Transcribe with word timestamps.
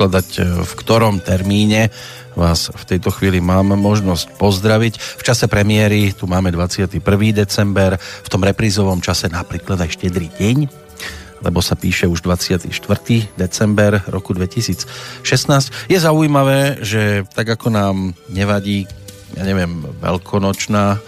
predpokladať, 0.00 0.28
e, 0.40 0.64
v 0.64 0.72
ktorom 0.80 1.20
termíne 1.20 1.92
vás 2.32 2.72
v 2.72 2.84
tejto 2.88 3.12
chvíli 3.12 3.44
mám 3.44 3.76
možnosť 3.76 4.32
pozdraviť. 4.40 4.96
V 4.96 5.22
čase 5.26 5.44
premiéry 5.44 6.16
tu 6.16 6.24
máme 6.24 6.48
21. 6.48 7.04
december, 7.36 8.00
v 8.00 8.28
tom 8.32 8.40
reprízovom 8.40 9.04
čase 9.04 9.28
napríklad 9.28 9.76
aj 9.76 10.00
štedrý 10.00 10.32
deň, 10.40 10.56
lebo 11.44 11.60
sa 11.60 11.76
píše 11.76 12.08
už 12.08 12.24
24. 12.24 12.72
december 13.36 14.00
roku 14.08 14.32
2016. 14.32 14.88
Je 15.92 15.98
zaujímavé, 16.00 16.80
že 16.80 17.28
tak 17.36 17.60
ako 17.60 17.68
nám 17.68 17.96
nevadí, 18.32 18.88
ja 19.36 19.44
neviem, 19.44 19.84
veľkonočná 20.00 20.96
e, 20.96 20.98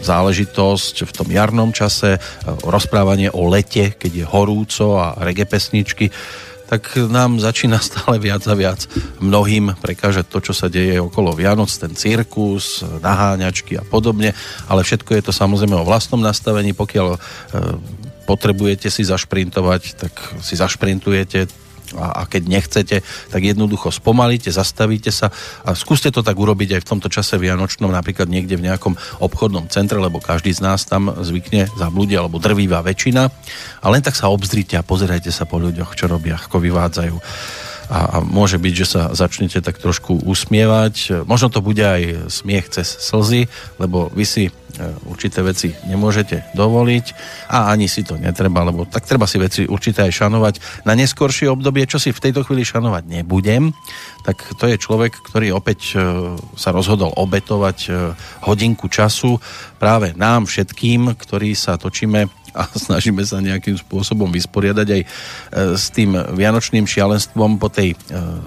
záležitosť 0.00 1.06
v 1.06 1.12
tom 1.12 1.28
jarnom 1.30 1.70
čase, 1.70 2.16
e, 2.16 2.20
rozprávanie 2.66 3.30
o 3.30 3.46
lete, 3.46 3.94
keď 3.94 4.10
je 4.10 4.26
horúco 4.26 4.98
a 4.98 5.14
reggae 5.22 5.46
pesničky, 5.46 6.10
tak 6.70 6.94
nám 7.10 7.42
začína 7.42 7.82
stále 7.82 8.22
viac 8.22 8.46
a 8.46 8.54
viac. 8.54 8.86
Mnohým 9.18 9.74
prekážať 9.82 10.30
to, 10.30 10.38
čo 10.38 10.54
sa 10.54 10.70
deje 10.70 11.02
okolo 11.02 11.34
Vianoc, 11.34 11.66
ten 11.74 11.98
cirkus, 11.98 12.86
naháňačky 13.02 13.74
a 13.74 13.82
podobne, 13.82 14.38
ale 14.70 14.86
všetko 14.86 15.18
je 15.18 15.22
to 15.26 15.32
samozrejme 15.34 15.74
o 15.74 15.82
vlastnom 15.82 16.22
nastavení, 16.22 16.70
pokiaľ 16.70 17.08
e, 17.10 17.18
potrebujete 18.30 18.86
si 18.86 19.02
zašprintovať, 19.02 19.82
tak 19.98 20.14
si 20.38 20.54
zašprintujete, 20.54 21.50
a, 21.96 22.22
a 22.22 22.28
keď 22.28 22.42
nechcete, 22.46 22.96
tak 23.04 23.40
jednoducho 23.40 23.90
spomalíte, 23.90 24.50
zastavíte 24.52 25.10
sa 25.14 25.32
a 25.64 25.74
skúste 25.74 26.10
to 26.10 26.20
tak 26.20 26.36
urobiť 26.36 26.78
aj 26.78 26.80
v 26.84 26.88
tomto 26.96 27.08
čase 27.08 27.38
vianočnom, 27.40 27.90
napríklad 27.90 28.30
niekde 28.30 28.58
v 28.58 28.66
nejakom 28.70 28.94
obchodnom 29.22 29.66
centre, 29.72 29.98
lebo 29.98 30.22
každý 30.22 30.50
z 30.54 30.62
nás 30.62 30.86
tam 30.86 31.10
zvykne 31.10 31.70
zablúdiť, 31.74 32.16
alebo 32.18 32.42
drvíva 32.42 32.84
väčšina. 32.84 33.22
A 33.80 33.86
len 33.88 34.02
tak 34.02 34.18
sa 34.18 34.28
obzrite 34.28 34.76
a 34.76 34.86
pozerajte 34.86 35.32
sa 35.32 35.46
po 35.46 35.56
ľuďoch, 35.56 35.96
čo 35.96 36.10
robia, 36.10 36.36
ako 36.38 36.58
vyvádzajú 36.60 37.16
a, 37.90 37.98
a 37.98 38.16
môže 38.22 38.62
byť, 38.62 38.74
že 38.74 38.86
sa 38.86 39.02
začnete 39.10 39.58
tak 39.58 39.82
trošku 39.82 40.22
usmievať. 40.22 41.26
Možno 41.26 41.50
to 41.50 41.58
bude 41.58 41.82
aj 41.82 42.30
smiech 42.30 42.70
cez 42.70 42.86
slzy, 42.86 43.50
lebo 43.82 44.06
vy 44.14 44.22
si 44.22 44.44
e, 44.46 44.52
určité 45.10 45.42
veci 45.42 45.74
nemôžete 45.90 46.54
dovoliť 46.54 47.06
a 47.50 47.74
ani 47.74 47.90
si 47.90 48.06
to 48.06 48.14
netreba, 48.14 48.62
lebo 48.62 48.86
tak 48.86 49.10
treba 49.10 49.26
si 49.26 49.42
veci 49.42 49.66
určite 49.66 50.06
aj 50.06 50.12
šanovať. 50.14 50.54
Na 50.86 50.94
neskoršie 50.94 51.50
obdobie, 51.50 51.82
čo 51.90 51.98
si 51.98 52.14
v 52.14 52.22
tejto 52.22 52.46
chvíli 52.46 52.62
šanovať 52.62 53.10
nebudem, 53.10 53.74
tak 54.22 54.38
to 54.54 54.70
je 54.70 54.78
človek, 54.78 55.18
ktorý 55.26 55.50
opäť 55.50 55.98
e, 55.98 56.38
sa 56.54 56.70
rozhodol 56.70 57.10
obetovať 57.18 57.78
e, 57.84 57.90
hodinku 58.46 58.86
času 58.86 59.42
práve 59.82 60.14
nám 60.14 60.46
všetkým, 60.46 61.18
ktorí 61.18 61.58
sa 61.58 61.74
točíme 61.74 62.30
a 62.54 62.66
snažíme 62.86 63.22
sa 63.22 63.42
nejakým 63.42 63.76
spôsobom 63.78 64.30
vysporiadať 64.30 64.88
aj 64.88 65.02
e, 65.02 65.06
s 65.76 65.90
tým 65.90 66.14
vianočným 66.14 66.86
šialenstvom 66.86 67.58
po 67.58 67.68
tej 67.70 67.94
e, 67.94 67.96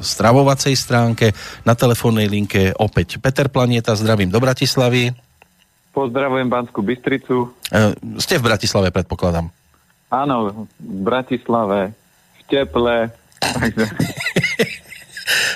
stravovacej 0.04 0.74
stránke. 0.76 1.32
Na 1.64 1.74
telefónnej 1.78 2.28
linke 2.28 2.72
opäť 2.76 3.20
Peter 3.20 3.48
Planieta, 3.48 3.96
zdravím 3.96 4.32
do 4.32 4.40
Bratislavy. 4.40 5.14
Pozdravujem 5.94 6.50
Banskú 6.50 6.82
Bystricu. 6.82 7.54
E, 7.70 7.94
ste 8.18 8.42
v 8.42 8.46
Bratislave, 8.50 8.90
predpokladám. 8.90 9.50
Áno, 10.14 10.68
v 10.78 11.00
Bratislave, 11.06 11.94
v 12.38 12.42
teple. 12.50 13.10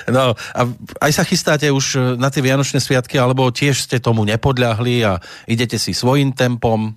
No 0.08 0.32
a 0.32 0.60
aj 1.04 1.12
sa 1.12 1.24
chystáte 1.24 1.68
už 1.68 2.16
na 2.16 2.32
tie 2.32 2.40
Vianočné 2.40 2.80
sviatky, 2.80 3.20
alebo 3.20 3.52
tiež 3.52 3.84
ste 3.84 4.00
tomu 4.00 4.24
nepodľahli 4.24 5.04
a 5.04 5.20
idete 5.44 5.76
si 5.76 5.92
svojim 5.92 6.32
tempom? 6.32 6.96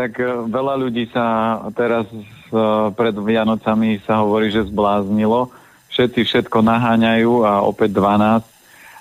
Tak 0.00 0.16
e, 0.16 0.48
veľa 0.48 0.80
ľudí 0.80 1.12
sa 1.12 1.60
teraz 1.76 2.08
e, 2.08 2.24
pred 2.96 3.12
Vianocami 3.12 4.00
sa 4.08 4.24
hovorí, 4.24 4.48
že 4.48 4.64
zbláznilo. 4.64 5.52
Všetci 5.92 6.24
všetko 6.24 6.64
naháňajú 6.64 7.44
a 7.44 7.60
opäť 7.60 8.00
12. 8.00 8.40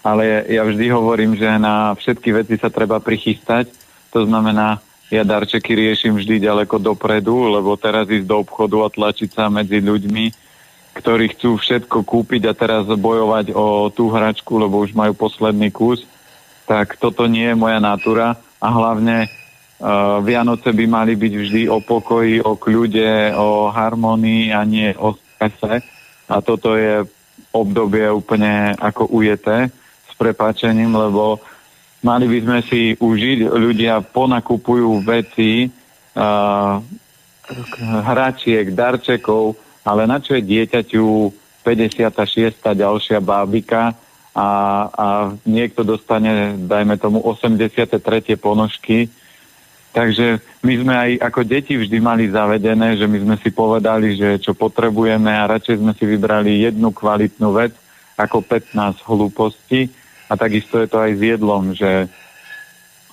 Ale 0.04 0.44
ja 0.52 0.68
vždy 0.68 0.92
hovorím, 0.92 1.40
že 1.40 1.48
na 1.56 1.96
všetky 1.96 2.36
veci 2.36 2.60
sa 2.60 2.68
treba 2.68 3.00
prichystať. 3.00 3.72
To 4.12 4.28
znamená, 4.28 4.84
ja 5.08 5.24
darčeky 5.24 5.72
riešim 5.72 6.20
vždy 6.20 6.44
ďaleko 6.44 6.76
dopredu, 6.84 7.48
lebo 7.48 7.80
teraz 7.80 8.12
ísť 8.12 8.28
do 8.28 8.44
obchodu 8.44 8.84
a 8.84 8.92
tlačiť 8.92 9.30
sa 9.32 9.48
medzi 9.48 9.80
ľuďmi, 9.80 10.26
ktorí 11.00 11.32
chcú 11.32 11.56
všetko 11.56 12.04
kúpiť 12.04 12.44
a 12.52 12.54
teraz 12.56 12.84
bojovať 12.92 13.56
o 13.56 13.88
tú 13.88 14.12
hračku, 14.12 14.60
lebo 14.60 14.84
už 14.84 14.92
majú 14.92 15.16
posledný 15.16 15.72
kus, 15.72 16.04
tak 16.68 17.00
toto 17.00 17.24
nie 17.24 17.48
je 17.48 17.56
moja 17.56 17.80
natúra 17.80 18.36
a 18.60 18.68
hlavne 18.68 19.39
Vianoce 20.24 20.76
by 20.76 20.86
mali 20.92 21.16
byť 21.16 21.34
vždy 21.40 21.62
o 21.72 21.80
pokoji, 21.80 22.44
o 22.44 22.60
kľude, 22.60 23.32
o 23.40 23.72
harmonii 23.72 24.52
a 24.52 24.68
nie 24.68 24.92
o 25.00 25.16
strese. 25.16 25.80
A 26.28 26.36
toto 26.44 26.76
je 26.76 27.08
obdobie 27.56 28.12
úplne 28.12 28.76
ako 28.76 29.08
ujete 29.08 29.72
s 30.06 30.14
prepáčením, 30.20 30.92
lebo 30.92 31.40
mali 32.04 32.28
by 32.28 32.40
sme 32.44 32.60
si 32.68 32.82
užiť, 33.00 33.48
ľudia 33.48 34.04
ponakupujú 34.04 35.00
veci, 35.00 35.72
uh, 35.72 36.76
hračiek, 38.06 38.76
darčekov, 38.76 39.58
ale 39.88 40.06
na 40.06 40.22
čo 40.22 40.38
je 40.38 40.44
dieťaťu 40.44 41.06
56. 41.66 42.62
ďalšia 42.62 43.20
bábika 43.24 43.96
a, 44.36 44.50
a 44.92 45.08
niekto 45.50 45.82
dostane, 45.82 46.56
dajme 46.56 47.00
tomu, 47.02 47.24
83. 47.26 48.38
ponožky, 48.38 49.10
Takže 49.90 50.38
my 50.62 50.74
sme 50.78 50.94
aj 50.94 51.12
ako 51.26 51.42
deti 51.50 51.74
vždy 51.74 51.98
mali 51.98 52.30
zavedené, 52.30 52.94
že 52.94 53.10
my 53.10 53.18
sme 53.26 53.36
si 53.42 53.50
povedali, 53.50 54.14
že 54.14 54.38
čo 54.38 54.54
potrebujeme 54.54 55.34
a 55.34 55.50
radšej 55.50 55.82
sme 55.82 55.94
si 55.98 56.06
vybrali 56.06 56.62
jednu 56.62 56.94
kvalitnú 56.94 57.50
vec 57.58 57.74
ako 58.14 58.46
15 58.46 59.02
hlúpostí. 59.10 59.90
A 60.30 60.38
takisto 60.38 60.78
je 60.78 60.86
to 60.86 61.02
aj 61.02 61.12
s 61.18 61.22
jedlom, 61.26 61.74
že 61.74 62.06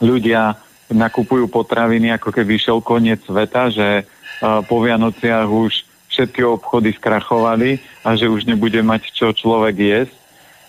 ľudia 0.05 0.61
nakupujú 0.93 1.49
potraviny, 1.49 2.13
ako 2.13 2.29
keby 2.29 2.61
šiel 2.61 2.85
koniec 2.85 3.25
sveta, 3.25 3.73
že 3.73 4.05
uh, 4.05 4.61
po 4.69 4.85
Vianociach 4.85 5.49
už 5.49 5.89
všetky 6.13 6.45
obchody 6.45 6.93
skrachovali 6.93 7.81
a 8.05 8.17
že 8.17 8.29
už 8.29 8.45
nebude 8.45 8.81
mať 8.85 9.13
čo 9.17 9.33
človek 9.33 9.77
jesť. 9.77 10.17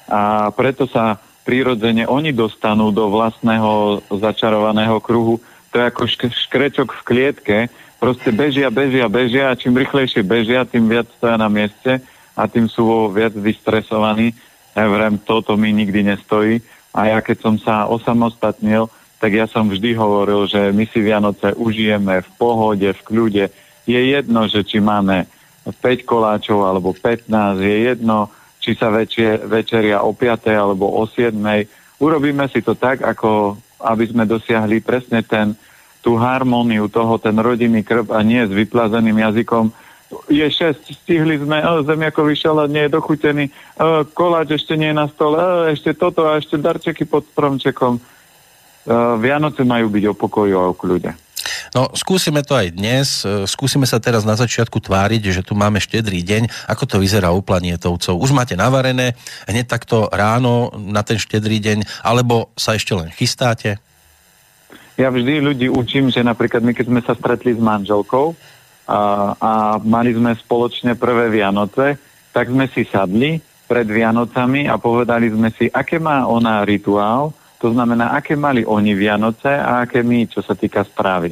A 0.08 0.52
preto 0.56 0.88
sa 0.88 1.20
prirodzene 1.48 2.04
oni 2.08 2.36
dostanú 2.36 2.92
do 2.92 3.08
vlastného 3.08 4.04
začarovaného 4.12 5.00
kruhu, 5.00 5.40
to 5.78 5.86
je 5.86 5.92
ako 5.94 6.04
šk- 6.10 6.34
škrečok 6.50 6.90
v 6.90 7.06
klietke, 7.06 7.58
proste 8.02 8.34
bežia, 8.34 8.74
bežia, 8.74 9.06
bežia 9.06 9.54
a 9.54 9.58
čím 9.58 9.78
rýchlejšie 9.78 10.26
bežia, 10.26 10.66
tým 10.66 10.90
viac 10.90 11.06
stoja 11.22 11.38
na 11.38 11.46
mieste 11.54 12.02
a 12.34 12.50
tým 12.50 12.66
sú 12.66 13.14
viac 13.14 13.38
vystresovaní. 13.38 14.34
Ja 14.74 14.90
vrem, 14.90 15.22
toto 15.22 15.54
mi 15.54 15.70
nikdy 15.70 16.02
nestojí. 16.02 16.66
A 16.98 17.14
ja 17.14 17.22
keď 17.22 17.38
som 17.46 17.56
sa 17.62 17.86
osamostatnil, 17.86 18.90
tak 19.22 19.38
ja 19.38 19.46
som 19.46 19.70
vždy 19.70 19.94
hovoril, 19.94 20.50
že 20.50 20.74
my 20.74 20.90
si 20.90 20.98
Vianoce 20.98 21.54
užijeme 21.54 22.26
v 22.26 22.30
pohode, 22.42 22.90
v 22.90 23.02
kľude. 23.06 23.46
Je 23.86 24.02
jedno, 24.02 24.50
že 24.50 24.66
či 24.66 24.82
máme 24.82 25.30
5 25.62 25.78
koláčov 26.10 26.66
alebo 26.66 26.90
15, 26.90 27.62
je 27.62 27.78
jedno, 27.94 28.34
či 28.58 28.74
sa 28.74 28.90
večer, 28.90 29.46
večeria 29.46 30.02
o 30.02 30.10
5 30.10 30.42
alebo 30.58 30.90
o 30.90 31.06
7. 31.06 31.38
Urobíme 32.02 32.50
si 32.50 32.66
to 32.66 32.74
tak, 32.74 33.06
ako 33.06 33.62
aby 33.78 34.10
sme 34.10 34.26
dosiahli 34.26 34.82
presne 34.82 35.22
ten 35.22 35.54
tú 36.08 36.16
harmóniu 36.16 36.88
toho, 36.88 37.20
ten 37.20 37.36
rodinný 37.36 37.84
krb 37.84 38.16
a 38.16 38.24
nie 38.24 38.40
s 38.40 38.48
vyplazeným 38.48 39.20
jazykom. 39.28 39.76
Je 40.32 40.48
šesť, 40.48 41.04
stihli 41.04 41.36
sme, 41.36 41.60
o, 41.68 41.84
zemiakový 41.84 42.32
šalát 42.32 42.72
nie 42.72 42.88
je 42.88 42.96
dochutený, 42.96 43.52
o, 43.52 44.08
koláč 44.08 44.56
ešte 44.56 44.80
nie 44.80 44.96
je 44.96 45.00
na 45.04 45.12
stole, 45.12 45.36
o, 45.36 45.68
ešte 45.68 45.92
toto 45.92 46.32
a 46.32 46.40
ešte 46.40 46.56
darčeky 46.56 47.04
pod 47.04 47.28
stromčekom. 47.36 48.00
O, 48.00 48.02
Vianoce 49.20 49.68
majú 49.68 49.92
byť 49.92 50.04
o 50.08 50.14
pokoju 50.16 50.56
a 50.56 50.72
o 50.72 50.74
kľude. 50.80 51.12
No, 51.76 51.92
skúsime 51.92 52.40
to 52.48 52.56
aj 52.56 52.72
dnes. 52.72 53.28
Skúsime 53.52 53.84
sa 53.84 54.00
teraz 54.00 54.24
na 54.24 54.40
začiatku 54.40 54.80
tváriť, 54.80 55.36
že 55.36 55.42
tu 55.44 55.60
máme 55.60 55.84
štedrý 55.84 56.24
deň. 56.24 56.72
Ako 56.72 56.88
to 56.88 56.96
vyzerá 57.04 57.36
u 57.36 57.44
planietovcov? 57.44 58.16
Už 58.16 58.32
máte 58.32 58.56
navarené 58.56 59.20
hneď 59.44 59.68
takto 59.68 60.08
ráno 60.08 60.72
na 60.80 61.04
ten 61.04 61.20
štedrý 61.20 61.60
deň, 61.60 62.08
alebo 62.08 62.56
sa 62.56 62.80
ešte 62.80 62.96
len 62.96 63.12
chystáte? 63.12 63.84
Ja 64.98 65.14
vždy 65.14 65.46
ľudí 65.46 65.68
učím, 65.70 66.10
že 66.10 66.26
napríklad 66.26 66.66
my, 66.66 66.74
keď 66.74 66.86
sme 66.90 67.02
sa 67.06 67.14
stretli 67.14 67.54
s 67.54 67.62
manželkou 67.62 68.34
a, 68.90 69.00
a 69.38 69.52
mali 69.78 70.18
sme 70.18 70.34
spoločne 70.34 70.98
prvé 70.98 71.30
Vianoce, 71.30 72.02
tak 72.34 72.50
sme 72.50 72.66
si 72.66 72.82
sadli 72.90 73.38
pred 73.70 73.86
Vianocami 73.86 74.66
a 74.66 74.82
povedali 74.82 75.30
sme 75.30 75.54
si, 75.54 75.70
aké 75.70 76.02
má 76.02 76.26
ona 76.26 76.66
rituál, 76.66 77.30
to 77.62 77.70
znamená, 77.70 78.18
aké 78.18 78.34
mali 78.34 78.66
oni 78.66 78.98
Vianoce 78.98 79.54
a 79.54 79.86
aké 79.86 80.02
my, 80.02 80.26
čo 80.34 80.42
sa 80.42 80.58
týka 80.58 80.82
správy. 80.82 81.30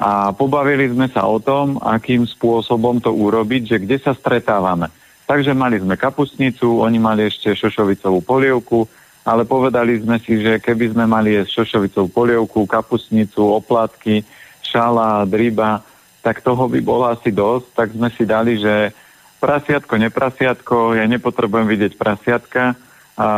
A 0.00 0.34
pobavili 0.34 0.90
sme 0.90 1.06
sa 1.12 1.30
o 1.30 1.38
tom, 1.38 1.78
akým 1.78 2.26
spôsobom 2.26 2.98
to 2.98 3.12
urobiť, 3.12 3.62
že 3.70 3.76
kde 3.86 3.96
sa 4.02 4.16
stretávame. 4.16 4.90
Takže 5.30 5.54
mali 5.54 5.78
sme 5.78 5.94
kapustnicu, 5.94 6.82
oni 6.82 6.98
mali 6.98 7.30
ešte 7.30 7.54
šošovicovú 7.54 8.18
polievku, 8.24 8.88
ale 9.24 9.44
povedali 9.44 10.00
sme 10.00 10.16
si, 10.20 10.40
že 10.40 10.56
keby 10.58 10.96
sme 10.96 11.04
mali 11.04 11.36
jesť 11.36 11.62
šošovicovú 11.62 12.08
polievku, 12.08 12.64
kapusnicu, 12.64 13.52
oplatky, 13.52 14.24
šalát, 14.64 15.28
ryba, 15.28 15.84
tak 16.20 16.44
toho 16.44 16.68
by 16.68 16.80
bolo 16.80 17.08
asi 17.08 17.32
dosť, 17.32 17.66
tak 17.72 17.88
sme 17.96 18.08
si 18.12 18.24
dali, 18.28 18.60
že 18.60 18.92
prasiatko, 19.40 19.94
neprasiatko, 19.96 20.76
ja 20.96 21.04
nepotrebujem 21.08 21.66
vidieť 21.68 21.92
prasiatka, 21.96 22.76
a, 23.16 23.28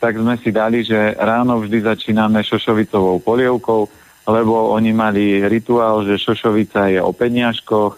tak 0.00 0.16
sme 0.16 0.40
si 0.40 0.52
dali, 0.52 0.84
že 0.84 1.16
ráno 1.16 1.60
vždy 1.60 1.84
začíname 1.84 2.40
šošovicovou 2.44 3.20
polievkou, 3.20 3.88
lebo 4.28 4.72
oni 4.76 4.92
mali 4.92 5.24
rituál, 5.48 6.04
že 6.04 6.20
šošovica 6.20 6.92
je 6.92 7.00
o 7.00 7.12
peniažkoch, 7.12 7.96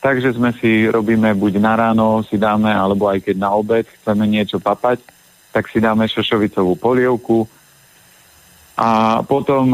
takže 0.00 0.36
sme 0.36 0.52
si 0.56 0.88
robíme 0.88 1.32
buď 1.36 1.52
na 1.60 1.72
ráno, 1.76 2.24
si 2.24 2.36
dáme, 2.36 2.72
alebo 2.72 3.08
aj 3.08 3.24
keď 3.24 3.36
na 3.36 3.50
obed 3.52 3.84
chceme 4.00 4.24
niečo 4.28 4.60
papať, 4.60 5.00
tak 5.52 5.68
si 5.68 5.78
dáme 5.78 6.08
šošovicovú 6.08 6.74
polievku, 6.80 7.46
a 8.72 9.20
potom 9.20 9.68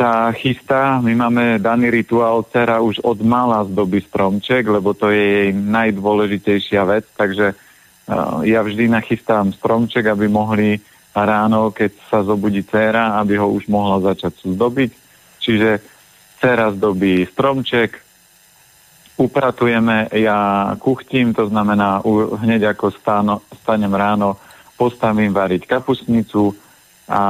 sa 0.00 0.32
chystá, 0.32 0.96
my 1.04 1.12
máme 1.12 1.44
daný 1.60 1.92
rituál, 1.92 2.48
dcera 2.48 2.80
už 2.80 3.04
od 3.04 3.20
mala 3.20 3.60
zdobí 3.68 4.00
stromček, 4.08 4.64
lebo 4.72 4.96
to 4.96 5.12
je 5.12 5.20
jej 5.20 5.48
najdôležitejšia 5.52 6.82
vec, 6.88 7.04
takže 7.12 7.52
uh, 7.52 8.40
ja 8.40 8.64
vždy 8.64 8.88
nachystám 8.88 9.52
stromček, 9.52 10.08
aby 10.08 10.32
mohli 10.32 10.80
ráno, 11.12 11.76
keď 11.76 11.92
sa 12.08 12.24
zobudí 12.24 12.64
dcera, 12.64 13.20
aby 13.20 13.36
ho 13.36 13.52
už 13.52 13.68
mohla 13.68 14.00
začať 14.00 14.48
zdobiť. 14.48 14.90
Čiže 15.36 15.70
dcera 16.40 16.72
zdobí 16.72 17.28
stromček, 17.28 18.00
upratujeme, 19.20 20.08
ja 20.16 20.72
kuchtím, 20.80 21.36
to 21.36 21.52
znamená 21.52 22.00
hneď 22.40 22.72
ako 22.72 22.96
stáno, 22.96 23.44
stanem 23.60 23.92
ráno, 23.92 24.40
postavím 24.82 25.30
variť 25.30 25.70
kapustnicu 25.70 26.58
a 27.06 27.22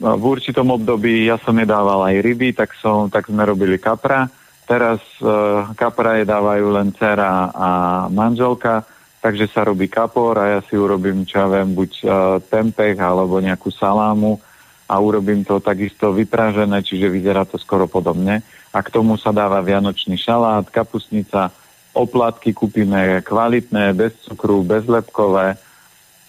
No, 0.00 0.16
v 0.16 0.24
určitom 0.38 0.72
období 0.72 1.28
ja 1.28 1.36
som 1.36 1.52
jedával 1.52 2.00
aj 2.08 2.24
ryby, 2.24 2.56
tak, 2.56 2.72
som, 2.80 3.12
tak 3.12 3.28
sme 3.28 3.44
robili 3.44 3.76
kapra. 3.76 4.24
Teraz 4.64 5.02
uh, 5.20 5.68
kapra 5.76 6.22
jedávajú 6.24 6.66
len 6.72 6.88
dcera 6.96 7.52
a 7.52 7.68
manželka, 8.08 8.88
takže 9.20 9.50
sa 9.52 9.68
robí 9.68 9.92
kapor 9.92 10.40
a 10.40 10.58
ja 10.58 10.60
si 10.64 10.80
urobím, 10.80 11.28
čo 11.28 11.44
ja 11.44 11.48
viem, 11.50 11.76
buď 11.76 11.90
uh, 12.00 12.08
tempeh 12.40 12.96
alebo 12.96 13.42
nejakú 13.42 13.68
salámu 13.68 14.40
a 14.88 14.96
urobím 14.96 15.44
to 15.44 15.60
takisto 15.60 16.16
vypražené, 16.16 16.80
čiže 16.80 17.12
vyzerá 17.12 17.44
to 17.44 17.60
skoro 17.60 17.84
podobne. 17.84 18.40
A 18.72 18.80
k 18.80 18.88
tomu 18.88 19.20
sa 19.20 19.28
dáva 19.28 19.60
vianočný 19.60 20.16
šalát, 20.16 20.64
kapusnica, 20.72 21.52
oplatky 21.92 22.56
kúpime 22.56 23.20
kvalitné, 23.20 23.92
bez 23.92 24.16
cukru, 24.24 24.64
bezlepkové. 24.64 25.60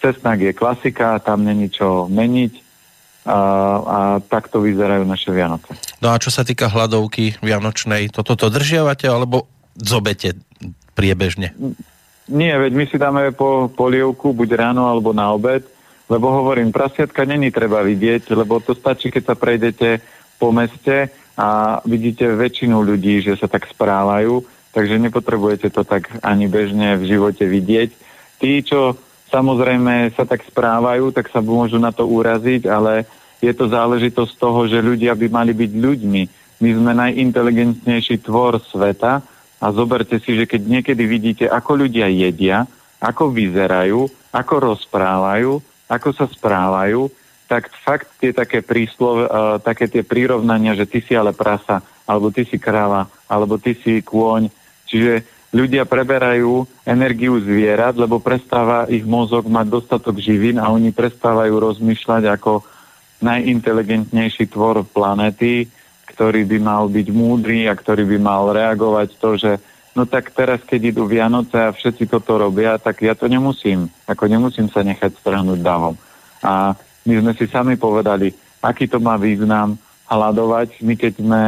Cesnak 0.04 0.44
je 0.44 0.52
klasika, 0.52 1.16
tam 1.24 1.48
není 1.48 1.72
čo 1.72 2.04
meniť 2.12 2.52
a, 3.24 3.40
a 3.80 3.98
takto 4.20 4.60
vyzerajú 4.60 5.08
naše 5.08 5.32
Vianoce. 5.32 5.72
No 6.04 6.12
a 6.12 6.20
čo 6.20 6.28
sa 6.28 6.44
týka 6.44 6.68
hladovky 6.68 7.40
vianočnej, 7.40 8.12
toto 8.12 8.36
to 8.36 8.52
držiavate 8.52 9.08
alebo 9.08 9.48
zobete 9.72 10.36
priebežne? 10.92 11.56
Nie, 12.28 12.60
veď 12.60 12.72
my 12.76 12.84
si 12.84 12.96
dáme 13.00 13.32
po 13.32 13.72
polievku 13.72 14.36
buď 14.36 14.48
ráno 14.60 14.92
alebo 14.92 15.16
na 15.16 15.32
obed, 15.32 15.64
lebo 16.08 16.28
hovorím, 16.28 16.68
prasiatka 16.68 17.24
není 17.24 17.48
treba 17.48 17.80
vidieť, 17.80 18.28
lebo 18.36 18.60
to 18.60 18.76
stačí, 18.76 19.08
keď 19.08 19.32
sa 19.32 19.36
prejdete 19.36 20.04
po 20.36 20.52
meste 20.52 21.08
a 21.40 21.80
vidíte 21.88 22.28
väčšinu 22.28 22.76
ľudí, 22.84 23.24
že 23.24 23.40
sa 23.40 23.48
tak 23.48 23.64
správajú, 23.72 24.44
takže 24.76 25.00
nepotrebujete 25.00 25.72
to 25.72 25.80
tak 25.80 26.12
ani 26.20 26.44
bežne 26.44 27.00
v 27.00 27.08
živote 27.08 27.48
vidieť. 27.48 27.90
Tí, 28.36 28.60
čo 28.60 29.00
samozrejme 29.34 30.14
sa 30.14 30.22
tak 30.22 30.46
správajú, 30.46 31.10
tak 31.10 31.26
sa 31.34 31.42
môžu 31.42 31.82
na 31.82 31.90
to 31.90 32.06
uraziť, 32.06 32.70
ale 32.70 33.02
je 33.42 33.50
to 33.50 33.66
záležitosť 33.66 34.38
toho, 34.38 34.70
že 34.70 34.78
ľudia 34.78 35.18
by 35.18 35.26
mali 35.26 35.50
byť 35.50 35.72
ľuďmi. 35.74 36.22
My 36.62 36.70
sme 36.70 36.92
najinteligentnejší 36.94 38.22
tvor 38.22 38.62
sveta 38.62 39.26
a 39.58 39.66
zoberte 39.74 40.22
si, 40.22 40.38
že 40.38 40.46
keď 40.46 40.62
niekedy 40.78 41.02
vidíte, 41.02 41.44
ako 41.50 41.82
ľudia 41.82 42.06
jedia, 42.06 42.62
ako 43.02 43.34
vyzerajú, 43.34 44.06
ako 44.30 44.54
rozprávajú, 44.72 45.52
ako 45.90 46.08
sa 46.14 46.30
správajú, 46.30 47.10
tak 47.50 47.68
fakt 47.84 48.08
tie 48.22 48.32
také 48.32 48.64
príslov, 48.64 49.14
uh, 49.20 49.26
také 49.60 49.90
tie 49.90 50.00
prirovnania, 50.00 50.78
že 50.78 50.88
ty 50.88 51.04
si 51.04 51.12
ale 51.12 51.36
prasa, 51.36 51.84
alebo 52.08 52.32
ty 52.32 52.46
si 52.48 52.56
kráva, 52.56 53.10
alebo 53.28 53.60
ty 53.60 53.76
si 53.76 54.00
kôň. 54.00 54.48
Čiže 54.88 55.33
ľudia 55.54 55.86
preberajú 55.86 56.66
energiu 56.82 57.38
zvierat, 57.38 57.94
lebo 57.94 58.18
prestáva 58.18 58.90
ich 58.90 59.06
mozog 59.06 59.46
mať 59.46 59.66
dostatok 59.70 60.18
živín 60.18 60.58
a 60.58 60.68
oni 60.74 60.90
prestávajú 60.90 61.54
rozmýšľať 61.54 62.26
ako 62.34 62.66
najinteligentnejší 63.22 64.50
tvor 64.50 64.82
planety, 64.82 65.70
ktorý 66.10 66.42
by 66.44 66.58
mal 66.58 66.90
byť 66.90 67.06
múdry 67.14 67.70
a 67.70 67.78
ktorý 67.78 68.04
by 68.04 68.18
mal 68.18 68.50
reagovať 68.50 69.08
to, 69.16 69.30
že 69.38 69.52
no 69.94 70.04
tak 70.04 70.34
teraz, 70.34 70.60
keď 70.66 70.90
idú 70.90 71.06
Vianoce 71.06 71.56
a 71.56 71.72
všetci 71.72 72.10
toto 72.10 72.34
robia, 72.34 72.76
tak 72.82 73.00
ja 73.06 73.14
to 73.14 73.30
nemusím. 73.30 73.86
Ako 74.10 74.26
nemusím 74.26 74.66
sa 74.68 74.82
nechať 74.82 75.22
strhnúť 75.22 75.62
davom. 75.62 75.94
A 76.42 76.74
my 77.06 77.14
sme 77.22 77.32
si 77.38 77.46
sami 77.46 77.78
povedali, 77.78 78.34
aký 78.60 78.90
to 78.90 78.98
má 78.98 79.14
význam 79.14 79.78
hľadovať. 80.10 80.82
My 80.82 80.94
keď 80.98 81.12
sme 81.22 81.42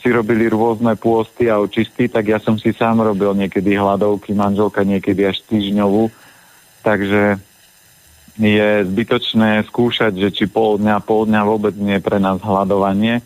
si 0.00 0.08
robili 0.08 0.48
rôzne 0.48 0.96
pôsty 0.96 1.52
a 1.52 1.60
očisty, 1.60 2.08
tak 2.08 2.28
ja 2.32 2.40
som 2.40 2.56
si 2.56 2.72
sám 2.72 3.04
robil 3.04 3.36
niekedy 3.36 3.76
hladovky, 3.76 4.32
manželka 4.32 4.80
niekedy 4.80 5.28
až 5.28 5.44
týždňovú, 5.44 6.08
takže 6.80 7.36
je 8.40 8.68
zbytočné 8.88 9.68
skúšať, 9.68 10.16
že 10.16 10.28
či 10.32 10.44
pol 10.48 10.80
dňa, 10.80 11.04
pol 11.04 11.28
dňa 11.28 11.42
vôbec 11.44 11.76
nie 11.76 12.00
je 12.00 12.04
pre 12.04 12.16
nás 12.16 12.40
hľadovanie, 12.40 13.20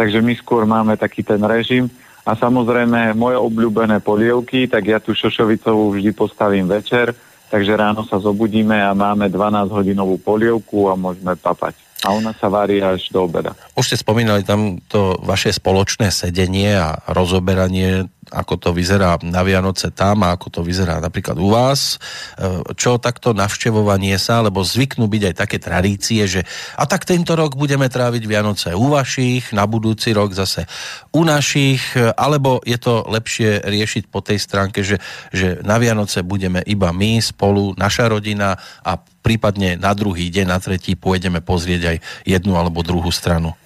takže 0.00 0.24
my 0.24 0.32
skôr 0.40 0.64
máme 0.64 0.96
taký 0.96 1.20
ten 1.20 1.40
režim. 1.44 1.92
A 2.24 2.32
samozrejme 2.32 3.12
moje 3.12 3.36
obľúbené 3.36 4.00
polievky, 4.00 4.64
tak 4.64 4.88
ja 4.88 4.96
tú 4.96 5.12
šošovicovú 5.12 5.92
vždy 5.92 6.16
postavím 6.16 6.64
večer, 6.64 7.12
takže 7.52 7.76
ráno 7.76 8.00
sa 8.08 8.16
zobudíme 8.16 8.80
a 8.80 8.96
máme 8.96 9.28
12 9.28 9.68
hodinovú 9.68 10.16
polievku 10.16 10.88
a 10.88 10.96
môžeme 10.96 11.36
papať 11.36 11.83
a 12.04 12.12
ona 12.12 12.36
sa 12.36 12.52
varí 12.52 12.84
až 12.84 13.08
do 13.08 13.24
obeda. 13.24 13.56
Už 13.72 13.88
ste 13.88 13.96
spomínali 13.96 14.44
tam 14.44 14.76
to 14.92 15.16
vaše 15.24 15.48
spoločné 15.56 16.12
sedenie 16.12 16.76
a 16.76 17.00
rozoberanie, 17.08 18.12
ako 18.30 18.54
to 18.56 18.70
vyzerá 18.72 19.18
na 19.24 19.44
Vianoce 19.44 19.92
tam 19.92 20.24
a 20.24 20.36
ako 20.36 20.48
to 20.48 20.60
vyzerá 20.64 21.02
napríklad 21.02 21.36
u 21.36 21.52
vás. 21.52 21.96
E, 22.36 22.62
čo 22.78 22.96
takto 22.96 23.36
navštevovanie 23.36 24.16
sa, 24.16 24.40
lebo 24.40 24.64
zvyknú 24.64 25.10
byť 25.10 25.22
aj 25.28 25.34
také 25.34 25.58
tradície, 25.60 26.24
že 26.24 26.46
a 26.78 26.84
tak 26.88 27.04
tento 27.04 27.36
rok 27.36 27.58
budeme 27.58 27.90
tráviť 27.90 28.22
Vianoce 28.24 28.68
u 28.72 28.88
vašich, 28.92 29.52
na 29.52 29.68
budúci 29.68 30.14
rok 30.14 30.32
zase 30.32 30.64
u 31.12 31.26
našich, 31.26 31.96
alebo 32.16 32.62
je 32.64 32.78
to 32.80 33.04
lepšie 33.08 33.64
riešiť 33.64 34.08
po 34.08 34.22
tej 34.24 34.38
stránke, 34.38 34.80
že, 34.86 35.02
že 35.34 35.60
na 35.66 35.80
Vianoce 35.80 36.22
budeme 36.22 36.62
iba 36.64 36.94
my 36.94 37.18
spolu, 37.20 37.74
naša 37.74 38.08
rodina 38.12 38.56
a 38.84 38.98
prípadne 38.98 39.80
na 39.80 39.96
druhý 39.96 40.28
deň, 40.28 40.46
na 40.46 40.60
tretí 40.60 40.94
pôjdeme 40.94 41.40
pozrieť 41.40 41.96
aj 41.96 41.96
jednu 42.28 42.54
alebo 42.54 42.84
druhú 42.84 43.08
stranu? 43.08 43.56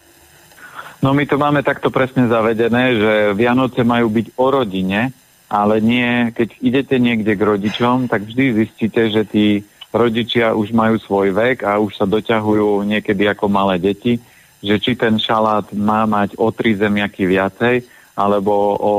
No 0.98 1.14
my 1.14 1.24
to 1.30 1.38
máme 1.38 1.62
takto 1.62 1.94
presne 1.94 2.26
zavedené, 2.26 2.98
že 2.98 3.12
Vianoce 3.38 3.86
majú 3.86 4.10
byť 4.10 4.34
o 4.34 4.46
rodine, 4.50 5.14
ale 5.46 5.78
nie, 5.78 6.34
keď 6.34 6.48
idete 6.58 6.96
niekde 6.98 7.38
k 7.38 7.46
rodičom, 7.46 8.10
tak 8.10 8.26
vždy 8.26 8.66
zistíte, 8.66 9.06
že 9.06 9.22
tí 9.22 9.62
rodičia 9.94 10.52
už 10.58 10.74
majú 10.74 10.98
svoj 10.98 11.30
vek 11.32 11.62
a 11.62 11.78
už 11.78 11.94
sa 11.94 12.04
doťahujú 12.04 12.82
niekedy 12.82 13.30
ako 13.30 13.46
malé 13.46 13.78
deti, 13.78 14.18
že 14.58 14.76
či 14.82 14.98
ten 14.98 15.22
šalát 15.22 15.70
má 15.70 16.02
mať 16.04 16.34
o 16.34 16.50
tri 16.50 16.74
zemiaky 16.74 17.30
viacej, 17.30 17.86
alebo 18.18 18.52
o 18.74 18.94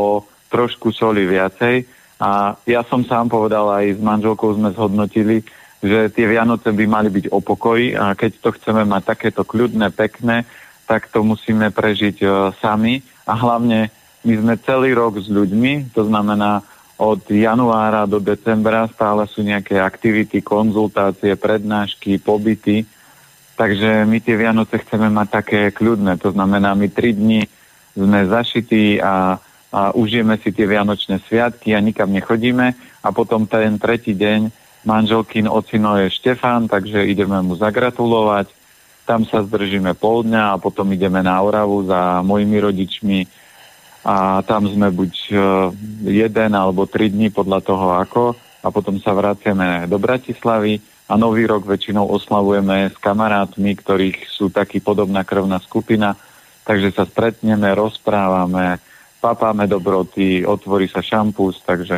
trošku 0.47 0.95
soli 0.95 1.27
viacej. 1.27 1.83
A 2.19 2.55
ja 2.63 2.81
som 2.87 3.03
sám 3.03 3.27
povedal, 3.27 3.67
aj 3.75 3.99
s 3.99 4.01
manželkou 4.01 4.55
sme 4.55 4.71
zhodnotili, 4.71 5.43
že 5.83 6.11
tie 6.11 6.25
Vianoce 6.27 6.71
by 6.71 6.85
mali 6.87 7.11
byť 7.11 7.31
o 7.31 7.39
pokoji 7.39 7.95
a 7.95 8.15
keď 8.15 8.31
to 8.39 8.49
chceme 8.55 8.83
mať 8.87 9.15
takéto 9.15 9.43
kľudné, 9.43 9.91
pekné, 9.91 10.43
tak 10.89 11.13
to 11.13 11.21
musíme 11.21 11.69
prežiť 11.69 12.17
uh, 12.25 12.49
sami. 12.57 13.05
A 13.29 13.37
hlavne 13.37 13.93
my 14.25 14.33
sme 14.33 14.53
celý 14.65 14.97
rok 14.97 15.21
s 15.21 15.29
ľuďmi, 15.29 15.93
to 15.93 16.09
znamená 16.09 16.65
od 16.99 17.23
januára 17.29 18.09
do 18.09 18.19
decembra 18.19 18.89
stále 18.91 19.23
sú 19.29 19.45
nejaké 19.45 19.79
aktivity, 19.79 20.43
konzultácie, 20.43 21.37
prednášky, 21.39 22.19
pobyty, 22.19 22.83
takže 23.55 24.03
my 24.03 24.19
tie 24.19 24.35
Vianoce 24.35 24.81
chceme 24.83 25.07
mať 25.07 25.27
také 25.31 25.61
kľudné, 25.71 26.19
to 26.19 26.35
znamená 26.35 26.75
my 26.75 26.91
tri 26.91 27.15
dni 27.15 27.47
sme 27.95 28.19
zašití 28.27 28.99
a, 28.99 29.39
a 29.71 29.79
užijeme 29.95 30.39
si 30.39 30.51
tie 30.51 30.65
Vianočné 30.67 31.19
sviatky 31.27 31.75
a 31.75 31.83
nikam 31.83 32.11
nechodíme. 32.11 32.75
A 32.99 33.07
potom 33.15 33.47
ten 33.47 33.79
tretí 33.79 34.15
deň 34.15 34.51
manželkin 34.83 35.47
ocino 35.47 35.99
je 35.99 36.11
Štefán, 36.11 36.67
takže 36.67 37.07
ideme 37.07 37.39
mu 37.43 37.55
zagratulovať. 37.55 38.51
Tam 39.09 39.25
sa 39.25 39.41
zdržíme 39.41 39.97
pol 39.97 40.21
dňa 40.21 40.53
a 40.53 40.61
potom 40.61 40.85
ideme 40.93 41.25
na 41.25 41.41
Oravu 41.41 41.81
za 41.89 42.21
mojimi 42.21 42.61
rodičmi 42.61 43.25
a 44.05 44.45
tam 44.45 44.69
sme 44.69 44.93
buď 44.93 45.13
e, 45.33 45.35
jeden 46.13 46.51
alebo 46.53 46.85
tri 46.85 47.09
dní 47.09 47.33
podľa 47.33 47.59
toho 47.65 47.97
ako 47.97 48.37
a 48.61 48.69
potom 48.69 49.01
sa 49.01 49.17
vraciame 49.17 49.89
do 49.89 49.97
Bratislavy 49.97 50.77
a 51.09 51.17
nový 51.17 51.49
rok 51.49 51.65
väčšinou 51.65 52.05
oslavujeme 52.05 52.93
s 52.93 52.97
kamarátmi, 53.01 53.73
ktorých 53.81 54.29
sú 54.29 54.53
taký 54.53 54.77
podobná 54.77 55.25
krvná 55.25 55.57
skupina, 55.57 56.13
takže 56.61 56.93
sa 56.93 57.09
stretneme, 57.09 57.65
rozprávame, 57.73 58.77
papáme 59.17 59.65
dobroty, 59.65 60.45
otvorí 60.45 60.85
sa 60.85 61.01
šampus, 61.01 61.65
takže 61.65 61.97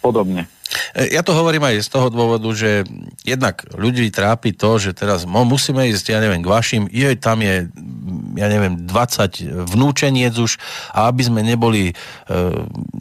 podobne. 0.00 0.48
E, 0.94 1.14
ja 1.14 1.22
to 1.22 1.32
hovorím 1.34 1.64
aj 1.64 1.86
z 1.86 1.88
toho 1.88 2.08
dôvodu, 2.10 2.46
že 2.54 2.84
jednak 3.22 3.64
ľudí 3.74 4.10
trápi 4.10 4.52
to, 4.54 4.76
že 4.78 4.92
teraz 4.94 5.24
musíme 5.24 5.86
ísť, 5.90 6.14
ja 6.14 6.18
neviem, 6.20 6.42
k 6.42 6.50
vašim, 6.50 6.82
je, 6.90 7.14
tam 7.16 7.40
je, 7.40 7.68
ja 8.36 8.46
neviem, 8.50 8.84
20 8.86 9.70
vnúčeniec 9.70 10.34
už 10.34 10.58
a 10.92 11.08
aby 11.08 11.22
sme 11.24 11.40
neboli 11.40 11.90
e, 11.90 11.94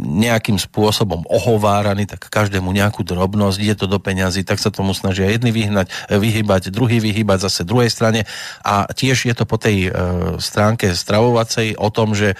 nejakým 0.03 0.57
spôsobom 0.61 1.25
ohováraní, 1.27 2.05
tak 2.05 2.29
každému 2.29 2.69
nejakú 2.71 3.01
drobnosť, 3.01 3.57
ide 3.59 3.75
to 3.75 3.85
do 3.89 3.97
peňazí, 3.97 4.45
tak 4.45 4.61
sa 4.61 4.69
tomu 4.69 4.93
snažia 4.93 5.29
jedni 5.29 5.49
vyhnať, 5.49 5.89
e, 6.09 6.17
vyhybať, 6.17 6.69
druhý 6.69 7.01
vyhybať 7.01 7.39
zase 7.49 7.67
druhej 7.67 7.89
strane. 7.89 8.25
A 8.61 8.87
tiež 8.89 9.25
je 9.27 9.33
to 9.35 9.45
po 9.49 9.57
tej 9.57 9.87
e, 9.87 9.89
stránke 10.37 10.93
stravovacej 10.93 11.75
o 11.79 11.89
tom, 11.89 12.13
že 12.13 12.33
e, 12.33 12.35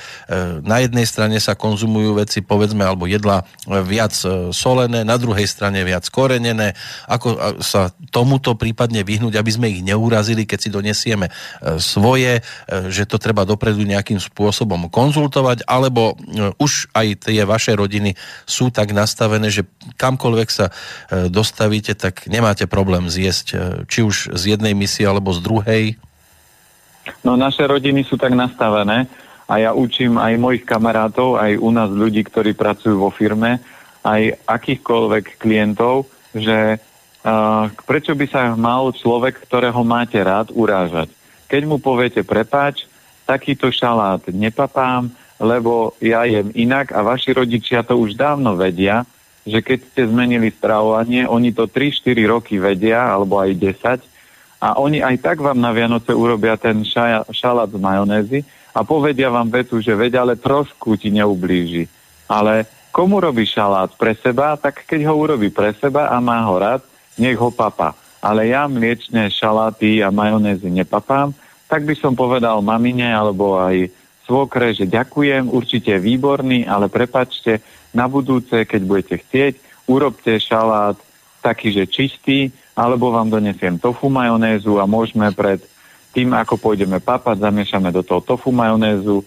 na 0.61 0.79
jednej 0.83 1.07
strane 1.09 1.37
sa 1.41 1.57
konzumujú 1.57 2.19
veci, 2.19 2.39
povedzme, 2.45 2.85
alebo 2.85 3.09
jedla 3.09 3.43
e, 3.43 3.79
viac 3.83 4.13
solené, 4.53 5.01
na 5.03 5.15
druhej 5.23 5.47
strane 5.47 5.79
viac 5.87 6.03
korenené, 6.11 6.75
ako 7.07 7.59
sa 7.63 7.95
tomuto 8.11 8.59
prípadne 8.59 9.07
vyhnúť, 9.07 9.39
aby 9.39 9.51
sme 9.51 9.71
ich 9.71 9.79
neurazili, 9.79 10.43
keď 10.43 10.59
si 10.59 10.69
donesieme 10.69 11.31
e, 11.31 11.33
svoje, 11.79 12.39
e, 12.39 12.41
že 12.91 13.07
to 13.07 13.15
treba 13.15 13.47
dopredu 13.47 13.87
nejakým 13.87 14.19
spôsobom 14.19 14.91
konzultovať, 14.91 15.63
alebo 15.63 16.19
e, 16.19 16.51
už 16.59 16.91
aj 16.91 17.31
tie 17.31 17.47
vaše 17.47 17.71
rodiny 17.71 18.19
sú 18.43 18.67
tak 18.67 18.91
nastavené, 18.91 19.47
že 19.47 19.63
kamkoľvek 19.95 20.49
sa 20.51 20.67
dostavíte, 21.29 21.95
tak 21.95 22.27
nemáte 22.27 22.67
problém 22.67 23.07
zjesť, 23.07 23.79
či 23.87 23.99
už 24.03 24.35
z 24.35 24.43
jednej 24.57 24.75
misie 24.75 25.07
alebo 25.07 25.31
z 25.31 25.39
druhej? 25.39 25.83
No 27.23 27.35
naše 27.35 27.63
rodiny 27.67 28.07
sú 28.07 28.15
tak 28.15 28.31
nastavené 28.35 29.07
a 29.47 29.59
ja 29.59 29.71
učím 29.75 30.15
aj 30.15 30.39
mojich 30.39 30.63
kamarátov, 30.63 31.35
aj 31.35 31.59
u 31.59 31.69
nás 31.71 31.91
ľudí, 31.91 32.23
ktorí 32.23 32.55
pracujú 32.55 32.95
vo 32.95 33.11
firme, 33.11 33.59
aj 34.03 34.37
akýchkoľvek 34.45 35.39
klientov, 35.39 36.11
že 36.35 36.77
uh, 36.77 37.71
prečo 37.87 38.13
by 38.13 38.25
sa 38.27 38.41
mal 38.53 38.91
človek, 38.91 39.47
ktorého 39.47 39.81
máte 39.81 40.19
rád, 40.19 40.51
urážať. 40.51 41.09
Keď 41.47 41.61
mu 41.63 41.79
poviete 41.79 42.21
prepáč, 42.21 42.85
takýto 43.23 43.71
šalát 43.71 44.19
nepapám, 44.27 45.07
lebo 45.39 45.95
ja 46.03 46.27
jem 46.27 46.51
inak 46.53 46.91
a 46.91 46.99
vaši 47.03 47.31
rodičia 47.33 47.83
to 47.83 47.95
už 47.95 48.19
dávno 48.19 48.59
vedia, 48.59 49.07
že 49.43 49.59
keď 49.59 49.79
ste 49.91 50.01
zmenili 50.07 50.51
stravovanie, 50.51 51.27
oni 51.27 51.51
to 51.51 51.67
3-4 51.67 52.31
roky 52.31 52.55
vedia, 52.59 53.11
alebo 53.11 53.39
aj 53.39 53.51
10, 53.55 54.13
a 54.63 54.79
oni 54.79 55.03
aj 55.03 55.19
tak 55.19 55.43
vám 55.43 55.59
na 55.59 55.75
Vianoce 55.75 56.15
urobia 56.15 56.55
ten 56.55 56.87
šaja, 56.87 57.27
šalát 57.35 57.67
z 57.67 57.75
majonézy 57.75 58.39
a 58.71 58.87
povedia 58.87 59.27
vám 59.27 59.51
vetu, 59.51 59.83
že 59.83 59.91
vedia, 59.91 60.23
ale 60.23 60.39
trošku 60.39 60.95
ti 60.95 61.11
neublíži. 61.11 61.91
Ale 62.31 62.63
Komu 62.93 63.17
robí 63.17 63.49
šalát 63.49 63.89
pre 63.97 64.13
seba, 64.13 64.53
tak 64.53 64.85
keď 64.85 65.09
ho 65.09 65.17
urobí 65.17 65.49
pre 65.49 65.73
seba 65.73 66.13
a 66.13 66.21
má 66.21 66.45
ho 66.45 66.61
rád, 66.61 66.85
nech 67.17 67.33
ho 67.41 67.49
papa. 67.49 67.97
Ale 68.21 68.53
ja 68.53 68.69
mliečne 68.69 69.33
šaláty 69.33 70.05
a 70.05 70.13
majonézy 70.13 70.69
nepapám, 70.69 71.33
tak 71.65 71.89
by 71.89 71.97
som 71.97 72.13
povedal 72.13 72.61
mamine 72.61 73.09
alebo 73.09 73.57
aj 73.57 73.89
svokre, 74.29 74.77
že 74.77 74.85
ďakujem, 74.85 75.49
určite 75.49 75.97
výborný, 75.97 76.69
ale 76.69 76.85
prepačte, 76.85 77.65
na 77.97 78.05
budúce, 78.05 78.61
keď 78.61 78.81
budete 78.85 79.15
chcieť, 79.25 79.53
urobte 79.89 80.37
šalát 80.37 80.97
taký, 81.41 81.73
že 81.73 81.89
čistý, 81.89 82.53
alebo 82.77 83.09
vám 83.09 83.29
donesiem 83.33 83.77
tofu 83.81 84.09
majonézu 84.09 84.77
a 84.77 84.85
môžeme 84.85 85.33
pred 85.33 85.61
tým, 86.13 86.33
ako 86.33 86.61
pôjdeme 86.61 87.01
papať, 87.01 87.41
zamiešame 87.41 87.89
do 87.89 88.05
toho 88.05 88.21
tofu 88.21 88.53
majonézu, 88.53 89.25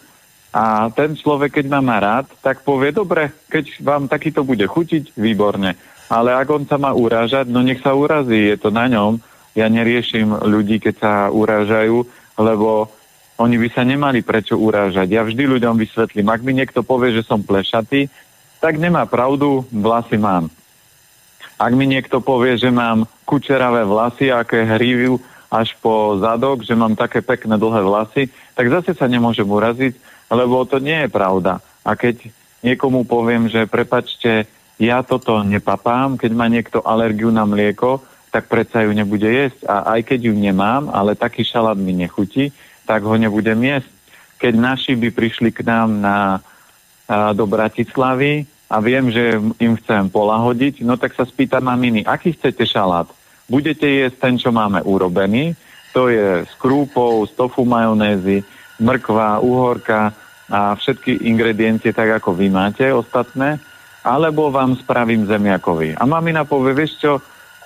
a 0.55 0.89
ten 0.95 1.13
človek, 1.15 1.61
keď 1.61 1.67
ma 1.69 1.81
má 1.83 1.97
rád, 2.01 2.27
tak 2.41 2.63
povie, 2.63 2.95
dobre, 2.95 3.35
keď 3.51 3.83
vám 3.83 4.09
takýto 4.09 4.47
bude 4.47 4.65
chutiť, 4.65 5.15
výborne. 5.19 5.77
Ale 6.07 6.31
ak 6.33 6.49
on 6.49 6.65
sa 6.65 6.79
má 6.79 6.95
urážať, 6.95 7.51
no 7.51 7.61
nech 7.61 7.83
sa 7.83 7.93
urazí, 7.93 8.55
je 8.55 8.57
to 8.57 8.71
na 8.71 8.87
ňom. 8.87 9.19
Ja 9.59 9.67
neriešim 9.67 10.33
ľudí, 10.47 10.79
keď 10.79 10.95
sa 10.97 11.13
urážajú, 11.33 12.07
lebo 12.39 12.93
oni 13.37 13.57
by 13.61 13.69
sa 13.73 13.83
nemali 13.85 14.25
prečo 14.25 14.57
urážať. 14.57 15.13
Ja 15.13 15.27
vždy 15.27 15.45
ľuďom 15.45 15.77
vysvetlím, 15.77 16.29
ak 16.33 16.41
mi 16.41 16.53
niekto 16.57 16.81
povie, 16.81 17.13
že 17.13 17.27
som 17.27 17.45
plešatý, 17.45 18.09
tak 18.63 18.81
nemá 18.81 19.05
pravdu, 19.05 19.69
vlasy 19.69 20.17
mám. 20.17 20.49
Ak 21.57 21.73
mi 21.73 21.89
niekto 21.89 22.21
povie, 22.21 22.57
že 22.57 22.69
mám 22.73 23.09
kučeravé 23.25 23.85
vlasy, 23.85 24.29
aké 24.33 24.65
hrívajú 24.65 25.21
až 25.49 25.73
po 25.81 26.17
zadok, 26.21 26.65
že 26.65 26.77
mám 26.77 26.97
také 26.97 27.25
pekné 27.25 27.57
dlhé 27.57 27.81
vlasy, 27.85 28.23
tak 28.57 28.69
zase 28.69 28.93
sa 28.93 29.09
nemôžem 29.09 29.47
uraziť, 29.47 29.97
lebo 30.31 30.67
to 30.67 30.83
nie 30.83 31.07
je 31.07 31.09
pravda. 31.11 31.63
A 31.87 31.95
keď 31.95 32.31
niekomu 32.67 33.07
poviem, 33.07 33.47
že 33.47 33.71
prepačte, 33.71 34.51
ja 34.77 35.01
toto 35.07 35.41
nepapám, 35.41 36.19
keď 36.19 36.31
má 36.35 36.47
niekto 36.51 36.85
alergiu 36.85 37.33
na 37.33 37.49
mlieko, 37.49 38.03
tak 38.29 38.53
predsa 38.53 38.85
ju 38.85 38.93
nebude 38.93 39.25
jesť. 39.25 39.65
A 39.65 39.97
aj 39.97 40.13
keď 40.13 40.29
ju 40.29 40.35
nemám, 40.37 40.93
ale 40.93 41.17
taký 41.17 41.47
šalát 41.47 41.79
mi 41.79 41.97
nechutí, 41.97 42.53
tak 42.85 43.01
ho 43.07 43.17
nebudem 43.17 43.57
jesť. 43.57 43.89
Keď 44.37 44.53
naši 44.53 44.93
by 44.93 45.09
prišli 45.09 45.49
k 45.55 45.65
nám 45.65 46.05
na, 46.05 46.45
a, 47.09 47.33
do 47.33 47.49
Bratislavy 47.49 48.45
a 48.69 48.77
viem, 48.85 49.09
že 49.09 49.41
im 49.57 49.81
chcem 49.81 50.13
polahodiť, 50.13 50.85
no 50.85 51.01
tak 51.01 51.17
sa 51.17 51.25
spýtam 51.25 51.65
maminy, 51.65 52.05
aký 52.05 52.37
chcete 52.37 52.69
šalát? 52.69 53.09
Budete 53.49 53.89
jesť 53.89 54.17
ten, 54.21 54.35
čo 54.37 54.53
máme 54.53 54.85
urobený, 54.85 55.57
to 55.97 56.13
je 56.13 56.45
s 56.45 56.53
krúpou, 56.61 57.25
z 57.25 57.33
tofu 57.33 57.65
majonézy, 57.65 58.45
mrkva, 58.81 59.41
uhorka 59.41 60.13
a 60.47 60.79
všetky 60.79 61.27
ingrediencie 61.27 61.91
tak, 61.91 62.23
ako 62.23 62.37
vy 62.37 62.53
máte 62.53 62.87
ostatné, 62.93 63.59
alebo 64.07 64.55
vám 64.55 64.79
spravím 64.79 65.27
zemiakový. 65.27 65.99
A 65.99 66.07
mamina 66.07 66.47
povie, 66.47 66.77
vieš 66.77 67.03
čo, 67.03 67.13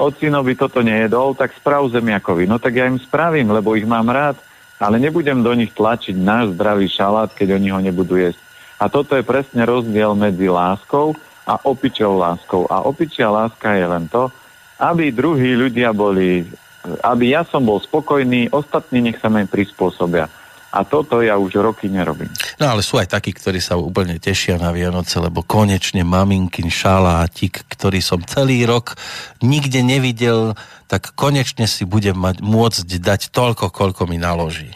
ocinovi 0.01 0.57
toto 0.57 0.81
nejedol, 0.81 1.37
tak 1.37 1.53
sprav 1.53 1.85
zemiakový. 1.93 2.49
No 2.49 2.57
tak 2.57 2.81
ja 2.81 2.89
im 2.89 2.97
spravím, 2.97 3.53
lebo 3.53 3.77
ich 3.77 3.85
mám 3.85 4.09
rád, 4.09 4.41
ale 4.81 4.97
nebudem 4.97 5.45
do 5.45 5.53
nich 5.53 5.77
tlačiť 5.77 6.17
náš 6.17 6.57
zdravý 6.57 6.89
šalát, 6.89 7.29
keď 7.37 7.61
oni 7.61 7.69
ho 7.69 7.81
nebudú 7.85 8.17
jesť. 8.17 8.41
A 8.81 8.89
toto 8.89 9.13
je 9.13 9.21
presne 9.21 9.69
rozdiel 9.69 10.17
medzi 10.17 10.49
láskou 10.49 11.13
a 11.45 11.61
opičou 11.69 12.17
láskou. 12.17 12.65
A 12.73 12.81
opičia 12.89 13.29
láska 13.29 13.77
je 13.77 13.85
len 13.85 14.09
to, 14.09 14.33
aby 14.81 15.13
druhí 15.13 15.53
ľudia 15.53 15.93
boli, 15.93 16.49
aby 17.05 17.37
ja 17.37 17.45
som 17.45 17.61
bol 17.61 17.77
spokojný, 17.77 18.49
ostatní 18.49 19.05
nech 19.05 19.21
sa 19.21 19.29
mi 19.29 19.45
prispôsobia. 19.45 20.33
A 20.71 20.87
toto 20.87 21.19
ja 21.19 21.35
už 21.35 21.59
roky 21.59 21.91
nerobím. 21.91 22.31
No 22.63 22.71
ale 22.71 22.87
sú 22.87 22.95
aj 22.95 23.11
takí, 23.11 23.35
ktorí 23.35 23.59
sa 23.59 23.75
úplne 23.75 24.23
tešia 24.23 24.55
na 24.55 24.71
Vianoce, 24.71 25.19
lebo 25.19 25.43
konečne 25.43 26.07
maminkin 26.07 26.71
šalátik, 26.71 27.67
ktorý 27.67 27.99
som 27.99 28.23
celý 28.23 28.63
rok 28.71 28.95
nikde 29.43 29.83
nevidel, 29.83 30.55
tak 30.87 31.11
konečne 31.19 31.67
si 31.67 31.83
budem 31.83 32.15
mať, 32.15 32.39
môcť 32.39 32.87
dať 33.03 33.35
toľko, 33.35 33.75
koľko 33.75 34.07
mi 34.07 34.23
naloží. 34.23 34.71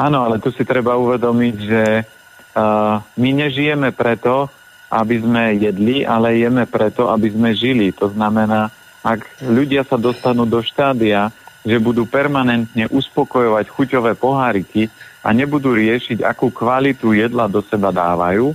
Áno, 0.00 0.24
ale 0.24 0.40
tu 0.40 0.52
si 0.52 0.64
treba 0.64 0.96
uvedomiť, 0.96 1.54
že 1.60 1.84
uh, 2.04 3.00
my 3.16 3.30
nežijeme 3.32 3.92
preto, 3.92 4.48
aby 4.92 5.20
sme 5.20 5.56
jedli, 5.56 6.04
ale 6.04 6.40
jeme 6.40 6.64
preto, 6.68 7.08
aby 7.12 7.32
sme 7.32 7.52
žili. 7.52 7.92
To 7.96 8.12
znamená, 8.12 8.72
ak 9.04 9.24
ľudia 9.44 9.84
sa 9.84 9.96
dostanú 10.00 10.44
do 10.44 10.60
štádia, 10.60 11.32
že 11.66 11.82
budú 11.82 12.06
permanentne 12.06 12.86
uspokojovať 12.86 13.66
chuťové 13.74 14.14
poháriky 14.14 14.86
a 15.26 15.34
nebudú 15.34 15.74
riešiť, 15.74 16.22
akú 16.22 16.54
kvalitu 16.54 17.10
jedla 17.10 17.50
do 17.50 17.58
seba 17.66 17.90
dávajú, 17.90 18.54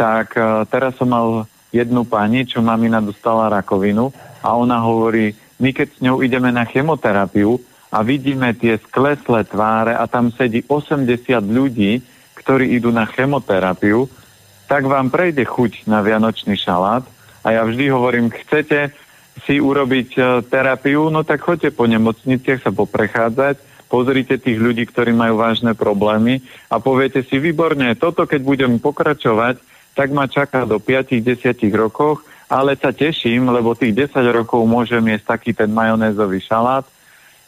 tak 0.00 0.32
uh, 0.40 0.64
teraz 0.64 0.96
som 0.96 1.12
mal 1.12 1.44
jednu 1.68 2.08
pani, 2.08 2.48
čo 2.48 2.64
mamina 2.64 3.04
dostala 3.04 3.52
rakovinu 3.52 4.08
a 4.40 4.56
ona 4.56 4.80
hovorí, 4.80 5.36
my 5.60 5.76
keď 5.76 5.88
s 5.92 5.98
ňou 6.00 6.24
ideme 6.24 6.48
na 6.48 6.64
chemoterapiu 6.64 7.60
a 7.92 8.00
vidíme 8.00 8.56
tie 8.56 8.80
skleslé 8.80 9.44
tváre 9.44 9.92
a 9.92 10.08
tam 10.08 10.32
sedí 10.32 10.64
80 10.64 11.04
ľudí, 11.44 12.00
ktorí 12.40 12.76
idú 12.76 12.88
na 12.88 13.04
chemoterapiu, 13.04 14.08
tak 14.66 14.88
vám 14.88 15.12
prejde 15.12 15.44
chuť 15.44 15.86
na 15.86 16.02
vianočný 16.02 16.56
šalát. 16.58 17.06
A 17.46 17.54
ja 17.54 17.62
vždy 17.62 17.86
hovorím, 17.94 18.34
chcete 18.34 18.90
si 19.44 19.60
urobiť 19.60 20.08
uh, 20.16 20.24
terapiu, 20.46 21.12
no 21.12 21.26
tak 21.26 21.44
choďte 21.44 21.76
po 21.76 21.84
nemocniciach 21.84 22.64
sa 22.64 22.72
poprechádzať, 22.72 23.60
pozrite 23.86 24.40
tých 24.40 24.58
ľudí, 24.58 24.88
ktorí 24.88 25.12
majú 25.12 25.38
vážne 25.38 25.76
problémy 25.76 26.42
a 26.72 26.80
poviete 26.80 27.22
si, 27.22 27.36
výborne, 27.36 27.94
toto 27.94 28.24
keď 28.24 28.40
budem 28.42 28.72
pokračovať, 28.80 29.60
tak 29.96 30.12
ma 30.12 30.28
čaká 30.28 30.68
do 30.68 30.76
5-10 30.76 31.56
rokoch, 31.72 32.24
ale 32.46 32.78
sa 32.78 32.92
teším, 32.92 33.50
lebo 33.50 33.74
tých 33.74 34.12
10 34.12 34.22
rokov 34.30 34.62
môžem 34.68 35.02
jesť 35.10 35.38
taký 35.38 35.50
ten 35.56 35.72
majonézový 35.72 36.38
šalát 36.42 36.86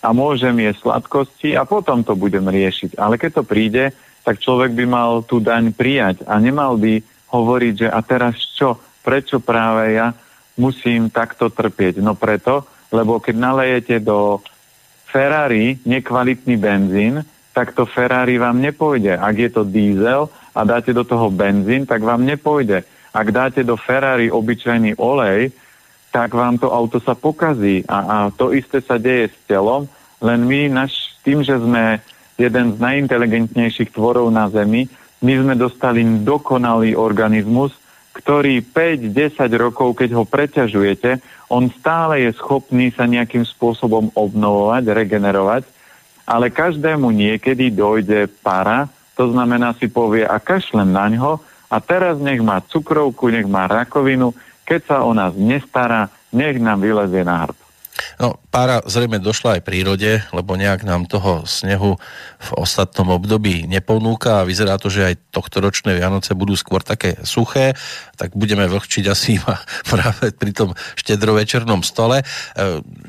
a 0.03 0.09
môžem 0.15 0.55
jesť 0.63 0.89
sladkosti 0.89 1.55
a 1.55 1.67
potom 1.67 2.03
to 2.03 2.15
budem 2.15 2.47
riešiť. 2.47 2.99
Ale 2.99 3.19
keď 3.19 3.43
to 3.43 3.45
príde, 3.45 3.85
tak 4.23 4.43
človek 4.43 4.75
by 4.75 4.85
mal 4.87 5.11
tú 5.23 5.39
daň 5.39 5.75
prijať 5.75 6.23
a 6.27 6.39
nemal 6.39 6.79
by 6.79 7.03
hovoriť, 7.31 7.75
že 7.87 7.89
a 7.91 8.01
teraz 8.03 8.35
čo, 8.57 8.81
prečo 9.05 9.39
práve 9.39 9.99
ja 9.99 10.17
musím 10.59 11.09
takto 11.09 11.49
trpieť? 11.49 12.03
No 12.03 12.19
preto, 12.19 12.67
lebo 12.91 13.23
keď 13.23 13.35
nalejete 13.39 13.95
do 14.03 14.43
Ferrari 15.09 15.81
nekvalitný 15.89 16.61
benzín, 16.61 17.25
tak 17.57 17.73
to 17.73 17.89
Ferrari 17.89 18.37
vám 18.37 18.61
nepôjde. 18.61 19.19
Ak 19.19 19.35
je 19.35 19.51
to 19.51 19.67
diesel 19.67 20.29
a 20.55 20.61
dáte 20.63 20.95
do 20.95 21.03
toho 21.03 21.33
benzín, 21.33 21.89
tak 21.89 22.05
vám 22.05 22.23
nepôjde. 22.23 22.85
Ak 23.11 23.33
dáte 23.33 23.65
do 23.65 23.75
Ferrari 23.75 24.31
obyčajný 24.31 25.01
olej, 25.01 25.51
tak 26.13 26.33
vám 26.33 26.61
to 26.61 26.71
auto 26.71 27.01
sa 27.01 27.19
pokazí. 27.19 27.83
A, 27.89 27.99
a 27.99 28.17
to 28.31 28.55
isté 28.55 28.79
sa 28.79 29.01
deje 29.01 29.33
s 29.33 29.37
telom, 29.49 29.89
len 30.23 30.45
my 30.45 30.71
naš, 30.71 31.19
tým, 31.23 31.43
že 31.43 31.59
sme 31.59 32.03
jeden 32.39 32.67
z 32.75 32.77
najinteligentnejších 32.79 33.91
tvorov 33.91 34.31
na 34.31 34.47
Zemi, 34.51 34.87
my 35.19 35.33
sme 35.35 35.55
dostali 35.59 36.07
dokonalý 36.23 36.95
organizmus, 36.95 37.75
ktorý 38.19 38.61
5-10 38.67 39.47
rokov, 39.55 39.95
keď 39.95 40.11
ho 40.19 40.25
preťažujete, 40.27 41.23
on 41.49 41.71
stále 41.71 42.27
je 42.27 42.31
schopný 42.35 42.91
sa 42.91 43.07
nejakým 43.07 43.47
spôsobom 43.47 44.11
obnovovať, 44.13 44.85
regenerovať, 44.91 45.63
ale 46.29 46.53
každému 46.53 47.09
niekedy 47.15 47.73
dojde 47.73 48.29
para, 48.43 48.91
to 49.17 49.31
znamená 49.33 49.73
si 49.79 49.89
povie 49.89 50.27
a 50.27 50.37
kašlem 50.43 50.91
na 50.91 51.09
ňo 51.09 51.41
a 51.71 51.77
teraz 51.79 52.21
nech 52.21 52.43
má 52.43 52.61
cukrovku, 52.61 53.33
nech 53.33 53.49
má 53.49 53.65
rakovinu, 53.65 54.35
keď 54.67 54.81
sa 54.85 54.97
o 55.07 55.17
nás 55.17 55.33
nestará, 55.39 56.13
nech 56.35 56.61
nám 56.61 56.85
vylezie 56.85 57.25
na 57.25 57.49
hrb. 57.49 57.57
No, 58.21 58.37
pára 58.49 58.81
zrejme 58.89 59.21
došla 59.21 59.61
aj 59.61 59.67
prírode, 59.69 60.25
lebo 60.33 60.57
nejak 60.57 60.81
nám 60.89 61.05
toho 61.05 61.45
snehu 61.45 62.01
v 62.39 62.51
ostatnom 62.57 63.13
období 63.13 63.69
neponúka 63.69 64.41
a 64.41 64.49
vyzerá 64.49 64.81
to, 64.81 64.89
že 64.89 65.13
aj 65.13 65.15
tohto 65.29 65.61
ročné 65.61 65.93
Vianoce 65.93 66.33
budú 66.33 66.57
skôr 66.57 66.81
také 66.81 67.21
suché, 67.29 67.77
tak 68.17 68.33
budeme 68.33 68.65
vlhčiť 68.65 69.05
asi 69.07 69.37
iba 69.37 69.61
práve 69.93 70.33
pri 70.33 70.57
tom 70.57 70.73
štedrovečernom 70.97 71.85
stole. 71.85 72.25
E, 72.25 72.25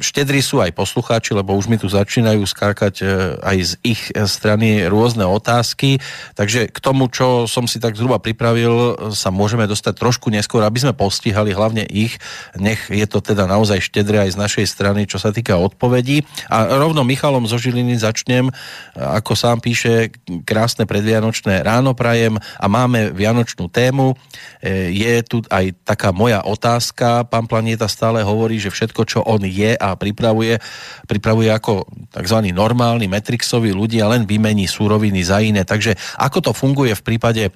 štedri 0.03 0.43
sú 0.43 0.59
aj 0.59 0.75
poslucháči, 0.75 1.31
lebo 1.31 1.55
už 1.55 1.71
mi 1.71 1.79
tu 1.79 1.87
začínajú 1.87 2.43
skákať 2.43 2.95
e, 2.99 3.05
aj 3.39 3.57
z 3.63 3.71
ich 3.87 4.01
strany 4.27 4.91
rôzne 4.91 5.23
otázky, 5.23 6.03
takže 6.35 6.67
k 6.67 6.77
tomu, 6.83 7.07
čo 7.07 7.47
som 7.47 7.63
si 7.63 7.79
tak 7.79 7.95
zhruba 7.95 8.19
pripravil, 8.19 9.09
sa 9.15 9.31
môžeme 9.31 9.63
dostať 9.65 9.95
trošku 9.95 10.27
neskôr, 10.27 10.67
aby 10.67 10.83
sme 10.83 10.93
postihali 10.93 11.55
hlavne 11.55 11.87
ich. 11.87 12.19
Nech 12.59 12.91
je 12.91 13.07
to 13.07 13.23
teda 13.23 13.47
naozaj 13.47 13.79
štedre 13.79 14.27
aj 14.27 14.35
z 14.35 14.37
našej 14.37 14.65
strany, 14.67 15.07
čo 15.07 15.15
sa 15.21 15.28
týka 15.31 15.57
odpovedí. 15.57 16.23
A 16.49 16.79
rovno 16.79 17.05
Michalom 17.05 17.45
zo 17.45 17.57
Žiliny 17.59 17.99
začnem, 17.99 18.49
ako 18.95 19.33
sám 19.33 19.59
píše, 19.63 20.13
krásne 20.43 20.83
predvianočné 20.89 21.61
ráno 21.63 21.93
prajem 21.93 22.37
a 22.39 22.65
máme 22.65 23.11
vianočnú 23.13 23.69
tému. 23.71 24.17
E, 24.59 24.91
je 24.93 25.13
tu 25.23 25.41
aj 25.47 25.71
taká 25.85 26.09
moja 26.11 26.43
otázka. 26.43 27.27
Pán 27.27 27.45
Planieta 27.45 27.87
stále 27.87 28.25
hovorí, 28.25 28.59
že 28.59 28.73
všetko, 28.73 29.01
čo 29.07 29.19
on 29.23 29.43
je 29.45 29.75
a 29.75 29.95
pripravuje, 29.95 30.59
pripravuje 31.07 31.49
ako 31.51 31.87
tzv. 32.11 32.37
normálny 32.51 33.07
metrixový 33.07 33.71
ľudia, 33.71 34.09
len 34.09 34.27
vymení 34.27 34.65
súroviny 34.67 35.21
za 35.23 35.39
iné. 35.39 35.63
Takže 35.63 35.95
ako 36.19 36.49
to 36.49 36.51
funguje 36.51 36.93
v 36.95 37.05
prípade 37.05 37.43
e, 37.47 37.51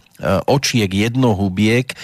očiek 0.48 0.90
jednohubiek, 0.90 1.88
e, 1.92 1.96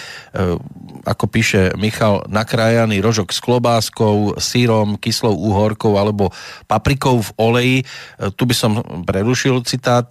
ako 1.06 1.24
píše 1.30 1.72
Michal, 1.80 2.28
nakrájaný 2.28 3.00
rožok 3.00 3.32
s 3.32 3.40
klobáskou, 3.40 4.36
sírom, 4.36 5.00
kyslou 5.00 5.32
uhorkou 5.60 6.00
alebo 6.00 6.32
paprikou 6.64 7.20
v 7.20 7.30
oleji. 7.36 7.78
E, 7.80 7.84
tu 8.32 8.48
by 8.48 8.54
som 8.56 8.80
prerušil 9.04 9.60
citát. 9.68 10.08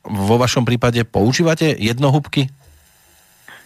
Vo 0.00 0.36
vašom 0.40 0.64
prípade 0.64 1.00
používate 1.08 1.76
jednohubky? 1.76 2.52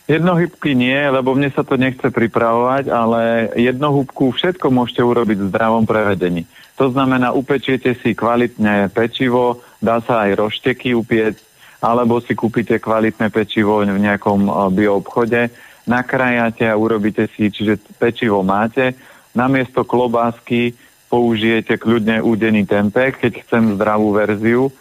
Jednohybky 0.05 0.77
nie, 0.77 1.01
lebo 1.09 1.33
mne 1.33 1.49
sa 1.49 1.64
to 1.64 1.81
nechce 1.81 2.05
pripravovať, 2.05 2.92
ale 2.92 3.49
jednohúbku 3.57 4.37
všetko 4.37 4.68
môžete 4.68 5.01
urobiť 5.01 5.38
v 5.40 5.49
zdravom 5.49 5.88
prevedení. 5.88 6.44
To 6.77 6.92
znamená, 6.92 7.33
upečiete 7.33 7.97
si 7.97 8.12
kvalitné 8.12 8.92
pečivo, 8.92 9.64
dá 9.81 10.05
sa 10.05 10.29
aj 10.29 10.44
rošteky 10.44 10.92
upieť, 10.92 11.40
alebo 11.81 12.20
si 12.20 12.37
kúpite 12.37 12.77
kvalitné 12.77 13.33
pečivo 13.33 13.81
v 13.81 13.97
nejakom 13.97 14.44
e, 14.44 14.53
bioobchode, 14.77 15.49
nakrájate 15.88 16.68
a 16.68 16.77
urobíte 16.77 17.25
si, 17.33 17.49
čiže 17.49 17.81
pečivo 17.97 18.44
máte, 18.44 18.92
namiesto 19.33 19.88
klobásky 19.88 20.77
použijete 21.09 21.79
kľudne 21.79 22.21
údený 22.25 22.67
tempeh, 22.67 23.14
keď 23.17 23.45
chcem 23.45 23.77
zdravú 23.79 24.14
verziu, 24.14 24.73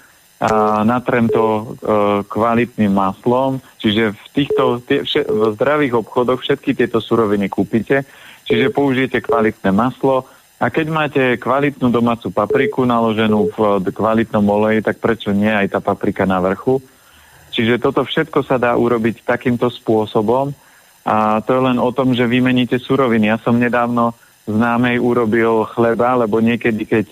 a 0.44 0.84
natrem 0.84 1.32
to 1.32 1.46
e, 1.48 1.64
kvalitným 2.28 2.92
maslom, 2.92 3.64
čiže 3.80 4.12
v 4.12 4.26
týchto 4.36 4.84
tie, 4.84 5.08
vše, 5.08 5.24
v 5.24 5.56
zdravých 5.56 6.04
obchodoch 6.04 6.44
všetky 6.44 6.76
tieto 6.76 7.00
suroviny 7.00 7.48
kúpite, 7.48 8.04
čiže 8.44 8.76
použijete 8.76 9.24
kvalitné 9.24 9.72
maslo. 9.72 10.28
A 10.60 10.68
keď 10.68 10.86
máte 10.92 11.24
kvalitnú 11.40 11.88
domácu 11.88 12.28
papriku 12.28 12.84
naloženú 12.84 13.56
v 13.56 13.88
kvalitnom 13.88 14.44
oleji, 14.44 14.84
tak 14.84 15.00
prečo 15.00 15.32
nie 15.32 15.52
aj 15.52 15.76
tá 15.76 15.80
paprika 15.80 16.28
na 16.28 16.44
vrchu? 16.44 16.84
Čiže 17.56 17.80
toto 17.80 18.04
všetko 18.04 18.44
sa 18.44 18.60
dá 18.60 18.76
urobiť 18.76 19.24
takýmto 19.24 19.72
spôsobom. 19.72 20.52
A 21.04 21.44
to 21.44 21.52
je 21.56 21.62
len 21.68 21.78
o 21.80 21.92
tom, 21.92 22.16
že 22.16 22.28
vymeníte 22.28 22.80
suroviny. 22.80 23.32
Ja 23.32 23.38
som 23.44 23.60
nedávno 23.60 24.16
známej 24.48 25.00
urobil 25.00 25.64
chleba, 25.72 26.20
lebo 26.20 26.44
niekedy, 26.44 26.84
keď 26.84 27.06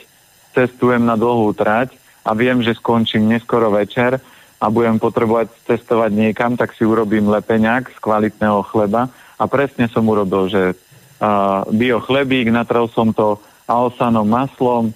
cestujem 0.51 1.03
na 1.03 1.15
dlhú 1.15 1.55
trať 1.55 1.95
a 2.27 2.35
viem, 2.35 2.59
že 2.59 2.75
skončím 2.75 3.31
neskoro 3.31 3.71
večer 3.71 4.19
a 4.61 4.65
budem 4.69 5.01
potrebovať 5.01 5.49
cestovať 5.65 6.11
niekam, 6.13 6.53
tak 6.53 6.75
si 6.77 6.85
urobím 6.85 7.31
lepeňák 7.31 7.89
z 7.89 7.97
kvalitného 7.97 8.61
chleba. 8.69 9.09
A 9.41 9.49
presne 9.49 9.89
som 9.89 10.05
urobil, 10.05 10.51
že 10.51 10.77
uh, 10.77 11.65
bio 11.73 11.97
chlebík, 11.97 12.53
natrel 12.53 12.85
som 12.93 13.09
to 13.09 13.41
alsanom 13.65 14.27
maslom, 14.27 14.93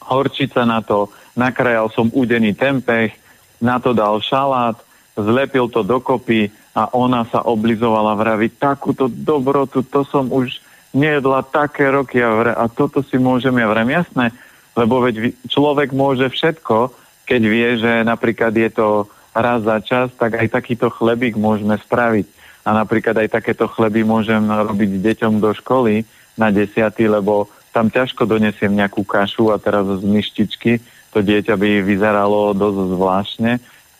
horčica 0.00 0.64
na 0.64 0.80
to, 0.80 1.12
nakrajal 1.34 1.90
som 1.92 2.08
udený 2.14 2.54
tempeh, 2.56 3.12
na 3.60 3.82
to 3.82 3.92
dal 3.92 4.22
šalát, 4.22 4.78
zlepil 5.18 5.68
to 5.68 5.82
dokopy 5.82 6.48
a 6.76 6.92
ona 6.92 7.24
sa 7.28 7.42
oblizovala 7.44 8.16
vraviť 8.16 8.52
takúto 8.56 9.08
dobrotu, 9.08 9.84
to 9.84 10.04
som 10.08 10.28
už 10.28 10.60
nejedla 10.96 11.44
také 11.44 11.92
roky 11.92 12.24
a, 12.24 12.32
vre, 12.32 12.52
a 12.56 12.64
toto 12.72 13.04
si 13.04 13.20
môžem 13.20 13.52
ja 13.60 13.68
vrem 13.68 13.92
jasné, 13.92 14.32
lebo 14.72 15.04
veď 15.04 15.36
človek 15.44 15.92
môže 15.92 16.32
všetko, 16.32 16.92
keď 17.28 17.42
vie, 17.44 17.68
že 17.76 17.92
napríklad 18.02 18.56
je 18.56 18.70
to 18.72 18.88
raz 19.36 19.60
za 19.60 19.78
čas, 19.84 20.08
tak 20.16 20.40
aj 20.40 20.48
takýto 20.48 20.88
chlebík 20.88 21.36
môžeme 21.36 21.76
spraviť. 21.76 22.26
A 22.66 22.74
napríklad 22.74 23.14
aj 23.20 23.36
takéto 23.36 23.68
chleby 23.68 24.02
môžem 24.02 24.42
robiť 24.42 24.90
deťom 24.98 25.38
do 25.38 25.52
školy 25.54 26.02
na 26.34 26.48
desiaty, 26.50 27.06
lebo 27.06 27.46
tam 27.70 27.92
ťažko 27.92 28.24
donesiem 28.24 28.72
nejakú 28.72 29.04
kašu 29.04 29.52
a 29.52 29.60
teraz 29.60 29.84
z 29.84 30.02
myštičky 30.02 30.80
to 31.12 31.20
dieťa 31.20 31.54
by 31.56 31.84
vyzeralo 31.84 32.56
dosť 32.56 32.78
zvláštne. 32.96 33.52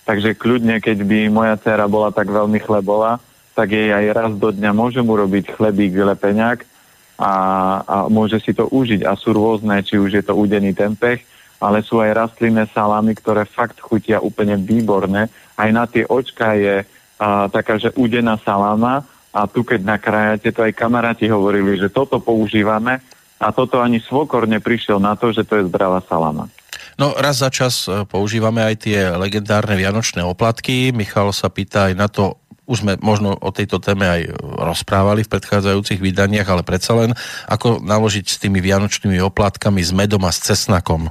Takže 0.08 0.38
kľudne, 0.38 0.80
keď 0.80 1.04
by 1.04 1.18
moja 1.28 1.54
dcera 1.60 1.84
bola 1.86 2.12
tak 2.12 2.28
veľmi 2.28 2.60
chlebová, 2.60 3.20
tak 3.56 3.72
jej 3.72 3.88
aj 3.92 4.06
raz 4.12 4.32
do 4.36 4.52
dňa 4.52 4.70
môžem 4.76 5.04
urobiť 5.04 5.56
chlebík 5.56 5.96
vylepeňák 5.96 6.75
a, 7.16 7.32
a 7.80 7.96
môže 8.12 8.40
si 8.44 8.52
to 8.52 8.68
užiť. 8.68 9.04
A 9.08 9.16
sú 9.16 9.32
rôzne, 9.32 9.80
či 9.80 9.96
už 9.96 10.20
je 10.20 10.24
to 10.24 10.36
udený 10.36 10.76
tempeh, 10.76 11.20
ale 11.60 11.80
sú 11.80 12.04
aj 12.04 12.12
rastlinné 12.12 12.68
salámy, 12.70 13.16
ktoré 13.16 13.48
fakt 13.48 13.80
chutia 13.80 14.20
úplne 14.20 14.60
výborné. 14.60 15.32
Aj 15.56 15.70
na 15.72 15.88
tie 15.88 16.04
očka 16.04 16.52
je 16.56 16.84
a, 16.84 17.48
taká, 17.48 17.80
že 17.80 17.92
udená 17.96 18.36
saláma 18.40 19.08
a 19.36 19.44
tu 19.44 19.64
keď 19.64 19.80
nakrájate, 19.84 20.48
to 20.52 20.64
aj 20.64 20.72
kamaráti 20.76 21.28
hovorili, 21.28 21.76
že 21.76 21.92
toto 21.92 22.20
používame 22.20 23.00
a 23.36 23.52
toto 23.52 23.84
ani 23.84 24.00
svokor 24.00 24.48
neprišiel 24.48 24.96
na 24.96 25.12
to, 25.12 25.32
že 25.32 25.44
to 25.44 25.60
je 25.60 25.68
zdravá 25.68 26.00
salama. 26.08 26.48
No 26.96 27.12
raz 27.12 27.44
za 27.44 27.52
čas 27.52 27.84
e, 27.84 28.08
používame 28.08 28.64
aj 28.64 28.88
tie 28.88 29.12
legendárne 29.12 29.76
vianočné 29.76 30.24
oplatky. 30.24 30.96
Michal 30.96 31.28
sa 31.36 31.52
pýta 31.52 31.92
aj 31.92 31.94
na 31.96 32.08
to, 32.08 32.40
už 32.66 32.82
sme 32.82 32.92
možno 32.98 33.38
o 33.38 33.50
tejto 33.54 33.78
téme 33.78 34.04
aj 34.04 34.34
rozprávali 34.42 35.22
v 35.22 35.32
predchádzajúcich 35.32 36.02
vydaniach, 36.02 36.50
ale 36.50 36.66
predsa 36.66 36.98
len, 36.98 37.14
ako 37.46 37.78
naložiť 37.80 38.26
s 38.26 38.36
tými 38.42 38.58
vianočnými 38.58 39.22
oplatkami 39.22 39.80
s 39.80 39.94
medom 39.94 40.22
a 40.26 40.34
s 40.34 40.42
cesnakom? 40.42 41.08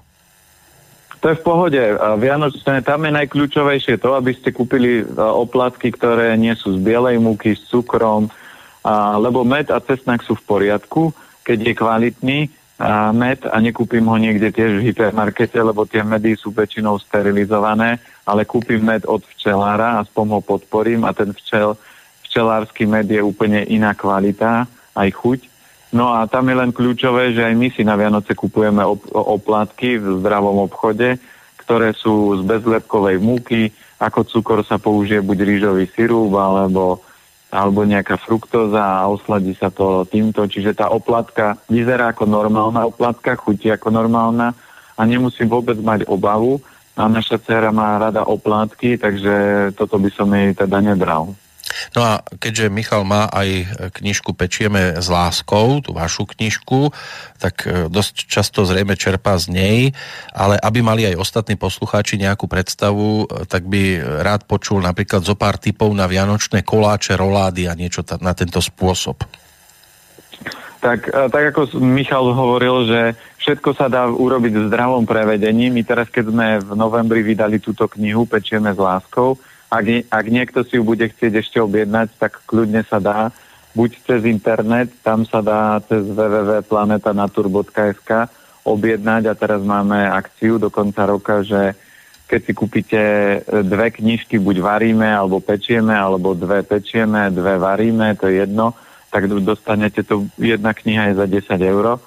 To 1.23 1.33
je 1.33 1.39
v 1.41 1.45
pohode. 1.47 1.81
Vianočné, 2.21 2.85
tam 2.85 3.01
je 3.07 3.17
najkľúčovejšie 3.17 3.97
to, 3.97 4.13
aby 4.13 4.37
ste 4.37 4.53
kúpili 4.53 5.01
oplatky, 5.17 5.89
ktoré 5.89 6.37
nie 6.37 6.53
sú 6.53 6.77
z 6.77 6.79
bielej 6.85 7.17
múky, 7.17 7.57
s 7.57 7.65
cukrom, 7.65 8.29
lebo 9.17 9.41
med 9.41 9.73
a 9.73 9.81
cesnak 9.81 10.21
sú 10.21 10.37
v 10.37 10.45
poriadku, 10.45 11.09
keď 11.41 11.57
je 11.65 11.73
kvalitný 11.73 12.39
med 13.15 13.39
a 13.47 13.57
nekúpim 13.63 14.03
ho 14.03 14.17
niekde 14.19 14.51
tiež 14.51 14.79
v 14.79 14.91
hypermarkete, 14.91 15.55
lebo 15.63 15.87
tie 15.87 16.03
medy 16.03 16.35
sú 16.35 16.51
väčšinou 16.51 16.99
sterilizované 16.99 18.03
ale 18.25 18.43
kúpim 18.43 18.81
med 18.81 19.05
od 19.05 19.21
včelára, 19.37 20.01
aspoň 20.01 20.25
ho 20.37 20.41
podporím 20.41 21.05
a 21.05 21.13
ten 21.13 21.29
včel, 21.31 21.77
včelársky 22.25 22.89
med 22.89 23.05
je 23.05 23.21
úplne 23.21 23.61
iná 23.69 23.93
kvalita, 23.93 24.65
aj 24.97 25.09
chuť. 25.13 25.39
No 25.93 26.11
a 26.11 26.25
tam 26.25 26.49
je 26.49 26.55
len 26.57 26.73
kľúčové, 26.73 27.31
že 27.37 27.45
aj 27.45 27.53
my 27.55 27.67
si 27.71 27.85
na 27.85 27.95
Vianoce 27.95 28.33
kupujeme 28.33 28.81
op- 28.81 29.07
oplatky 29.13 30.01
v 30.01 30.19
zdravom 30.19 30.65
obchode, 30.65 31.21
ktoré 31.61 31.93
sú 31.93 32.41
z 32.41 32.43
bezlepkovej 32.43 33.21
múky, 33.21 33.69
ako 34.01 34.27
cukor 34.27 34.59
sa 34.65 34.81
použije 34.81 35.21
buď 35.21 35.37
rýžový 35.45 35.85
sirup 35.93 36.33
alebo, 36.35 37.04
alebo 37.55 37.87
nejaká 37.87 38.19
fruktóza 38.19 38.83
a 38.83 39.07
osladí 39.07 39.55
sa 39.55 39.71
to 39.71 40.03
týmto. 40.03 40.43
Čiže 40.43 40.75
tá 40.75 40.91
oplatka 40.91 41.55
vyzerá 41.71 42.11
ako 42.11 42.27
normálna 42.27 42.83
oplatka, 42.83 43.39
chutí 43.39 43.71
ako 43.71 43.95
normálna 43.95 44.51
a 44.99 45.01
nemusím 45.07 45.47
vôbec 45.47 45.79
mať 45.79 46.03
obavu, 46.11 46.59
a 46.95 47.11
naša 47.11 47.43
dcera 47.43 47.75
má 47.75 47.99
rada 47.99 48.23
oplátky, 48.23 48.95
takže 48.95 49.35
toto 49.75 49.99
by 49.99 50.09
som 50.15 50.31
jej 50.31 50.55
teda 50.55 50.79
nebral. 50.79 51.35
No 51.93 52.01
a 52.03 52.11
keďže 52.39 52.71
Michal 52.71 53.03
má 53.03 53.27
aj 53.31 53.49
knižku 53.95 54.35
Pečieme 54.35 54.95
s 54.99 55.07
láskou, 55.11 55.79
tú 55.79 55.91
vašu 55.95 56.27
knižku, 56.27 56.91
tak 57.39 57.67
e, 57.67 57.91
dosť 57.91 58.27
často 58.27 58.63
zrejme 58.63 58.95
čerpá 58.95 59.35
z 59.35 59.51
nej, 59.51 59.79
ale 60.31 60.55
aby 60.59 60.79
mali 60.81 61.07
aj 61.07 61.19
ostatní 61.19 61.59
poslucháči 61.59 62.19
nejakú 62.19 62.47
predstavu, 62.47 63.25
e, 63.27 63.45
tak 63.45 63.67
by 63.67 63.99
rád 64.23 64.47
počul 64.47 64.79
napríklad 64.79 65.23
zo 65.23 65.35
pár 65.35 65.59
typov 65.59 65.91
na 65.91 66.07
vianočné 66.07 66.63
koláče, 66.63 67.19
rolády 67.19 67.67
a 67.67 67.77
niečo 67.77 68.01
na 68.23 68.31
tento 68.31 68.63
spôsob. 68.63 69.23
Tak, 70.79 70.99
e, 71.09 71.29
tak 71.33 71.43
ako 71.55 71.81
Michal 71.81 72.29
hovoril, 72.29 72.85
že 72.85 73.01
všetko 73.41 73.69
sa 73.73 73.89
dá 73.89 74.05
urobiť 74.05 74.53
v 74.53 74.65
zdravom 74.69 75.05
prevedení. 75.05 75.73
My 75.73 75.81
teraz, 75.81 76.09
keď 76.09 76.29
sme 76.29 76.47
v 76.61 76.71
novembri 76.77 77.21
vydali 77.25 77.57
túto 77.57 77.89
knihu 77.89 78.25
Pečieme 78.29 78.73
s 78.73 78.79
láskou, 78.79 79.37
ak, 79.75 80.07
ak 80.07 80.25
niekto 80.31 80.63
si 80.63 80.79
ju 80.79 80.87
bude 80.87 81.03
chcieť 81.03 81.43
ešte 81.43 81.59
objednať, 81.59 82.15
tak 82.15 82.39
kľudne 82.47 82.87
sa 82.87 83.03
dá. 83.03 83.35
Buď 83.75 83.99
cez 84.07 84.23
internet, 84.23 84.87
tam 85.03 85.27
sa 85.27 85.43
dá 85.43 85.83
cez 85.83 86.07
www.planetanatur.sk 86.07 88.31
objednať 88.65 89.29
a 89.29 89.37
teraz 89.37 89.61
máme 89.61 90.09
akciu 90.09 90.57
do 90.57 90.73
konca 90.73 91.05
roka, 91.05 91.43
že 91.43 91.75
keď 92.25 92.39
si 92.41 92.53
kúpite 92.57 92.97
e, 92.97 93.37
dve 93.61 93.93
knižky, 93.93 94.41
buď 94.41 94.57
varíme, 94.57 95.05
alebo 95.05 95.37
pečieme, 95.37 95.93
alebo 95.93 96.33
dve 96.33 96.65
pečieme, 96.65 97.29
dve 97.29 97.61
varíme, 97.61 98.17
to 98.17 98.25
je 98.25 98.41
jedno, 98.41 98.73
tak 99.13 99.29
dostanete 99.29 100.01
to, 100.01 100.25
jedna 100.41 100.73
kniha 100.73 101.13
je 101.13 101.21
za 101.21 101.29
10 101.29 101.61
eur. 101.61 102.01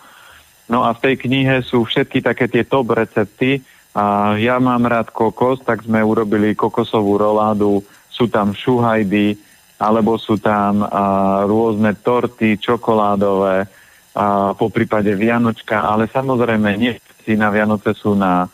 No 0.68 0.84
a 0.84 0.92
v 0.92 1.00
tej 1.00 1.16
knihe 1.22 1.62
sú 1.62 1.86
všetky 1.86 2.20
také 2.20 2.50
tie 2.50 2.66
top 2.66 2.90
recepty, 2.92 3.62
a 3.98 4.38
ja 4.38 4.62
mám 4.62 4.86
rád 4.86 5.10
kokos, 5.10 5.58
tak 5.66 5.82
sme 5.82 5.98
urobili 5.98 6.54
kokosovú 6.54 7.18
roládu, 7.18 7.82
sú 8.06 8.30
tam 8.30 8.54
šuhajdy, 8.54 9.34
alebo 9.82 10.14
sú 10.14 10.38
tam 10.38 10.86
a, 10.86 11.42
rôzne 11.42 11.98
torty 11.98 12.62
čokoládové, 12.62 13.66
a, 13.66 14.54
po 14.54 14.70
prípade 14.70 15.10
Vianočka, 15.18 15.82
ale 15.82 16.06
samozrejme 16.06 16.78
nie 16.78 16.94
si 17.26 17.34
na 17.34 17.50
Vianoce 17.50 17.90
sú 17.98 18.14
na 18.14 18.46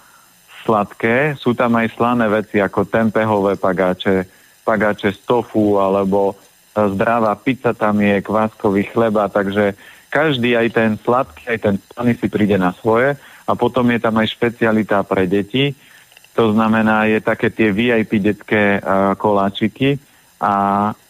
sladké, 0.65 1.37
sú 1.37 1.53
tam 1.53 1.77
aj 1.77 1.93
slané 1.93 2.25
veci 2.33 2.57
ako 2.57 2.89
tempehové 2.89 3.61
pagáče, 3.61 4.25
pagáče 4.65 5.13
z 5.13 5.21
tofu, 5.29 5.77
alebo 5.77 6.41
zdravá 6.73 7.37
pizza 7.37 7.77
tam 7.77 8.01
je, 8.01 8.25
kváskový 8.25 8.89
chleba, 8.89 9.29
takže 9.29 9.77
každý, 10.09 10.57
aj 10.57 10.69
ten 10.73 10.91
sladký, 10.97 11.53
aj 11.53 11.59
ten 11.61 11.75
slaný 11.93 12.17
si 12.17 12.33
príde 12.33 12.57
na 12.57 12.73
svoje 12.81 13.21
a 13.45 13.53
potom 13.55 13.85
je 13.93 14.01
tam 14.01 14.17
aj 14.21 14.33
špecialita 14.33 15.05
pre 15.05 15.29
deti. 15.29 15.77
To 16.35 16.51
znamená, 16.51 17.07
je 17.07 17.21
také 17.23 17.53
tie 17.53 17.71
VIP 17.71 18.19
detské 18.19 18.81
uh, 18.81 19.15
koláčiky 19.15 20.01
a 20.43 20.53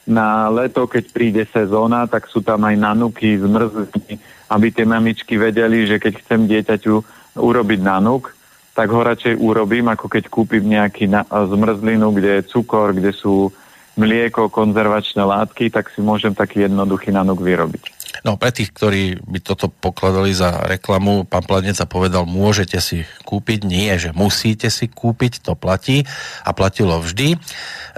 na 0.04 0.52
leto, 0.52 0.84
keď 0.84 1.04
príde 1.10 1.42
sezóna, 1.48 2.04
tak 2.04 2.28
sú 2.28 2.44
tam 2.44 2.60
aj 2.68 2.76
nanuky 2.76 3.40
zmrzliny, 3.40 4.20
aby 4.52 4.66
tie 4.68 4.84
mamičky 4.84 5.40
vedeli, 5.40 5.88
že 5.88 5.96
keď 5.96 6.12
chcem 6.20 6.40
dieťaťu 6.44 6.94
urobiť 7.40 7.80
nanuk, 7.80 8.36
tak 8.76 8.90
ho 8.90 9.00
radšej 9.00 9.40
urobím, 9.40 9.88
ako 9.88 10.10
keď 10.10 10.28
kúpim 10.28 10.66
nejaký 10.66 11.08
na, 11.08 11.24
zmrzlinu, 11.24 12.10
kde 12.12 12.30
je 12.42 12.48
cukor, 12.50 12.92
kde 12.92 13.14
sú 13.14 13.48
mlieko, 13.94 14.50
konzervačné 14.50 15.22
látky, 15.22 15.70
tak 15.70 15.88
si 15.94 16.02
môžem 16.02 16.34
taký 16.34 16.66
jednoduchý 16.66 17.14
nanuk 17.14 17.38
vyrobiť. 17.38 17.93
No 18.22 18.38
pre 18.38 18.54
tých, 18.54 18.70
ktorí 18.70 19.18
by 19.26 19.38
toto 19.42 19.66
pokladali 19.66 20.30
za 20.30 20.62
reklamu, 20.70 21.26
pán 21.26 21.42
Planeca 21.42 21.82
povedal, 21.88 22.28
môžete 22.28 22.78
si 22.78 23.02
kúpiť, 23.26 23.66
nie, 23.66 23.90
že 23.98 24.14
musíte 24.14 24.70
si 24.70 24.86
kúpiť, 24.86 25.42
to 25.42 25.58
platí 25.58 26.06
a 26.46 26.54
platilo 26.54 27.02
vždy. 27.02 27.34
E, 27.34 27.36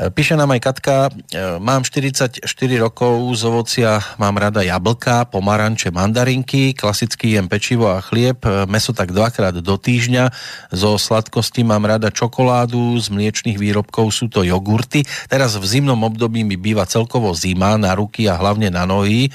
píše 0.09 0.39
nám 0.39 0.57
aj 0.57 0.61
Katka, 0.63 0.97
e, 1.09 1.61
mám 1.61 1.85
44 1.85 2.41
rokov, 2.81 3.19
z 3.37 3.43
ovocia 3.45 4.01
mám 4.17 4.41
rada 4.41 4.65
jablka, 4.65 5.29
pomaranče, 5.29 5.93
mandarinky, 5.93 6.73
klasicky 6.73 7.37
jem 7.37 7.51
pečivo 7.51 7.93
a 7.93 8.01
chlieb, 8.01 8.41
e, 8.47 8.65
meso 8.71 8.97
tak 8.97 9.13
dvakrát 9.13 9.59
do 9.61 9.77
týždňa, 9.77 10.31
zo 10.71 10.97
sladkosti 10.97 11.67
mám 11.67 11.85
rada 11.85 12.09
čokoládu, 12.09 12.97
z 13.03 13.11
mliečných 13.11 13.59
výrobkov 13.59 14.15
sú 14.15 14.31
to 14.31 14.47
jogurty. 14.47 15.03
Teraz 15.27 15.59
v 15.59 15.67
zimnom 15.67 15.99
období 16.07 16.47
mi 16.47 16.55
býva 16.55 16.87
celkovo 16.87 17.35
zima 17.35 17.75
na 17.75 17.93
ruky 17.99 18.31
a 18.31 18.39
hlavne 18.39 18.71
na 18.71 18.87
nohy. 18.87 19.29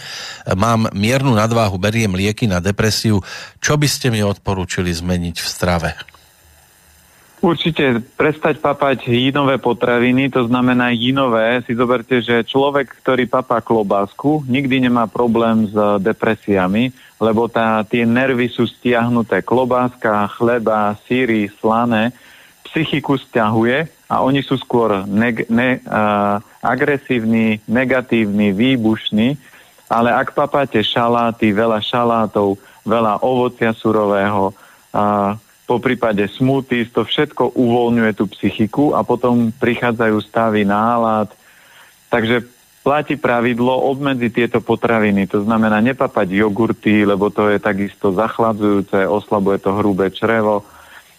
Mám 0.47 0.70
mám 0.71 0.87
miernu 0.95 1.35
nadváhu, 1.35 1.75
beriem 1.75 2.15
lieky 2.15 2.47
na 2.47 2.63
depresiu. 2.63 3.19
Čo 3.59 3.75
by 3.75 3.87
ste 3.91 4.07
mi 4.07 4.23
odporúčili 4.23 4.87
zmeniť 4.87 5.35
v 5.35 5.47
strave? 5.47 5.89
Určite 7.41 8.05
prestať 8.13 8.61
papať 8.61 9.09
jinové 9.09 9.57
potraviny, 9.57 10.29
to 10.29 10.45
znamená 10.45 10.93
jinové. 10.93 11.65
Si 11.65 11.73
zoberte, 11.73 12.21
že 12.21 12.45
človek, 12.45 13.01
ktorý 13.01 13.25
papá 13.25 13.65
klobásku, 13.65 14.45
nikdy 14.45 14.85
nemá 14.85 15.09
problém 15.09 15.65
s 15.65 15.73
depresiami, 16.05 16.93
lebo 17.17 17.49
tá, 17.49 17.81
tie 17.81 18.05
nervy 18.05 18.45
sú 18.45 18.69
stiahnuté. 18.69 19.41
Klobáska, 19.41 20.29
chleba, 20.37 20.93
síry, 21.09 21.49
slané, 21.57 22.13
psychiku 22.69 23.17
stiahuje 23.17 23.89
a 24.05 24.21
oni 24.21 24.45
sú 24.45 24.61
skôr 24.61 25.01
neg- 25.09 25.49
ne- 25.49 25.81
uh, 25.81 26.37
agresívni, 26.61 27.57
negatívni, 27.65 28.53
výbušní 28.53 29.50
ale 29.91 30.15
ak 30.15 30.31
papáte 30.31 30.79
šaláty, 30.79 31.51
veľa 31.51 31.83
šalátov, 31.83 32.55
veľa 32.87 33.19
ovocia 33.19 33.75
surového, 33.75 34.55
a 34.91 35.35
po 35.67 35.79
prípade 35.79 36.27
smoothies, 36.27 36.91
to 36.91 37.07
všetko 37.07 37.55
uvoľňuje 37.55 38.11
tú 38.15 38.27
psychiku 38.31 38.91
a 38.91 39.07
potom 39.07 39.55
prichádzajú 39.55 40.17
stavy 40.19 40.67
nálad. 40.67 41.31
Takže 42.11 42.43
platí 42.83 43.15
pravidlo 43.15 43.71
obmedzi 43.87 44.35
tieto 44.35 44.59
potraviny. 44.59 45.31
To 45.31 45.47
znamená 45.47 45.79
nepapať 45.79 46.27
jogurty, 46.27 47.07
lebo 47.07 47.31
to 47.31 47.47
je 47.47 47.63
takisto 47.63 48.11
zachladzujúce, 48.11 49.07
oslabuje 49.07 49.63
to 49.63 49.71
hrubé 49.79 50.11
črevo. 50.11 50.67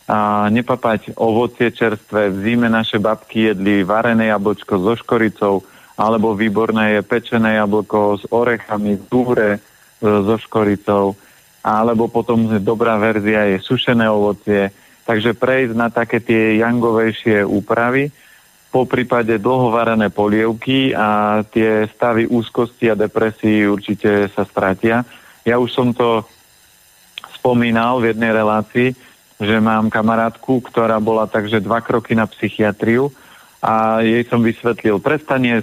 A 0.05 0.53
nepapať 0.53 1.17
ovocie 1.17 1.73
čerstvé. 1.73 2.29
V 2.29 2.37
zime 2.45 2.69
naše 2.69 3.01
babky 3.01 3.57
jedli 3.57 3.89
varené 3.89 4.29
jablčko 4.29 4.77
so 4.85 4.93
škoricou, 5.01 5.65
alebo 6.03 6.35
výborné 6.35 6.99
je 6.99 7.07
pečené 7.07 7.63
jablko 7.63 8.19
s 8.19 8.25
orechami, 8.35 8.99
túre 9.07 9.55
e, 9.55 9.59
so 10.03 10.35
škoricou, 10.35 11.15
alebo 11.63 12.11
potom 12.11 12.59
dobrá 12.59 12.99
verzia 12.99 13.55
je 13.55 13.63
sušené 13.63 14.11
ovocie. 14.11 14.75
Takže 15.07 15.39
prejsť 15.39 15.75
na 15.79 15.95
také 15.95 16.19
tie 16.19 16.59
jangovejšie 16.59 17.47
úpravy, 17.47 18.11
po 18.73 18.89
prípade 18.89 19.37
dlhovarené 19.37 20.09
polievky 20.09 20.97
a 20.97 21.45
tie 21.45 21.85
stavy 21.93 22.25
úzkosti 22.25 22.89
a 22.89 22.97
depresii 22.97 23.69
určite 23.69 24.33
sa 24.33 24.49
stratia. 24.49 25.05
Ja 25.45 25.61
už 25.61 25.69
som 25.69 25.93
to 25.93 26.25
spomínal 27.37 28.01
v 28.01 28.17
jednej 28.17 28.33
relácii, 28.33 28.97
že 29.37 29.57
mám 29.61 29.93
kamarátku, 29.93 30.65
ktorá 30.65 30.97
bola 31.05 31.29
takže 31.29 31.61
dva 31.61 31.85
kroky 31.85 32.17
na 32.17 32.25
psychiatriu 32.25 33.13
a 33.61 34.01
jej 34.01 34.25
som 34.25 34.41
vysvetlil, 34.41 34.97
prestane 35.05 35.61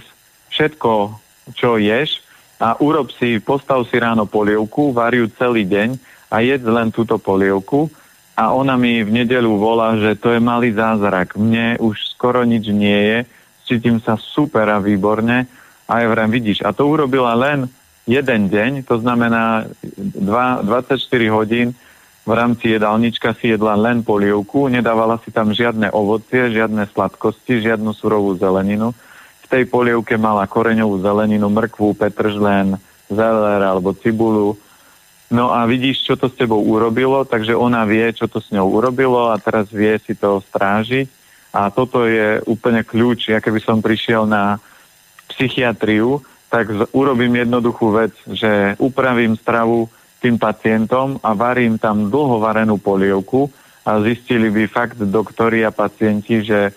všetko, 0.60 1.16
čo 1.56 1.80
ješ 1.80 2.20
a 2.60 2.76
urob 2.84 3.08
si, 3.16 3.40
postav 3.40 3.88
si 3.88 3.96
ráno 3.96 4.28
polievku, 4.28 4.92
variu 4.92 5.32
celý 5.32 5.64
deň 5.64 5.96
a 6.28 6.44
jedz 6.44 6.68
len 6.68 6.92
túto 6.92 7.16
polievku. 7.16 7.88
A 8.36 8.52
ona 8.52 8.76
mi 8.76 9.00
v 9.00 9.24
nedelu 9.24 9.48
volá, 9.56 9.96
že 9.96 10.20
to 10.20 10.36
je 10.36 10.44
malý 10.44 10.76
zázrak. 10.76 11.40
Mne 11.40 11.80
už 11.80 11.96
skoro 12.12 12.44
nič 12.44 12.68
nie 12.68 13.00
je, 13.00 13.18
cítim 13.64 14.04
sa 14.04 14.20
super 14.20 14.68
a 14.68 14.84
výborne. 14.84 15.48
A 15.88 16.04
ja 16.04 16.08
vrem, 16.12 16.28
vidíš, 16.28 16.68
a 16.68 16.76
to 16.76 16.92
urobila 16.92 17.32
len 17.40 17.72
jeden 18.04 18.52
deň, 18.52 18.84
to 18.84 19.00
znamená 19.00 19.64
2, 19.96 20.68
24 20.68 21.00
hodín 21.32 21.72
v 22.28 22.32
rámci 22.38 22.78
jedálnička 22.78 23.34
si 23.40 23.56
jedla 23.56 23.74
len 23.74 24.06
polievku, 24.06 24.70
nedávala 24.70 25.18
si 25.26 25.34
tam 25.34 25.50
žiadne 25.50 25.90
ovocie, 25.90 26.54
žiadne 26.54 26.86
sladkosti, 26.92 27.64
žiadnu 27.64 27.90
surovú 27.96 28.38
zeleninu 28.38 28.94
tej 29.50 29.66
polievke 29.66 30.16
mala 30.16 30.46
koreňovú 30.46 31.02
zeleninu, 31.02 31.50
mrkvu, 31.50 31.98
petržlen, 31.98 32.78
zeler 33.10 33.62
alebo 33.66 33.98
cibulu. 33.98 34.54
No 35.30 35.54
a 35.54 35.66
vidíš, 35.66 36.06
čo 36.06 36.14
to 36.18 36.30
s 36.30 36.38
tebou 36.38 36.62
urobilo, 36.62 37.26
takže 37.26 37.58
ona 37.58 37.86
vie, 37.86 38.10
čo 38.14 38.26
to 38.26 38.42
s 38.42 38.50
ňou 38.50 38.70
urobilo 38.82 39.30
a 39.30 39.38
teraz 39.42 39.70
vie 39.70 39.98
si 40.02 40.14
to 40.18 40.42
strážiť. 40.42 41.06
A 41.50 41.74
toto 41.74 42.06
je 42.06 42.42
úplne 42.46 42.86
kľúč. 42.86 43.34
Ja 43.34 43.42
keby 43.42 43.62
som 43.62 43.82
prišiel 43.82 44.30
na 44.30 44.62
psychiatriu, 45.30 46.22
tak 46.50 46.70
urobím 46.94 47.42
jednoduchú 47.46 47.94
vec, 47.94 48.14
že 48.26 48.74
upravím 48.82 49.38
stravu 49.38 49.90
tým 50.22 50.42
pacientom 50.42 51.22
a 51.22 51.34
varím 51.38 51.78
tam 51.78 52.10
dlhovarenú 52.10 52.82
polievku 52.82 53.50
a 53.86 54.02
zistili 54.02 54.50
by 54.50 54.66
fakt 54.66 54.98
doktori 54.98 55.62
a 55.62 55.74
pacienti, 55.74 56.42
že 56.42 56.74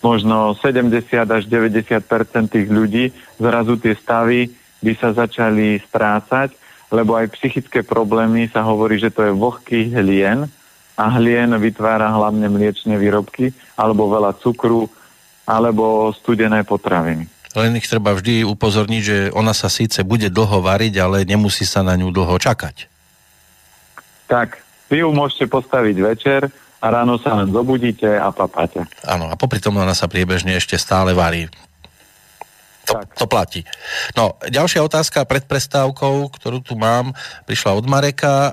možno 0.00 0.54
70 0.54 0.94
až 1.26 1.42
90 1.46 2.50
tých 2.50 2.68
ľudí, 2.70 3.10
zrazu 3.38 3.78
tie 3.78 3.94
stavy 3.98 4.50
by 4.78 4.92
sa 4.94 5.10
začali 5.10 5.82
strácať, 5.82 6.54
lebo 6.94 7.18
aj 7.18 7.34
psychické 7.36 7.82
problémy 7.82 8.48
sa 8.48 8.62
hovorí, 8.64 8.96
že 8.96 9.10
to 9.10 9.26
je 9.26 9.32
vlhký 9.34 9.92
hlien 9.92 10.46
a 10.98 11.04
hlien 11.18 11.50
vytvára 11.58 12.10
hlavne 12.10 12.46
mliečne 12.50 12.98
výrobky 12.98 13.54
alebo 13.74 14.10
veľa 14.10 14.38
cukru 14.38 14.90
alebo 15.48 16.12
studené 16.14 16.62
potraviny. 16.62 17.26
Len 17.56 17.80
ich 17.80 17.88
treba 17.88 18.12
vždy 18.12 18.44
upozorniť, 18.44 19.02
že 19.02 19.18
ona 19.32 19.56
sa 19.56 19.72
síce 19.72 20.04
bude 20.04 20.28
dlho 20.28 20.60
variť, 20.60 21.00
ale 21.00 21.24
nemusí 21.24 21.64
sa 21.64 21.80
na 21.80 21.96
ňu 21.96 22.12
dlho 22.12 22.36
čakať. 22.36 22.86
Tak, 24.28 24.60
vy 24.92 25.00
ju 25.00 25.08
môžete 25.10 25.48
postaviť 25.48 25.96
večer 26.04 26.40
a 26.78 26.86
ráno 26.86 27.18
sa 27.18 27.34
len 27.34 27.50
zobudíte 27.50 28.06
a 28.06 28.30
papáte. 28.30 28.86
Áno, 29.02 29.26
a 29.26 29.34
popri 29.34 29.58
tom 29.58 29.78
ona 29.78 29.94
sa 29.94 30.06
priebežne 30.06 30.54
ešte 30.54 30.78
stále 30.78 31.10
varí. 31.10 31.50
To, 32.88 33.04
to 33.04 33.24
platí. 33.28 33.68
No, 34.16 34.40
ďalšia 34.48 34.80
otázka 34.80 35.28
pred 35.28 35.44
prestávkou, 35.44 36.32
ktorú 36.32 36.64
tu 36.64 36.72
mám, 36.72 37.12
prišla 37.44 37.76
od 37.76 37.84
Mareka. 37.84 38.32
E, 38.32 38.50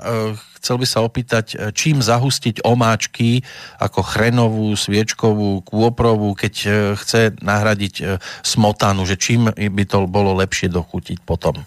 chcel 0.60 0.76
by 0.76 0.84
sa 0.84 1.00
opýtať, 1.00 1.46
e, 1.56 1.72
čím 1.72 2.04
zahustiť 2.04 2.60
omáčky 2.60 3.40
ako 3.80 4.04
chrenovú, 4.04 4.76
sviečkovú, 4.76 5.64
kôprovú, 5.64 6.36
keď 6.36 6.54
e, 6.60 6.68
chce 7.00 7.20
nahradiť 7.40 8.20
smotanu, 8.44 9.08
že 9.08 9.16
čím 9.16 9.48
by 9.48 9.84
to 9.88 10.04
bolo 10.04 10.36
lepšie 10.36 10.68
dochutiť 10.68 11.24
potom? 11.24 11.64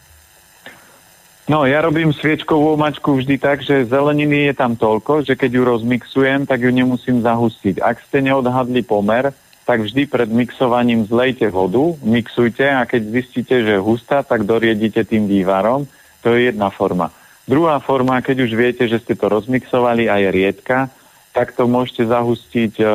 No, 1.49 1.65
ja 1.65 1.81
robím 1.81 2.13
sviečkovú 2.13 2.77
omáčku 2.77 3.17
vždy 3.17 3.41
tak, 3.41 3.65
že 3.65 3.89
zeleniny 3.89 4.53
je 4.53 4.53
tam 4.53 4.77
toľko, 4.77 5.25
že 5.25 5.33
keď 5.33 5.49
ju 5.57 5.63
rozmixujem, 5.65 6.45
tak 6.45 6.61
ju 6.61 6.69
nemusím 6.69 7.25
zahustiť. 7.25 7.81
Ak 7.81 8.05
ste 8.05 8.21
neodhadli 8.21 8.85
pomer, 8.85 9.33
tak 9.65 9.81
vždy 9.81 10.05
pred 10.05 10.29
mixovaním 10.29 11.09
zlejte 11.09 11.49
vodu, 11.49 11.97
mixujte 12.05 12.69
a 12.69 12.85
keď 12.85 13.01
zistíte, 13.01 13.65
že 13.65 13.81
je 13.81 13.81
hustá, 13.81 14.21
tak 14.21 14.45
doriedite 14.45 15.01
tým 15.01 15.25
vývarom. 15.25 15.89
To 16.21 16.37
je 16.37 16.53
jedna 16.53 16.69
forma. 16.69 17.09
Druhá 17.49 17.81
forma, 17.81 18.21
keď 18.21 18.45
už 18.45 18.51
viete, 18.53 18.85
že 18.85 19.01
ste 19.01 19.17
to 19.17 19.25
rozmixovali 19.25 20.05
a 20.05 20.21
je 20.21 20.29
riedka, 20.29 20.93
tak 21.33 21.57
to 21.57 21.65
môžete 21.65 22.05
zahustiť 22.05 22.77
e, 22.77 22.85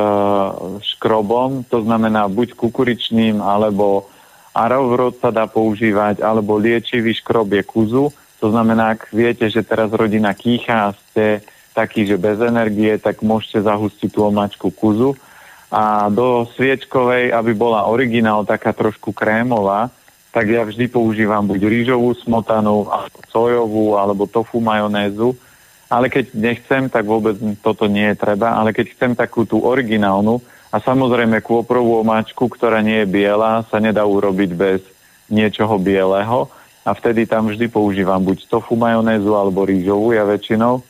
škrobom, 0.79 1.67
to 1.67 1.83
znamená 1.83 2.31
buď 2.31 2.55
kukuričným, 2.55 3.43
alebo 3.43 4.07
arovrod 4.55 5.19
sa 5.19 5.35
dá 5.35 5.51
používať, 5.51 6.23
alebo 6.23 6.55
liečivý 6.55 7.19
škrob 7.19 7.51
je 7.51 7.67
kuzu. 7.67 8.15
To 8.45 8.53
znamená, 8.53 8.93
ak 8.93 9.09
viete, 9.09 9.49
že 9.49 9.65
teraz 9.65 9.89
rodina 9.89 10.37
kýcha 10.37 10.93
a 10.93 10.97
ste 11.09 11.41
taký, 11.73 12.05
že 12.05 12.21
bez 12.21 12.37
energie, 12.45 12.93
tak 13.01 13.25
môžete 13.25 13.65
zahustiť 13.65 14.13
tú 14.13 14.29
omáčku 14.29 14.69
kuzu. 14.69 15.17
A 15.73 16.13
do 16.13 16.45
sviečkovej, 16.53 17.33
aby 17.33 17.57
bola 17.57 17.89
originál 17.89 18.45
taká 18.45 18.77
trošku 18.77 19.17
krémová, 19.17 19.89
tak 20.29 20.53
ja 20.53 20.61
vždy 20.61 20.93
používam 20.93 21.49
buď 21.49 21.65
rýžovú 21.65 22.13
smotanu, 22.21 22.85
alebo 22.93 23.19
sojovú, 23.33 23.97
alebo 23.97 24.29
tofu 24.29 24.61
majonézu. 24.61 25.33
Ale 25.89 26.13
keď 26.13 26.37
nechcem, 26.37 26.93
tak 26.93 27.09
vôbec 27.09 27.41
toto 27.65 27.89
nie 27.89 28.13
je 28.13 28.21
treba. 28.21 28.61
Ale 28.61 28.77
keď 28.77 28.93
chcem 28.93 29.13
takú 29.17 29.49
tú 29.49 29.65
originálnu, 29.65 30.45
a 30.69 30.83
samozrejme 30.85 31.41
kôprovú 31.41 32.03
omáčku, 32.03 32.51
ktorá 32.51 32.85
nie 32.85 33.07
je 33.07 33.09
biela, 33.09 33.65
sa 33.73 33.81
nedá 33.81 34.05
urobiť 34.05 34.51
bez 34.53 34.85
niečoho 35.33 35.81
bieleho. 35.81 36.51
A 36.85 36.91
vtedy 36.93 37.25
tam 37.25 37.49
vždy 37.49 37.73
používam 37.73 38.21
buď 38.21 38.45
tofu 38.45 38.77
majonézu 38.77 39.33
alebo 39.33 39.65
rýžovú, 39.65 40.13
ja 40.13 40.29
väčšinou. 40.29 40.85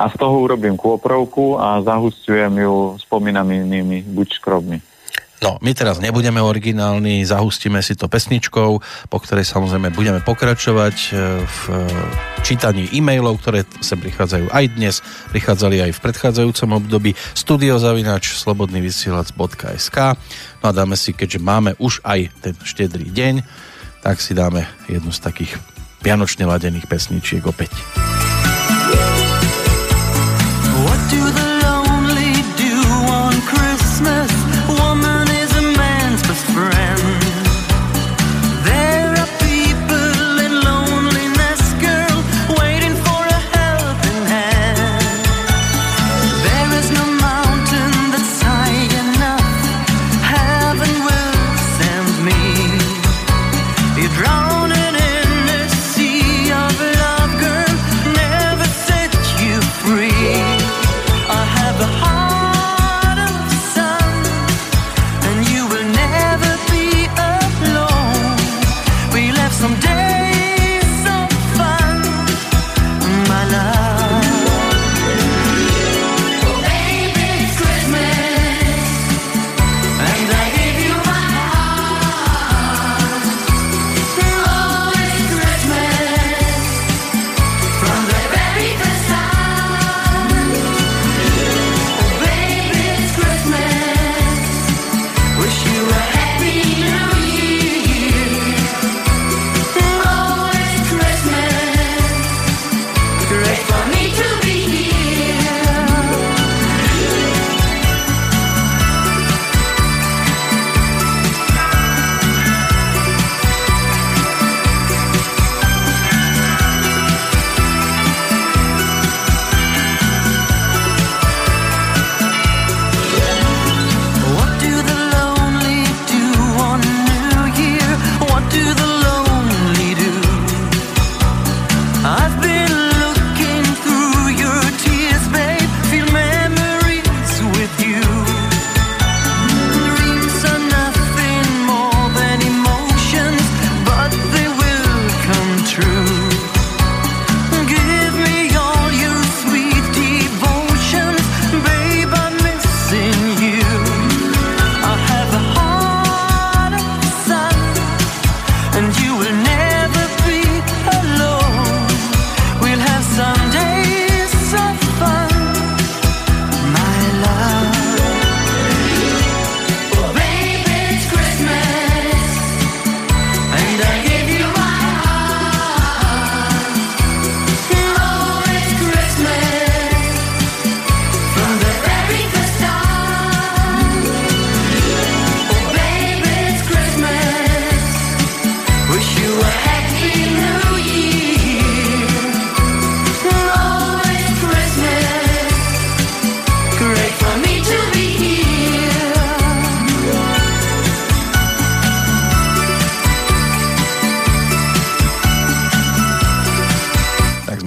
A 0.00 0.04
z 0.08 0.14
toho 0.16 0.36
urobím 0.40 0.74
kôprovku 0.74 1.60
a 1.60 1.78
zahustujem 1.84 2.50
ju 2.58 2.96
spomínanými 2.98 4.08
buď 4.08 4.28
škrobmi. 4.40 4.78
No, 5.42 5.58
my 5.58 5.74
teraz 5.74 5.98
nebudeme 5.98 6.38
originálni, 6.38 7.26
zahustíme 7.26 7.82
si 7.82 7.98
to 7.98 8.06
pesničkou, 8.06 8.70
po 9.10 9.18
ktorej 9.18 9.42
samozrejme 9.42 9.90
budeme 9.90 10.22
pokračovať 10.22 10.96
e, 11.02 11.08
v 11.42 11.60
čítaní 12.46 12.86
e-mailov, 12.94 13.42
ktoré 13.42 13.66
sem 13.82 13.98
prichádzajú 13.98 14.54
aj 14.54 14.64
dnes, 14.78 15.02
prichádzali 15.34 15.82
aj 15.82 15.98
v 15.98 16.02
predchádzajúcom 16.06 16.70
období 16.78 17.18
studiozavinač 17.34 18.38
slobodnyvysielac.sk 18.38 19.98
No 20.62 20.64
a 20.70 20.72
dáme 20.72 20.94
si, 20.94 21.10
keďže 21.10 21.42
máme 21.42 21.74
už 21.82 22.06
aj 22.06 22.30
ten 22.38 22.54
štedrý 22.62 23.10
deň, 23.10 23.42
tak 24.02 24.18
si 24.18 24.34
dáme 24.34 24.66
jednu 24.90 25.14
z 25.14 25.22
takých 25.22 25.52
vianočne 26.02 26.42
ladených 26.44 26.90
pesničiek 26.90 27.46
opäť. 27.46 27.70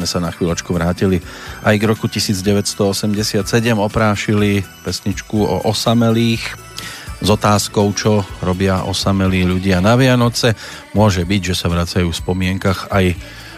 Chvíľočku 0.06 0.70
vrátili 0.72 1.20
aj 1.66 1.76
k 1.76 1.84
roku 1.84 2.06
1987, 2.06 3.42
oprášili 3.76 4.62
pesničku 4.86 5.42
o 5.42 5.66
osamelých 5.66 6.42
s 7.20 7.28
otázkou, 7.28 7.90
čo 7.98 8.22
robia 8.46 8.86
osamelí 8.86 9.48
ľudia 9.48 9.82
na 9.82 9.98
Vianoce. 9.98 10.54
Môže 10.94 11.26
byť, 11.26 11.42
že 11.52 11.56
sa 11.58 11.68
vracajú 11.72 12.12
v 12.12 12.20
spomienkach 12.22 12.94
aj 12.94 13.16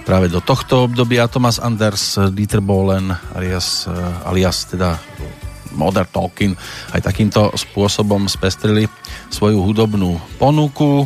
práve 0.08 0.32
do 0.32 0.40
tohto 0.40 0.88
obdobia. 0.88 1.28
Thomas 1.28 1.60
Anders, 1.60 2.16
Dieter 2.32 2.64
Bohlen, 2.64 3.12
alias, 3.36 3.90
alias 4.24 4.64
teda 4.72 4.96
Modern 5.76 6.08
Talking 6.10 6.56
aj 6.96 7.06
takýmto 7.06 7.52
spôsobom 7.54 8.26
spestrili 8.32 8.88
svoju 9.30 9.60
hudobnú 9.62 10.18
ponuku 10.40 11.06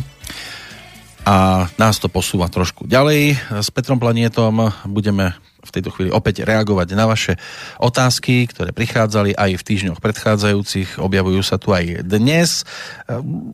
a 1.22 1.70
nás 1.78 2.02
to 2.02 2.10
posúva 2.10 2.50
trošku 2.50 2.90
ďalej. 2.90 3.38
S 3.62 3.70
Petrom 3.70 4.02
Planietom 4.02 4.74
budeme 4.90 5.38
v 5.62 5.70
tejto 5.70 5.94
chvíli 5.94 6.10
opäť 6.10 6.42
reagovať 6.42 6.88
na 6.98 7.06
vaše 7.06 7.38
otázky, 7.78 8.50
ktoré 8.50 8.74
prichádzali 8.74 9.38
aj 9.38 9.54
v 9.54 9.62
týždňoch 9.62 10.02
predchádzajúcich, 10.02 10.98
objavujú 10.98 11.42
sa 11.46 11.62
tu 11.62 11.70
aj 11.70 12.02
dnes. 12.02 12.66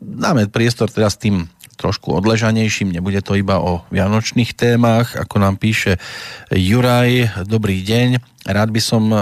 Dáme 0.01 0.49
priestor 0.49 0.89
teraz 0.89 1.21
tým 1.21 1.45
trošku 1.77 2.11
odležanejším, 2.11 2.91
nebude 2.91 3.21
to 3.23 3.37
iba 3.39 3.61
o 3.61 3.85
vianočných 3.93 4.51
témach, 4.57 5.15
ako 5.15 5.39
nám 5.39 5.55
píše 5.61 5.95
Juraj, 6.51 7.45
dobrý 7.47 7.85
deň. 7.85 8.19
Rád 8.47 8.71
by 8.71 8.79
som 8.79 9.03
e, 9.11 9.17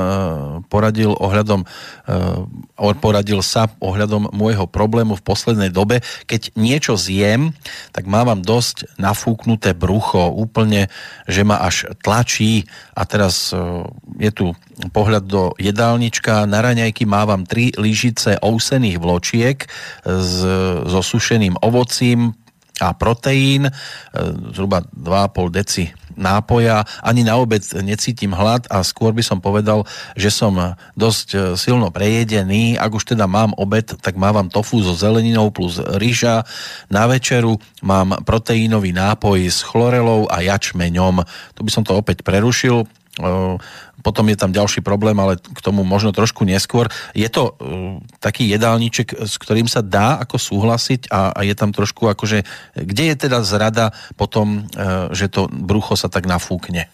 poradil 0.69 1.17
ohľadom, 1.17 1.65
e, 1.65 2.93
poradil 3.01 3.41
sa 3.41 3.65
ohľadom 3.81 4.29
môjho 4.29 4.69
problému 4.69 5.17
v 5.17 5.25
poslednej 5.25 5.73
dobe. 5.73 6.05
Keď 6.29 6.53
niečo 6.53 6.93
zjem, 6.93 7.57
tak 7.97 8.05
mávam 8.05 8.45
dosť 8.45 8.85
nafúknuté 9.01 9.73
brucho, 9.73 10.29
úplne, 10.29 10.93
že 11.25 11.41
ma 11.41 11.57
až 11.65 11.89
tlačí 12.05 12.69
a 12.93 13.09
teraz 13.09 13.49
e, 13.49 13.89
je 14.21 14.29
tu 14.29 14.45
pohľad 14.93 15.25
do 15.25 15.57
jedálnička. 15.57 16.45
Na 16.45 16.61
raňajky 16.61 17.09
mávam 17.09 17.41
tri 17.41 17.73
lyžice 17.73 18.37
ousených 18.37 19.01
vločiek 19.01 19.65
s, 20.05 20.45
so 20.85 21.01
sušeným 21.01 21.57
ovocím, 21.65 22.37
a 22.77 22.93
proteín, 22.93 23.67
e, 23.67 23.71
zhruba 24.53 24.85
2,5 24.93 25.49
deci 25.49 25.83
nápoja. 26.17 26.81
Ani 27.05 27.21
na 27.21 27.37
obed 27.37 27.61
necítim 27.85 28.33
hlad 28.33 28.65
a 28.73 28.81
skôr 28.81 29.13
by 29.13 29.21
som 29.21 29.37
povedal, 29.37 29.85
že 30.17 30.33
som 30.33 30.57
dosť 30.97 31.27
e, 31.33 31.37
silno 31.57 31.93
prejedený. 31.93 32.77
Ak 32.77 32.93
už 32.93 33.13
teda 33.13 33.29
mám 33.29 33.53
obed, 33.57 33.85
tak 34.01 34.17
mávam 34.17 34.49
tofu 34.49 34.81
so 34.81 34.97
zeleninou 34.97 35.53
plus 35.53 35.77
ryža. 35.77 36.45
Na 36.89 37.05
večeru 37.05 37.61
mám 37.85 38.17
proteínový 38.25 38.93
nápoj 38.93 39.45
s 39.45 39.61
chlorelou 39.61 40.25
a 40.29 40.41
jačmeňom. 40.41 41.21
Tu 41.53 41.61
by 41.61 41.71
som 41.71 41.85
to 41.85 41.93
opäť 41.93 42.25
prerušil 42.25 42.89
potom 44.05 44.29
je 44.29 44.37
tam 44.37 44.53
ďalší 44.53 44.85
problém, 44.85 45.17
ale 45.17 45.41
k 45.41 45.59
tomu 45.59 45.81
možno 45.81 46.13
trošku 46.13 46.45
neskôr. 46.45 46.87
Je 47.17 47.27
to 47.27 47.57
taký 48.21 48.45
jedálniček, 48.49 49.25
s 49.25 49.35
ktorým 49.41 49.65
sa 49.65 49.81
dá 49.81 50.21
ako 50.21 50.37
súhlasiť 50.37 51.09
a, 51.09 51.33
a 51.33 51.39
je 51.41 51.55
tam 51.57 51.73
trošku 51.73 52.05
akože, 52.05 52.45
kde 52.77 53.03
je 53.13 53.15
teda 53.17 53.41
zrada 53.41 53.91
potom, 54.13 54.69
že 55.11 55.27
to 55.27 55.49
brucho 55.49 55.97
sa 55.97 56.07
tak 56.07 56.29
nafúkne? 56.29 56.85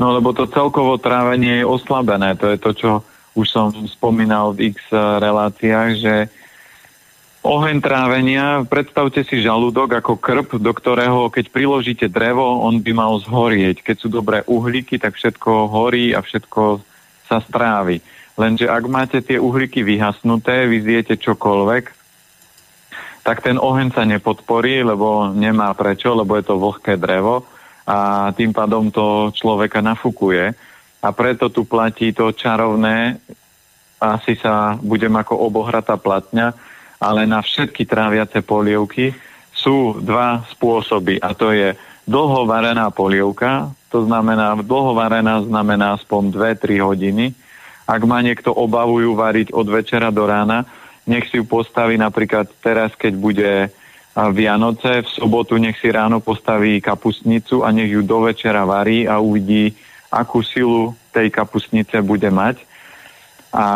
No 0.00 0.16
lebo 0.16 0.32
to 0.32 0.48
celkovo 0.48 0.96
trávenie 0.96 1.60
je 1.60 1.68
oslabené. 1.68 2.32
To 2.40 2.48
je 2.48 2.58
to, 2.58 2.70
čo 2.72 2.90
už 3.36 3.46
som 3.46 3.68
spomínal 3.86 4.56
v 4.56 4.72
x 4.72 4.88
reláciách, 4.96 5.90
že 6.00 6.14
Oheň 7.40 7.80
trávenia, 7.80 8.68
predstavte 8.68 9.24
si 9.24 9.40
žalúdok 9.40 9.96
ako 9.96 10.20
krp, 10.20 10.60
do 10.60 10.72
ktorého 10.76 11.32
keď 11.32 11.48
priložíte 11.48 12.06
drevo, 12.12 12.60
on 12.60 12.84
by 12.84 12.92
mal 12.92 13.16
zhorieť. 13.16 13.80
Keď 13.80 13.96
sú 13.96 14.08
dobré 14.12 14.44
uhlíky, 14.44 15.00
tak 15.00 15.16
všetko 15.16 15.72
horí 15.72 16.12
a 16.12 16.20
všetko 16.20 16.84
sa 17.24 17.40
strávi. 17.40 18.04
Lenže 18.36 18.68
ak 18.68 18.84
máte 18.92 19.24
tie 19.24 19.40
uhlíky 19.40 19.80
vyhasnuté, 19.80 20.68
vy 20.68 20.84
zjete 20.84 21.16
čokoľvek, 21.16 21.84
tak 23.24 23.40
ten 23.40 23.56
oheň 23.56 23.88
sa 23.96 24.04
nepodporí, 24.04 24.84
lebo 24.84 25.32
nemá 25.32 25.72
prečo, 25.72 26.12
lebo 26.12 26.36
je 26.36 26.44
to 26.44 26.60
vlhké 26.60 27.00
drevo 27.00 27.48
a 27.88 28.28
tým 28.36 28.52
pádom 28.52 28.92
to 28.92 29.32
človeka 29.32 29.80
nafukuje. 29.80 30.52
A 31.00 31.08
preto 31.16 31.48
tu 31.48 31.64
platí 31.64 32.12
to 32.12 32.36
čarovné, 32.36 33.16
asi 33.96 34.36
sa 34.36 34.76
budem 34.76 35.16
ako 35.16 35.40
obohratá 35.40 35.96
platňa, 35.96 36.52
ale 37.00 37.24
na 37.24 37.40
všetky 37.40 37.88
tráviace 37.88 38.44
polievky 38.44 39.16
sú 39.50 39.96
dva 40.04 40.44
spôsoby 40.52 41.16
a 41.18 41.32
to 41.32 41.50
je 41.50 41.72
dlhovarená 42.04 42.92
polievka, 42.92 43.72
to 43.90 44.06
znamená, 44.06 44.54
dlhovarená 44.60 45.42
znamená 45.48 45.98
aspoň 45.98 46.30
2-3 46.30 46.78
hodiny. 46.84 47.34
Ak 47.90 48.06
má 48.06 48.22
niekto 48.22 48.54
obavu 48.54 49.02
ju 49.02 49.18
variť 49.18 49.50
od 49.50 49.66
večera 49.66 50.14
do 50.14 50.22
rána, 50.28 50.62
nech 51.10 51.26
si 51.26 51.42
ju 51.42 51.44
postaví 51.48 51.98
napríklad 51.98 52.46
teraz, 52.62 52.94
keď 52.94 53.12
bude 53.18 53.50
Vianoce, 54.14 55.06
v 55.06 55.08
sobotu 55.10 55.58
nech 55.58 55.78
si 55.78 55.90
ráno 55.90 56.22
postaví 56.22 56.78
kapustnicu 56.78 57.62
a 57.66 57.74
nech 57.74 57.90
ju 57.90 58.02
do 58.06 58.26
večera 58.26 58.62
varí 58.62 59.10
a 59.10 59.18
uvidí, 59.18 59.74
akú 60.10 60.42
silu 60.42 60.94
tej 61.14 61.30
kapustnice 61.30 61.98
bude 62.02 62.30
mať. 62.30 62.62
A 63.50 63.66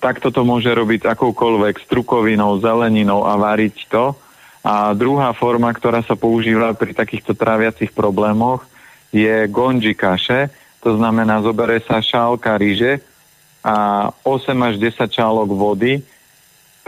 takto 0.00 0.32
to 0.32 0.40
môže 0.40 0.72
robiť 0.72 1.04
akoukoľvek 1.04 1.84
strukovinou, 1.84 2.56
zeleninou 2.64 3.28
a 3.28 3.36
variť 3.36 3.84
to. 3.92 4.16
A 4.64 4.96
druhá 4.96 5.36
forma, 5.36 5.68
ktorá 5.72 6.00
sa 6.00 6.16
používa 6.16 6.72
pri 6.72 6.96
takýchto 6.96 7.36
tráviacich 7.36 7.92
problémoch, 7.92 8.64
je 9.12 9.44
gonji 9.48 9.92
kaše. 9.92 10.48
To 10.80 10.96
znamená, 10.96 11.44
zobere 11.44 11.80
sa 11.84 12.00
šálka 12.00 12.56
ryže 12.56 13.04
a 13.60 14.08
8 14.24 14.68
až 14.68 14.74
10 14.80 15.08
šálok 15.12 15.50
vody. 15.52 16.00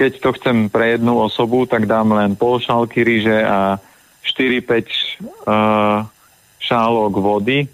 Keď 0.00 0.12
to 0.24 0.30
chcem 0.40 0.72
pre 0.72 0.96
jednu 0.96 1.20
osobu, 1.20 1.68
tak 1.68 1.84
dám 1.84 2.16
len 2.16 2.32
pol 2.40 2.56
šálky 2.56 3.04
ryže 3.04 3.44
a 3.44 3.76
4-5 4.24 5.44
uh, 5.44 6.08
šálok 6.56 7.14
vody 7.20 7.68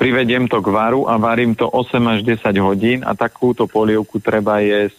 privediem 0.00 0.48
to 0.48 0.64
k 0.64 0.72
varu 0.72 1.04
a 1.04 1.20
varím 1.20 1.52
to 1.52 1.68
8 1.68 2.00
až 2.08 2.24
10 2.24 2.56
hodín 2.64 2.98
a 3.04 3.12
takúto 3.12 3.68
polievku 3.68 4.16
treba 4.16 4.64
jesť 4.64 4.96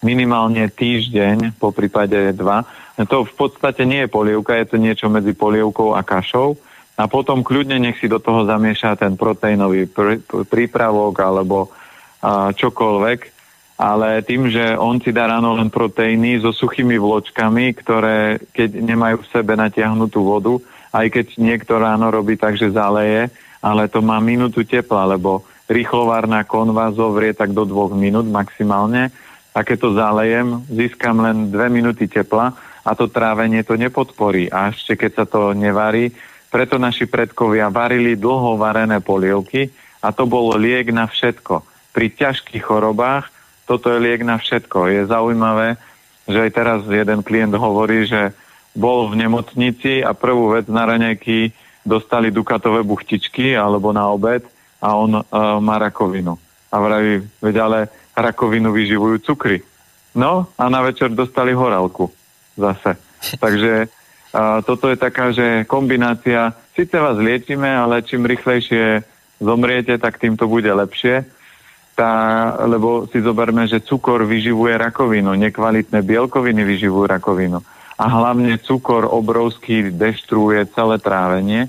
minimálne 0.00 0.72
týždeň, 0.72 1.60
po 1.60 1.68
prípade 1.68 2.32
dva. 2.32 2.64
To 2.96 3.28
v 3.28 3.34
podstate 3.36 3.84
nie 3.84 4.06
je 4.06 4.08
polievka, 4.08 4.56
je 4.56 4.72
to 4.72 4.76
niečo 4.80 5.12
medzi 5.12 5.36
polievkou 5.36 5.92
a 5.92 6.00
kašou. 6.00 6.56
A 6.98 7.06
potom 7.06 7.46
kľudne 7.46 7.78
nech 7.78 7.98
si 8.02 8.10
do 8.10 8.18
toho 8.18 8.42
zamieša 8.42 8.98
ten 8.98 9.14
proteínový 9.14 9.86
pr- 9.86 10.18
prípravok 10.50 11.14
alebo 11.22 11.70
a, 12.18 12.50
čokoľvek. 12.50 13.38
Ale 13.78 14.26
tým, 14.26 14.50
že 14.50 14.74
on 14.74 14.98
si 14.98 15.14
dá 15.14 15.30
ráno 15.30 15.54
len 15.54 15.70
proteíny 15.70 16.42
so 16.42 16.50
suchými 16.50 16.98
vločkami, 16.98 17.70
ktoré 17.78 18.42
keď 18.50 18.82
nemajú 18.82 19.22
v 19.22 19.30
sebe 19.30 19.54
natiahnutú 19.54 20.18
vodu, 20.26 20.58
aj 20.90 21.06
keď 21.06 21.26
niekto 21.38 21.78
ráno 21.78 22.10
robí 22.10 22.34
tak, 22.34 22.58
že 22.58 22.74
zaleje, 22.74 23.30
ale 23.62 23.90
to 23.90 24.04
má 24.04 24.18
minútu 24.22 24.62
tepla, 24.62 25.08
lebo 25.08 25.44
rýchlovárna 25.68 26.46
konva 26.46 26.90
zovrie 26.94 27.36
tak 27.36 27.52
do 27.52 27.66
dvoch 27.68 27.92
minút 27.92 28.26
maximálne 28.26 29.12
a 29.52 29.58
keď 29.66 29.76
to 29.78 29.88
zalejem, 29.98 30.48
získam 30.70 31.18
len 31.18 31.50
dve 31.50 31.66
minúty 31.68 32.06
tepla 32.06 32.54
a 32.86 32.90
to 32.94 33.10
trávenie 33.10 33.66
to 33.66 33.74
nepodporí. 33.74 34.48
A 34.48 34.70
ešte 34.70 34.94
keď 34.94 35.10
sa 35.12 35.24
to 35.26 35.52
nevarí, 35.52 36.14
preto 36.48 36.80
naši 36.80 37.04
predkovia 37.04 37.68
varili 37.68 38.16
dlho 38.16 38.56
varené 38.56 39.04
polievky 39.04 39.68
a 40.00 40.14
to 40.14 40.24
bol 40.24 40.54
liek 40.56 40.88
na 40.94 41.04
všetko. 41.10 41.60
Pri 41.92 42.06
ťažkých 42.14 42.64
chorobách 42.64 43.28
toto 43.68 43.92
je 43.92 44.00
liek 44.00 44.24
na 44.24 44.40
všetko. 44.40 44.88
Je 44.88 45.10
zaujímavé, 45.10 45.76
že 46.24 46.38
aj 46.48 46.50
teraz 46.56 46.80
jeden 46.88 47.20
klient 47.20 47.52
hovorí, 47.52 48.08
že 48.08 48.32
bol 48.72 49.10
v 49.12 49.26
nemocnici 49.26 50.00
a 50.00 50.16
prvú 50.16 50.56
vec 50.56 50.70
na 50.70 50.88
raňajky 50.88 51.52
dostali 51.86 52.30
dukatové 52.30 52.82
buchtičky 52.82 53.56
alebo 53.56 53.92
na 53.92 54.08
obed 54.08 54.44
a 54.82 54.94
on 54.94 55.18
uh, 55.18 55.22
má 55.60 55.78
rakovinu. 55.78 56.38
A 56.68 56.76
vraví, 56.80 57.24
veď 57.42 57.56
ale 57.64 57.78
rakovinu 58.12 58.72
vyživujú 58.72 59.18
cukry. 59.24 59.64
No 60.14 60.46
a 60.58 60.68
na 60.68 60.84
večer 60.84 61.10
dostali 61.10 61.56
horálku 61.56 62.12
zase. 62.56 62.96
Takže 63.42 63.88
uh, 63.88 64.60
toto 64.62 64.92
je 64.92 64.96
taká, 65.00 65.32
že 65.32 65.64
kombinácia, 65.64 66.52
síce 66.76 66.94
vás 66.94 67.16
liečíme, 67.16 67.66
ale 67.66 68.04
čím 68.04 68.28
rýchlejšie 68.28 69.02
zomriete, 69.40 69.98
tak 69.98 70.18
tým 70.18 70.36
to 70.36 70.46
bude 70.46 70.68
lepšie. 70.68 71.24
Tá, 71.98 72.54
lebo 72.62 73.10
si 73.10 73.18
zoberme, 73.18 73.66
že 73.66 73.82
cukor 73.82 74.22
vyživuje 74.22 74.78
rakovinu, 74.78 75.34
nekvalitné 75.34 75.98
bielkoviny 76.06 76.62
vyživujú 76.62 77.10
rakovinu 77.10 77.58
a 77.98 78.04
hlavne 78.06 78.62
cukor 78.62 79.10
obrovský 79.10 79.90
deštruuje 79.90 80.70
celé 80.70 81.02
trávenie. 81.02 81.66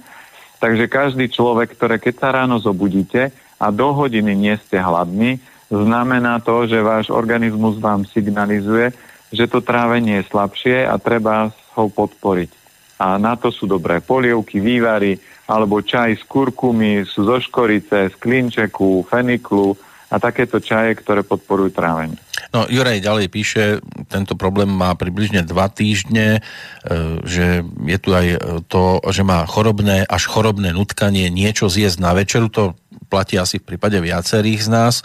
Takže 0.61 0.85
každý 0.85 1.25
človek, 1.33 1.73
ktoré 1.73 1.97
keď 1.97 2.13
sa 2.21 2.29
ráno 2.29 2.61
zobudíte 2.61 3.33
a 3.57 3.65
do 3.73 3.89
hodiny 3.97 4.37
nie 4.37 4.55
ste 4.61 4.77
hladní, 4.77 5.41
znamená 5.73 6.37
to, 6.45 6.69
že 6.69 6.85
váš 6.85 7.09
organizmus 7.09 7.81
vám 7.81 8.05
signalizuje, 8.05 8.93
že 9.33 9.49
to 9.49 9.61
trávenie 9.65 10.21
je 10.21 10.29
slabšie 10.29 10.85
a 10.85 11.01
treba 11.01 11.49
ho 11.49 11.85
podporiť. 11.89 12.51
A 12.99 13.15
na 13.15 13.39
to 13.39 13.49
sú 13.49 13.65
dobré 13.65 14.03
polievky, 14.03 14.59
vývary, 14.59 15.17
alebo 15.49 15.81
čaj 15.81 16.19
z 16.19 16.23
kurkumy, 16.27 17.07
zo 17.07 17.39
škorice, 17.41 18.11
z 18.11 18.15
klinčeku, 18.19 19.07
feniklu 19.07 19.73
a 20.09 20.15
takéto 20.17 20.57
čaje, 20.57 20.97
ktoré 20.97 21.21
podporujú 21.21 21.69
trávenie. 21.77 22.17
No, 22.49 22.65
Juraj 22.65 23.05
ďalej 23.05 23.27
píše, 23.29 23.63
tento 24.09 24.33
problém 24.33 24.69
má 24.69 24.97
približne 24.97 25.45
dva 25.45 25.69
týždne, 25.69 26.39
e, 26.39 27.21
že 27.21 27.61
je 27.85 27.97
tu 28.01 28.09
aj 28.17 28.27
to, 28.65 28.97
že 29.13 29.21
má 29.21 29.45
chorobné, 29.45 30.01
až 30.09 30.25
chorobné 30.25 30.73
nutkanie 30.73 31.29
niečo 31.29 31.69
zjesť 31.69 31.97
na 32.01 32.11
večeru, 32.17 32.49
to 32.49 32.73
platí 33.09 33.37
asi 33.41 33.57
v 33.57 33.75
prípade 33.75 33.97
viacerých 33.97 34.61
z 34.65 34.69
nás. 34.69 34.95
E, 35.01 35.03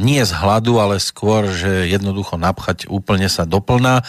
nie 0.00 0.20
z 0.24 0.32
hladu, 0.32 0.80
ale 0.80 1.00
skôr, 1.00 1.48
že 1.52 1.88
jednoducho 1.88 2.40
napchať 2.40 2.88
úplne 2.88 3.28
sa 3.28 3.44
doplná. 3.44 4.00
E, 4.00 4.04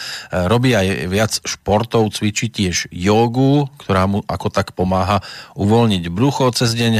robí 0.48 0.72
aj 0.72 1.08
viac 1.08 1.32
športov, 1.44 2.12
cvičí 2.12 2.48
tiež 2.48 2.88
jogu, 2.92 3.68
ktorá 3.80 4.08
mu 4.08 4.24
ako 4.24 4.48
tak 4.48 4.72
pomáha 4.72 5.20
uvoľniť 5.56 6.04
brucho. 6.08 6.48
Cez 6.56 6.72
deň 6.72 6.92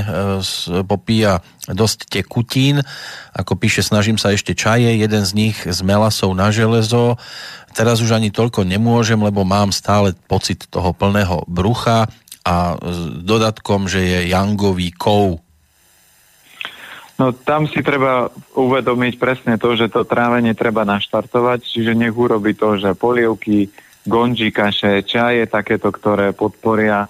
popíja 0.84 1.40
dosť 1.70 2.10
tekutín. 2.10 2.82
Ako 3.34 3.58
píše, 3.58 3.82
snažím 3.82 4.18
sa 4.18 4.30
ešte 4.30 4.54
čaje, 4.54 4.94
jeden 4.94 5.22
z 5.26 5.32
nich 5.34 5.56
z 5.62 5.80
melasov 5.82 6.34
na 6.36 6.54
železo. 6.54 7.18
Teraz 7.74 7.98
už 8.00 8.14
ani 8.14 8.30
toľko 8.30 8.62
nemôžem, 8.62 9.18
lebo 9.18 9.42
mám 9.42 9.74
stále 9.74 10.14
pocit 10.30 10.64
toho 10.70 10.94
plného 10.94 11.44
brucha 11.50 12.06
a 12.46 12.78
s 12.78 12.98
dodatkom, 13.26 13.90
že 13.90 14.00
je 14.00 14.18
jangový 14.30 14.94
kov. 14.94 15.42
No 17.16 17.32
tam 17.32 17.64
si 17.64 17.80
treba 17.80 18.28
uvedomiť 18.52 19.14
presne 19.16 19.54
to, 19.56 19.72
že 19.72 19.88
to 19.88 20.04
trávenie 20.04 20.52
treba 20.52 20.84
naštartovať, 20.84 21.64
čiže 21.64 21.96
nech 21.96 22.12
urobi 22.12 22.52
to, 22.52 22.76
že 22.76 22.92
polievky, 22.92 23.72
gonži 24.04 24.52
kaše, 24.52 25.00
čaje 25.02 25.48
takéto, 25.48 25.88
ktoré 25.88 26.36
podporia 26.36 27.08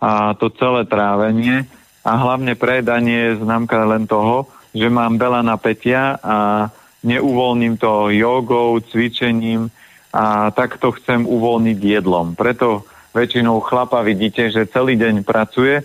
a 0.00 0.32
to 0.36 0.48
celé 0.52 0.88
trávenie 0.88 1.68
a 2.04 2.12
hlavne 2.20 2.52
predanie 2.52 3.32
je 3.32 3.40
známka 3.40 3.80
len 3.88 4.04
toho, 4.04 4.46
že 4.76 4.92
mám 4.92 5.16
veľa 5.16 5.40
napätia 5.40 6.20
a 6.20 6.68
neuvoľním 7.00 7.80
to 7.80 8.12
jogou, 8.12 8.76
cvičením 8.84 9.72
a 10.12 10.52
takto 10.52 10.92
chcem 11.00 11.24
uvoľniť 11.24 11.78
jedlom. 11.80 12.36
Preto 12.36 12.84
väčšinou 13.16 13.64
chlapa 13.64 14.04
vidíte, 14.04 14.52
že 14.52 14.68
celý 14.68 15.00
deň 15.00 15.24
pracuje 15.24 15.80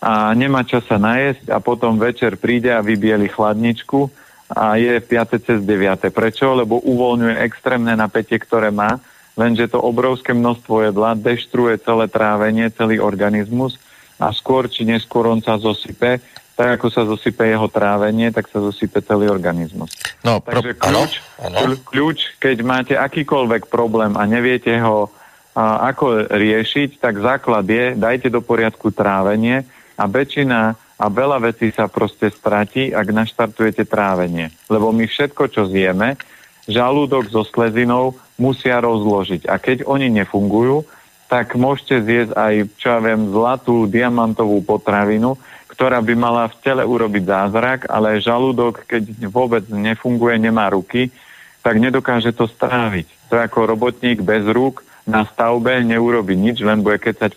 a 0.00 0.32
nemá 0.32 0.64
čas 0.64 0.88
sa 0.88 0.96
najesť 0.96 1.52
a 1.52 1.60
potom 1.60 2.00
večer 2.00 2.40
príde 2.40 2.72
a 2.72 2.80
vybieli 2.80 3.28
chladničku 3.28 4.08
a 4.56 4.80
je 4.80 4.98
v 4.98 5.06
5. 5.06 5.46
cez 5.46 5.58
9. 5.60 6.08
Prečo? 6.08 6.56
Lebo 6.56 6.80
uvoľňuje 6.80 7.36
extrémne 7.44 7.92
napätie, 7.94 8.40
ktoré 8.40 8.72
má, 8.72 8.96
lenže 9.36 9.68
to 9.68 9.78
obrovské 9.78 10.32
množstvo 10.32 10.88
jedla 10.88 11.14
deštruuje 11.14 11.84
celé 11.84 12.08
trávenie, 12.08 12.72
celý 12.72 12.96
organizmus 12.96 13.76
a 14.20 14.30
skôr 14.36 14.68
či 14.68 14.84
neskôr 14.84 15.26
on 15.32 15.40
sa 15.40 15.56
zosype, 15.56 16.20
tak 16.52 16.76
ako 16.76 16.86
sa 16.92 17.08
zosype 17.08 17.48
jeho 17.48 17.72
trávenie, 17.72 18.28
tak 18.28 18.52
sa 18.52 18.60
zosype 18.60 19.00
celý 19.00 19.32
organizmus. 19.32 19.96
No, 20.20 20.44
Takže 20.44 20.76
kľúč, 20.76 21.12
ano, 21.40 21.56
ano. 21.72 21.80
kľúč, 21.80 22.36
keď 22.36 22.56
máte 22.60 22.94
akýkoľvek 23.00 23.72
problém 23.72 24.12
a 24.20 24.28
neviete 24.28 24.76
ho 24.76 25.08
a, 25.56 25.88
ako 25.88 26.28
riešiť, 26.28 27.00
tak 27.00 27.16
základ 27.24 27.64
je, 27.64 27.96
dajte 27.96 28.28
do 28.28 28.44
poriadku 28.44 28.92
trávenie 28.92 29.64
a 29.96 30.04
väčšina 30.04 30.76
a 31.00 31.04
veľa 31.08 31.40
vecí 31.48 31.72
sa 31.72 31.88
proste 31.88 32.28
stratí, 32.28 32.92
ak 32.92 33.08
naštartujete 33.08 33.88
trávenie. 33.88 34.52
Lebo 34.68 34.92
my 34.92 35.08
všetko, 35.08 35.48
čo 35.48 35.64
zjeme, 35.64 36.20
žalúdok 36.68 37.32
so 37.32 37.40
slezinou 37.40 38.20
musia 38.36 38.84
rozložiť. 38.84 39.48
A 39.48 39.56
keď 39.56 39.88
oni 39.88 40.12
nefungujú, 40.12 40.84
tak 41.30 41.54
môžete 41.54 42.02
zjesť 42.02 42.32
aj, 42.34 42.54
čo 42.74 42.86
ja 42.90 42.98
viem, 42.98 43.30
zlatú 43.30 43.86
diamantovú 43.86 44.66
potravinu, 44.66 45.38
ktorá 45.70 46.02
by 46.02 46.14
mala 46.18 46.50
v 46.50 46.58
tele 46.58 46.82
urobiť 46.82 47.22
zázrak, 47.22 47.86
ale 47.86 48.18
žalúdok, 48.18 48.82
keď 48.90 49.30
vôbec 49.30 49.62
nefunguje, 49.70 50.42
nemá 50.42 50.66
ruky, 50.74 51.14
tak 51.62 51.78
nedokáže 51.78 52.34
to 52.34 52.50
stráviť. 52.50 53.06
To 53.30 53.38
je 53.38 53.46
ako 53.46 53.70
robotník 53.70 54.26
bez 54.26 54.42
rúk 54.50 54.82
na 55.06 55.22
stavbe 55.22 55.80
neurobi 55.86 56.34
nič, 56.34 56.60
len 56.66 56.82
bude 56.82 56.98
kecať 56.98 57.32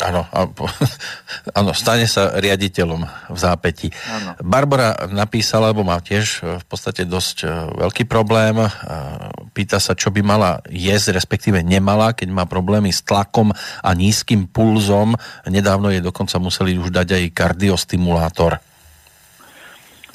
Áno, 0.00 0.24
áno, 1.58 1.76
stane 1.76 2.08
sa 2.08 2.32
riaditeľom 2.40 3.04
v 3.28 3.36
zápäti. 3.36 3.92
Áno. 4.08 4.40
Barbara 4.40 4.96
napísala, 5.12 5.68
lebo 5.68 5.84
má 5.84 6.00
tiež 6.00 6.40
e, 6.40 6.56
v 6.56 6.64
podstate 6.64 7.04
dosť 7.04 7.36
e, 7.44 7.46
veľký 7.76 8.08
problém. 8.08 8.56
E, 8.56 8.68
pýta 9.52 9.76
sa, 9.76 9.92
čo 9.92 10.08
by 10.08 10.24
mala 10.24 10.64
jesť, 10.72 11.12
respektíve 11.12 11.60
nemala, 11.60 12.16
keď 12.16 12.32
má 12.32 12.48
problémy 12.48 12.88
s 12.88 13.04
tlakom 13.04 13.52
a 13.84 13.90
nízkym 13.92 14.48
pulzom. 14.48 15.12
Nedávno 15.44 15.92
jej 15.92 16.00
dokonca 16.00 16.40
museli 16.40 16.80
už 16.80 16.88
dať 16.88 17.12
aj 17.12 17.24
kardiostimulátor. 17.36 18.64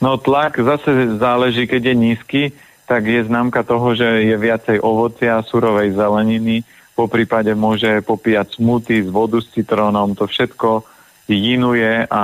No 0.01 0.17
tlak 0.17 0.57
zase 0.57 1.21
záleží, 1.21 1.69
keď 1.69 1.93
je 1.93 1.95
nízky, 1.97 2.41
tak 2.89 3.05
je 3.05 3.21
známka 3.29 3.61
toho, 3.61 3.93
že 3.93 4.25
je 4.25 4.35
viacej 4.37 4.81
ovocia, 4.81 5.37
surovej 5.45 5.93
zeleniny, 5.93 6.65
po 6.97 7.05
prípade 7.05 7.53
môže 7.53 8.01
popíjať 8.01 8.57
smuty 8.57 9.05
z 9.05 9.13
vodu 9.13 9.37
s 9.37 9.53
citrónom, 9.53 10.17
to 10.17 10.25
všetko 10.25 10.81
jinuje 11.29 12.09
a 12.09 12.23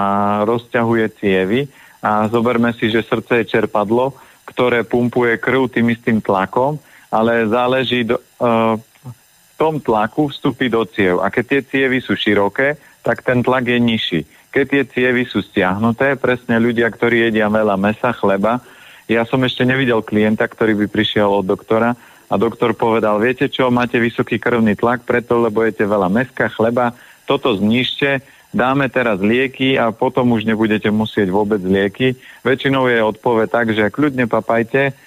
rozťahuje 0.50 1.06
cievy 1.22 1.70
a 2.02 2.26
zoberme 2.26 2.74
si, 2.74 2.90
že 2.90 3.06
srdce 3.06 3.46
je 3.46 3.52
čerpadlo, 3.54 4.18
ktoré 4.50 4.82
pumpuje 4.82 5.38
krv 5.38 5.70
tým 5.70 5.94
istým 5.94 6.18
tlakom, 6.20 6.82
ale 7.14 7.46
záleží 7.46 8.04
do, 8.04 8.18
uh, 8.42 8.76
v 8.76 9.52
tom 9.56 9.78
tlaku 9.78 10.34
vstupy 10.34 10.68
do 10.74 10.84
ciev. 10.90 11.22
A 11.22 11.30
keď 11.30 11.44
tie 11.46 11.62
cievy 11.62 12.02
sú 12.02 12.18
široké, 12.18 12.82
tak 13.06 13.22
ten 13.22 13.46
tlak 13.46 13.70
je 13.70 13.78
nižší. 13.78 14.22
Keď 14.50 14.66
tie 14.66 14.84
cievy 14.90 15.24
sú 15.30 15.46
stiahnuté, 15.46 16.18
presne 16.18 16.58
ľudia, 16.58 16.90
ktorí 16.90 17.30
jedia 17.30 17.48
veľa 17.48 17.78
mesa, 17.78 18.12
chleba, 18.12 18.60
ja 19.08 19.28
som 19.28 19.44
ešte 19.44 19.68
nevidel 19.68 20.00
klienta, 20.00 20.48
ktorý 20.48 20.80
by 20.84 20.88
prišiel 20.88 21.28
od 21.28 21.46
doktora, 21.46 21.96
a 22.34 22.42
doktor 22.42 22.74
povedal, 22.74 23.22
viete 23.22 23.46
čo, 23.46 23.70
máte 23.70 24.02
vysoký 24.02 24.42
krvný 24.42 24.74
tlak, 24.74 25.06
preto 25.06 25.38
lebo 25.38 25.62
jete 25.62 25.86
veľa 25.86 26.10
meska, 26.10 26.50
chleba, 26.50 26.98
toto 27.30 27.54
znižte, 27.54 28.26
dáme 28.50 28.90
teraz 28.90 29.22
lieky 29.22 29.78
a 29.78 29.94
potom 29.94 30.34
už 30.34 30.50
nebudete 30.50 30.90
musieť 30.90 31.30
vôbec 31.30 31.62
lieky. 31.62 32.18
Väčšinou 32.42 32.90
je 32.90 33.06
odpoveď 33.06 33.48
tak, 33.54 33.68
že 33.78 33.94
kľudne 33.94 34.26
papajte, 34.26 34.98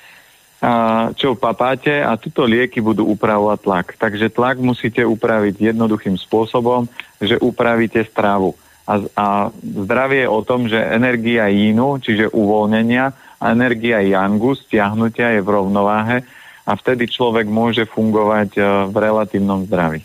a 0.63 1.13
čo 1.13 1.37
papáte 1.37 2.01
a 2.01 2.17
tuto 2.17 2.47
lieky 2.47 2.79
budú 2.81 3.11
upravovať 3.11 3.59
tlak. 3.61 3.87
Takže 3.99 4.33
tlak 4.33 4.57
musíte 4.63 5.03
upraviť 5.05 5.75
jednoduchým 5.75 6.17
spôsobom, 6.17 6.87
že 7.19 7.37
upravíte 7.43 8.07
stravu. 8.07 8.55
A, 8.87 9.03
a 9.19 9.27
zdravie 9.61 10.25
je 10.25 10.31
o 10.31 10.41
tom, 10.47 10.71
že 10.71 10.79
energia 10.79 11.51
jínu, 11.51 11.99
čiže 11.99 12.31
uvoľnenia, 12.31 13.27
a 13.37 13.53
energia 13.53 14.01
yangu, 14.01 14.57
stiahnutia 14.57 15.37
je 15.37 15.45
v 15.45 15.53
rovnováhe 15.53 16.25
a 16.67 16.73
vtedy 16.75 17.07
človek 17.07 17.47
môže 17.47 17.87
fungovať 17.87 18.51
e, 18.59 18.61
v 18.91 18.97
relatívnom 18.99 19.63
zdraví. 19.71 20.03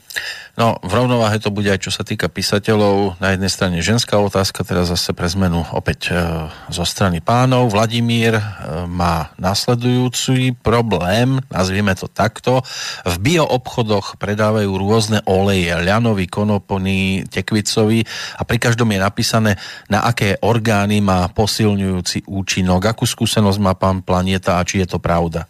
No, 0.59 0.77
v 0.83 0.93
rovnováhe 0.93 1.39
to 1.39 1.47
bude 1.47 1.71
aj 1.71 1.79
čo 1.79 1.95
sa 1.95 2.03
týka 2.03 2.27
písateľov. 2.27 3.17
Na 3.23 3.33
jednej 3.33 3.47
strane 3.47 3.79
ženská 3.79 4.19
otázka, 4.19 4.67
teraz 4.67 4.91
zase 4.91 5.15
pre 5.15 5.25
zmenu 5.31 5.65
opäť 5.73 6.11
e, 6.11 6.21
zo 6.69 6.85
strany 6.85 7.17
pánov. 7.17 7.73
Vladimír 7.73 8.37
e, 8.37 8.43
má 8.85 9.33
nasledujúci 9.41 10.53
problém, 10.61 11.41
nazvieme 11.49 11.97
to 11.97 12.05
takto. 12.05 12.61
V 13.07 13.15
bioobchodoch 13.17 14.21
predávajú 14.21 14.69
rôzne 14.75 15.25
oleje, 15.25 15.71
ľanový, 15.71 16.29
konopný, 16.29 17.25
tekvicový 17.25 18.05
a 18.37 18.45
pri 18.45 18.61
každom 18.61 18.91
je 18.93 18.99
napísané, 19.01 19.51
na 19.89 20.05
aké 20.05 20.37
orgány 20.45 21.01
má 21.01 21.25
posilňujúci 21.33 22.29
účinok. 22.29 22.85
Akú 22.85 23.09
skúsenosť 23.09 23.57
má 23.57 23.73
pán 23.73 24.05
Planeta 24.05 24.61
a 24.61 24.67
či 24.67 24.83
je 24.83 24.93
to 24.93 25.01
pravda? 25.01 25.47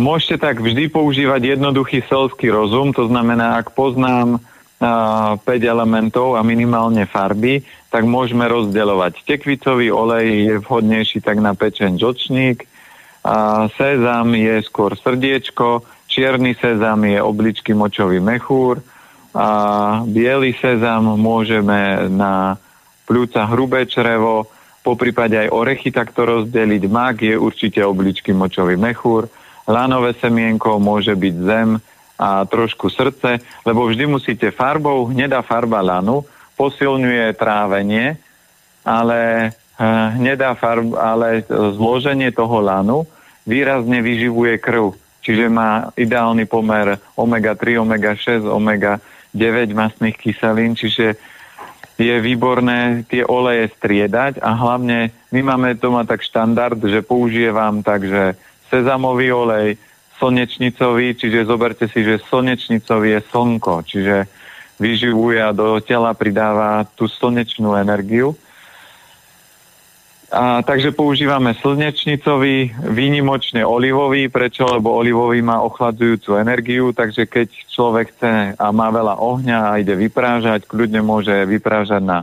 Môžete 0.00 0.40
tak 0.40 0.56
vždy 0.64 0.88
používať 0.88 1.56
jednoduchý 1.56 2.00
selský 2.08 2.48
rozum, 2.48 2.96
to 2.96 3.04
znamená, 3.12 3.60
ak 3.60 3.76
poznám 3.76 4.40
a, 4.80 5.36
5 5.36 5.44
elementov 5.44 6.40
a 6.40 6.40
minimálne 6.40 7.04
farby, 7.04 7.60
tak 7.92 8.08
môžeme 8.08 8.48
rozdeľovať. 8.48 9.20
Tekvicový 9.28 9.92
olej 9.92 10.48
je 10.48 10.54
vhodnejší 10.64 11.20
tak 11.20 11.44
na 11.44 11.52
pečen 11.52 12.00
žočník, 12.00 12.64
a 13.20 13.68
sezam 13.76 14.32
je 14.32 14.64
skôr 14.64 14.96
srdiečko, 14.96 15.84
čierny 16.08 16.56
sezam 16.56 17.04
je 17.04 17.20
obličky 17.20 17.76
močový 17.76 18.16
mechúr, 18.16 18.80
a 19.36 19.48
biely 20.08 20.56
sezam 20.56 21.20
môžeme 21.20 22.08
na 22.08 22.56
pľúca 23.04 23.44
hrubé 23.44 23.84
črevo, 23.84 24.48
po 24.80 24.96
prípade 24.96 25.36
aj 25.36 25.52
orechy 25.52 25.92
takto 25.92 26.24
rozdeliť. 26.24 26.82
Mak 26.88 27.16
je 27.20 27.36
určite 27.36 27.84
obličky 27.84 28.32
močový 28.32 28.80
mechúr, 28.80 29.28
lanové 29.70 30.18
semienko, 30.18 30.82
môže 30.82 31.14
byť 31.14 31.34
zem 31.46 31.78
a 32.20 32.44
trošku 32.44 32.90
srdce, 32.90 33.40
lebo 33.64 33.86
vždy 33.86 34.04
musíte 34.10 34.50
farbou, 34.50 35.08
hnedá 35.08 35.40
farba 35.40 35.80
lanu 35.80 36.26
posilňuje 36.58 37.32
trávenie, 37.38 38.20
ale 38.84 39.20
eh, 39.48 40.06
hnedá 40.20 40.52
farba, 40.58 41.16
ale 41.16 41.46
zloženie 41.48 42.34
toho 42.34 42.60
lanu 42.60 43.08
výrazne 43.48 44.04
vyživuje 44.04 44.60
krv. 44.60 44.92
Čiže 45.20 45.52
má 45.52 45.92
ideálny 45.96 46.48
pomer 46.48 46.96
omega-3, 47.16 47.80
omega-6, 47.80 48.44
omega 48.48 49.00
9 49.36 49.72
masných 49.72 50.16
kyselín, 50.16 50.76
čiže 50.76 51.16
je 52.00 52.16
výborné 52.24 53.04
tie 53.04 53.20
oleje 53.28 53.68
striedať 53.76 54.40
a 54.40 54.56
hlavne 54.56 55.12
my 55.28 55.40
máme 55.44 55.76
doma 55.76 56.08
tak 56.08 56.24
štandard, 56.24 56.80
že 56.80 57.04
používam 57.04 57.84
takže 57.84 58.40
sezamový 58.70 59.34
olej, 59.34 59.68
slnečnicový, 60.22 61.16
čiže 61.16 61.48
zoberte 61.48 61.88
si, 61.88 62.04
že 62.06 62.22
slnečnicový 62.28 63.18
je 63.18 63.20
slnko, 63.32 63.74
čiže 63.88 64.16
vyživuje 64.80 65.40
a 65.40 65.52
do 65.52 65.76
tela 65.80 66.12
pridáva 66.16 66.88
tú 66.96 67.08
slnečnú 67.08 67.76
energiu. 67.76 68.36
A, 70.30 70.62
takže 70.62 70.94
používame 70.94 71.58
slnečnicový, 71.58 72.70
výnimočne 72.86 73.66
olivový. 73.66 74.30
Prečo? 74.30 74.62
Lebo 74.62 74.94
olivový 74.94 75.42
má 75.42 75.58
ochladzujúcu 75.58 76.38
energiu, 76.38 76.94
takže 76.94 77.26
keď 77.26 77.48
človek 77.66 78.14
chce 78.14 78.54
a 78.54 78.66
má 78.70 78.94
veľa 78.94 79.18
ohňa 79.18 79.58
a 79.74 79.78
ide 79.82 79.98
vyprážať, 79.98 80.70
kľudne 80.70 81.02
môže 81.02 81.34
vyprážať 81.50 82.06
na 82.06 82.18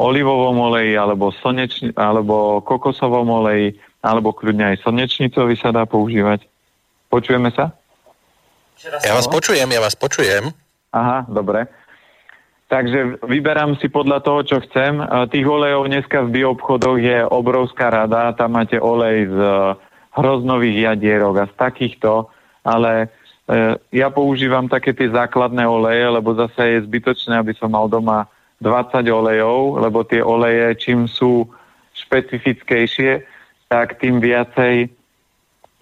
olivovom 0.00 0.72
oleji 0.72 0.96
alebo, 0.96 1.28
slnečni, 1.44 1.92
alebo 1.92 2.64
kokosovom 2.64 3.28
oleji, 3.44 3.76
alebo 4.00 4.32
kľudne 4.32 4.74
aj 4.74 4.84
slnečnicový 4.84 5.54
sa 5.60 5.72
dá 5.72 5.84
používať. 5.84 6.44
Počujeme 7.12 7.52
sa? 7.52 7.76
Ja 9.04 9.12
vás 9.12 9.28
počujem, 9.28 9.68
ja 9.68 9.80
vás 9.80 9.92
počujem. 9.92 10.56
Aha, 10.90 11.28
dobre. 11.28 11.68
Takže 12.70 13.18
vyberám 13.26 13.76
si 13.82 13.90
podľa 13.90 14.22
toho, 14.22 14.40
čo 14.46 14.56
chcem. 14.62 15.02
Tých 15.28 15.42
olejov 15.42 15.90
dneska 15.90 16.22
v 16.22 16.38
bioobchodoch 16.38 16.98
je 17.02 17.18
obrovská 17.26 17.90
rada. 17.90 18.30
Tam 18.32 18.54
máte 18.54 18.78
olej 18.78 19.26
z 19.26 19.36
e, 19.36 19.54
hroznových 20.14 20.94
jadierok 20.94 21.34
a 21.34 21.50
z 21.50 21.54
takýchto, 21.58 22.30
ale 22.62 23.10
e, 23.50 23.74
ja 23.90 24.06
používam 24.14 24.70
také 24.70 24.94
tie 24.94 25.10
základné 25.10 25.66
oleje, 25.66 26.14
lebo 26.14 26.30
zase 26.38 26.78
je 26.78 26.86
zbytočné, 26.86 27.42
aby 27.42 27.58
som 27.58 27.74
mal 27.74 27.90
doma 27.90 28.30
20 28.62 29.02
olejov, 29.02 29.82
lebo 29.82 30.06
tie 30.06 30.22
oleje, 30.22 30.70
čím 30.78 31.10
sú 31.10 31.50
špecifickejšie, 32.06 33.26
tak 33.70 34.02
tým 34.02 34.18
viacej 34.18 34.90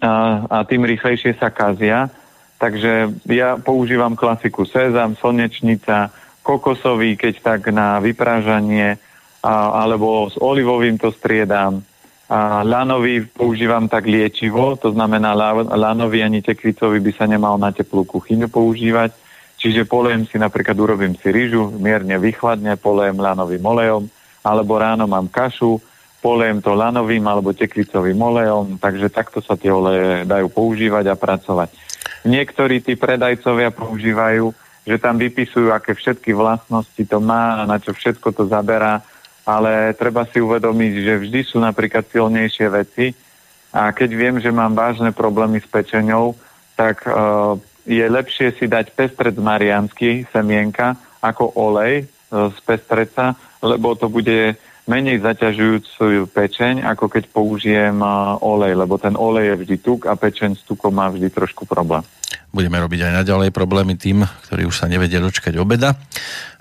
a, 0.05 0.61
tým 0.69 0.85
rýchlejšie 0.85 1.41
sa 1.41 1.49
kazia. 1.49 2.13
Takže 2.61 3.25
ja 3.33 3.57
používam 3.57 4.13
klasiku 4.13 4.69
sezam, 4.69 5.17
slnečnica, 5.17 6.13
kokosový, 6.45 7.17
keď 7.17 7.35
tak 7.41 7.73
na 7.73 7.97
vyprážanie, 8.05 9.01
a, 9.41 9.53
alebo 9.89 10.29
s 10.29 10.37
olivovým 10.37 11.01
to 11.01 11.09
striedam. 11.17 11.81
A 12.29 12.61
lanový 12.61 13.25
používam 13.25 13.89
tak 13.89 14.05
liečivo, 14.05 14.77
to 14.77 14.93
znamená 14.93 15.33
lanový 15.73 16.21
ani 16.21 16.45
tekvicový 16.45 17.01
by 17.01 17.13
sa 17.17 17.25
nemal 17.25 17.57
na 17.57 17.73
teplú 17.73 18.05
kuchyňu 18.05 18.53
používať. 18.53 19.17
Čiže 19.57 19.89
polejem 19.89 20.29
si 20.29 20.37
napríklad, 20.37 20.77
urobím 20.77 21.17
si 21.17 21.33
rýžu, 21.33 21.73
mierne 21.81 22.21
vychladne, 22.21 22.77
polejem 22.77 23.17
lanovým 23.17 23.65
olejom, 23.65 24.05
alebo 24.45 24.77
ráno 24.77 25.09
mám 25.09 25.33
kašu, 25.33 25.81
polejem 26.19 26.59
to 26.59 26.75
lanovým 26.75 27.23
alebo 27.27 27.55
tekvicovým 27.55 28.19
olejom, 28.19 28.67
takže 28.83 29.11
takto 29.11 29.39
sa 29.39 29.55
tie 29.55 29.71
oleje 29.71 30.27
dajú 30.27 30.51
používať 30.51 31.05
a 31.11 31.17
pracovať. 31.17 31.71
Niektorí 32.27 32.83
tí 32.83 32.99
predajcovia 32.99 33.71
používajú 33.71 34.51
že 34.89 34.97
tam 34.97 35.21
vypisujú, 35.21 35.69
aké 35.69 35.93
všetky 35.93 36.33
vlastnosti 36.33 36.97
to 37.05 37.21
má 37.21 37.61
a 37.61 37.69
na 37.69 37.77
čo 37.77 37.93
všetko 37.93 38.33
to 38.33 38.49
zaberá, 38.49 39.05
ale 39.45 39.93
treba 39.93 40.25
si 40.25 40.41
uvedomiť, 40.41 40.93
že 41.05 41.15
vždy 41.29 41.41
sú 41.45 41.61
napríklad 41.61 42.09
silnejšie 42.09 42.67
veci 42.73 43.13
a 43.69 43.93
keď 43.93 44.11
viem, 44.17 44.37
že 44.41 44.49
mám 44.49 44.73
vážne 44.73 45.13
problémy 45.13 45.61
s 45.61 45.69
pečenou, 45.69 46.33
tak 46.73 47.05
uh, 47.05 47.61
je 47.85 48.01
lepšie 48.01 48.57
si 48.57 48.65
dať 48.65 48.97
pestrec 48.97 49.37
mariansky, 49.37 50.25
semienka, 50.33 50.97
ako 51.21 51.53
olej 51.53 52.09
uh, 52.09 52.49
z 52.49 52.59
pestreca, 52.65 53.37
lebo 53.61 53.93
to 53.93 54.09
bude 54.09 54.57
menej 54.89 55.21
zaťažujúcu 55.21 56.27
pečeň, 56.33 56.83
ako 56.83 57.13
keď 57.13 57.29
použijem 57.29 58.01
olej, 58.41 58.73
lebo 58.73 58.97
ten 58.97 59.15
olej 59.15 59.53
je 59.53 59.59
vždy 59.61 59.77
tuk 59.85 60.01
a 60.09 60.17
pečeň 60.17 60.57
s 60.57 60.65
tukom 60.65 60.97
má 60.97 61.13
vždy 61.13 61.29
trošku 61.29 61.69
problém. 61.69 62.03
Budeme 62.49 62.81
robiť 62.81 63.05
aj 63.05 63.13
naďalej 63.25 63.51
problémy 63.53 64.01
tým, 64.01 64.25
ktorí 64.49 64.65
už 64.65 64.81
sa 64.81 64.89
nevedia 64.89 65.21
dočkať 65.21 65.61
obeda 65.61 66.01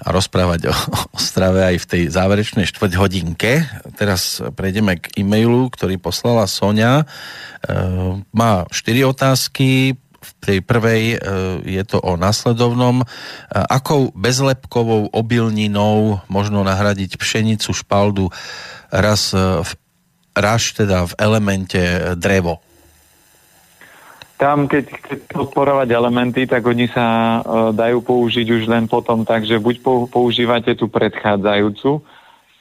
a 0.04 0.08
rozprávať 0.12 0.68
o, 0.68 0.76
o 1.16 1.20
strave 1.20 1.64
aj 1.64 1.76
v 1.80 1.86
tej 1.88 2.04
záverečnej 2.12 2.68
štvrť 2.68 2.94
hodinke. 3.00 3.64
Teraz 3.96 4.44
prejdeme 4.52 5.00
k 5.00 5.16
e-mailu, 5.24 5.72
ktorý 5.72 5.96
poslala 5.96 6.44
Sonia. 6.52 7.04
E, 7.04 7.06
má 8.36 8.68
štyri 8.68 9.08
otázky. 9.08 9.96
V 10.18 10.32
tej 10.42 10.60
prvej 10.66 11.04
e, 11.14 11.18
je 11.66 11.84
to 11.86 12.02
o 12.02 12.18
následovnom. 12.18 13.02
E, 13.02 13.06
akou 13.54 14.12
bezlepkovou 14.18 15.14
obilninou 15.14 16.22
možno 16.28 16.66
nahradiť 16.66 17.16
pšenicu, 17.16 17.72
špaldu, 17.74 18.30
raz 18.92 19.36
v, 19.36 19.72
raž 20.32 20.78
teda 20.78 21.10
v 21.10 21.14
elemente 21.20 21.82
drevo? 22.16 22.64
Tam, 24.38 24.70
keď, 24.70 24.86
keď 25.02 25.20
podporovať 25.34 25.90
elementy, 25.90 26.46
tak 26.46 26.62
oni 26.62 26.86
sa 26.94 27.42
dajú 27.74 28.06
použiť 28.06 28.46
už 28.46 28.70
len 28.70 28.86
potom 28.86 29.26
tak, 29.26 29.50
že 29.50 29.58
buď 29.58 29.82
používate 30.14 30.78
tú 30.78 30.86
predchádzajúcu, 30.94 32.06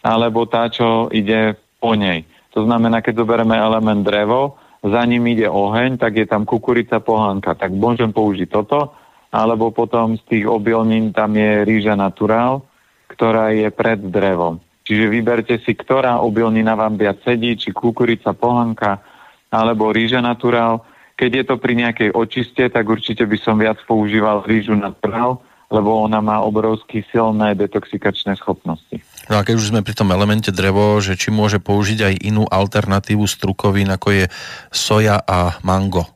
alebo 0.00 0.48
tá, 0.48 0.72
čo 0.72 1.12
ide 1.12 1.52
po 1.76 1.92
nej. 1.92 2.24
To 2.56 2.64
znamená, 2.64 3.04
keď 3.04 3.20
zoberieme 3.20 3.52
element 3.52 4.00
drevo, 4.00 4.56
za 4.86 5.02
ním 5.04 5.26
ide 5.26 5.50
oheň, 5.50 5.98
tak 5.98 6.16
je 6.16 6.26
tam 6.26 6.46
kukurica 6.46 7.02
pohánka. 7.02 7.58
Tak 7.58 7.74
môžem 7.74 8.14
použiť 8.14 8.48
toto, 8.50 8.94
alebo 9.34 9.74
potom 9.74 10.16
z 10.16 10.22
tých 10.26 10.44
obilnín 10.46 11.10
tam 11.10 11.34
je 11.34 11.66
rýža 11.66 11.98
naturál, 11.98 12.62
ktorá 13.10 13.50
je 13.54 13.68
pred 13.74 13.98
drevom. 13.98 14.62
Čiže 14.86 15.10
vyberte 15.10 15.56
si, 15.62 15.74
ktorá 15.74 16.22
obilnina 16.22 16.78
vám 16.78 16.94
viac 16.94 17.18
sedí, 17.26 17.58
či 17.58 17.74
kukurica 17.74 18.32
pohánka, 18.32 19.02
alebo 19.50 19.90
rýža 19.90 20.22
naturál 20.22 20.86
keď 21.16 21.30
je 21.32 21.44
to 21.48 21.56
pri 21.56 21.72
nejakej 21.74 22.10
očiste, 22.12 22.60
tak 22.68 22.84
určite 22.84 23.24
by 23.24 23.40
som 23.40 23.56
viac 23.56 23.80
používal 23.88 24.44
rýžu 24.44 24.76
na 24.76 24.92
trhal, 24.92 25.40
lebo 25.72 26.04
ona 26.04 26.20
má 26.20 26.44
obrovsky 26.44 27.02
silné 27.08 27.56
detoxikačné 27.56 28.36
schopnosti. 28.36 29.00
No 29.26 29.38
a 29.38 29.44
keď 29.46 29.54
už 29.58 29.74
sme 29.74 29.82
pri 29.82 29.94
tom 29.98 30.14
elemente 30.14 30.54
drevo, 30.54 31.02
že 31.02 31.18
či 31.18 31.34
môže 31.34 31.58
použiť 31.58 31.98
aj 32.02 32.14
inú 32.22 32.46
alternatívu 32.46 33.26
strukovín, 33.26 33.90
ako 33.90 34.08
je 34.14 34.24
soja 34.70 35.18
a 35.18 35.58
mango? 35.66 36.06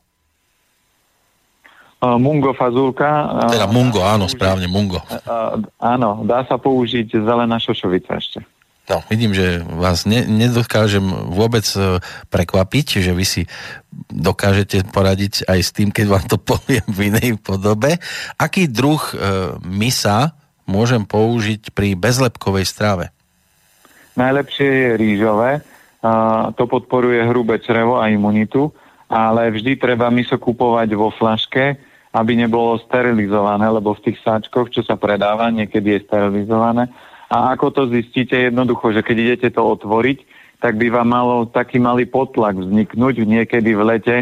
Mungo 2.00 2.56
fazulka. 2.56 3.28
Teda 3.52 3.68
mungo, 3.68 4.00
áno, 4.00 4.24
správne, 4.24 4.64
mungo. 4.64 5.04
Áno, 5.76 6.24
dá 6.24 6.48
sa 6.48 6.56
použiť 6.56 7.12
zelená 7.12 7.60
šošovica 7.60 8.16
ešte. 8.16 8.40
No, 8.90 9.04
vidím, 9.06 9.30
že 9.30 9.62
vás 9.62 10.02
ne, 10.02 10.26
nedokážem 10.26 11.04
vôbec 11.30 11.62
e, 11.78 12.02
prekvapiť, 12.26 12.98
že 12.98 13.14
vy 13.14 13.22
si 13.22 13.42
dokážete 14.10 14.82
poradiť 14.90 15.46
aj 15.46 15.60
s 15.62 15.70
tým, 15.70 15.94
keď 15.94 16.06
vám 16.10 16.26
to 16.26 16.42
poviem 16.50 16.82
v 16.90 17.14
inej 17.14 17.38
podobe. 17.38 18.02
Aký 18.34 18.66
druh 18.66 18.98
e, 18.98 19.14
misa 19.62 20.34
môžem 20.70 21.02
použiť 21.02 21.74
pri 21.74 21.98
bezlepkovej 21.98 22.64
strave? 22.64 23.04
Najlepšie 24.14 24.70
je 24.70 24.90
rýžové. 24.94 25.50
A 26.00 26.48
to 26.56 26.64
podporuje 26.64 27.28
hrubé 27.28 27.60
črevo 27.60 28.00
a 28.00 28.08
imunitu, 28.08 28.72
ale 29.10 29.52
vždy 29.52 29.76
treba 29.76 30.08
miso 30.08 30.40
kupovať 30.40 30.88
vo 30.96 31.12
flaške, 31.12 31.76
aby 32.16 32.32
nebolo 32.40 32.80
sterilizované, 32.80 33.68
lebo 33.68 33.92
v 33.92 34.08
tých 34.08 34.18
sáčkoch, 34.24 34.72
čo 34.72 34.80
sa 34.80 34.96
predáva, 34.96 35.52
niekedy 35.52 36.00
je 36.00 36.04
sterilizované 36.08 36.88
a 37.30 37.54
ako 37.54 37.66
to 37.70 37.82
zistíte? 37.94 38.34
Jednoducho, 38.34 38.90
že 38.90 39.06
keď 39.06 39.16
idete 39.16 39.48
to 39.54 39.62
otvoriť, 39.62 40.26
tak 40.58 40.74
by 40.76 40.90
vám 40.90 41.08
malo 41.08 41.36
taký 41.46 41.78
malý 41.78 42.04
potlak 42.04 42.58
vzniknúť. 42.58 43.22
Niekedy 43.22 43.70
v 43.78 43.82
lete 43.86 44.16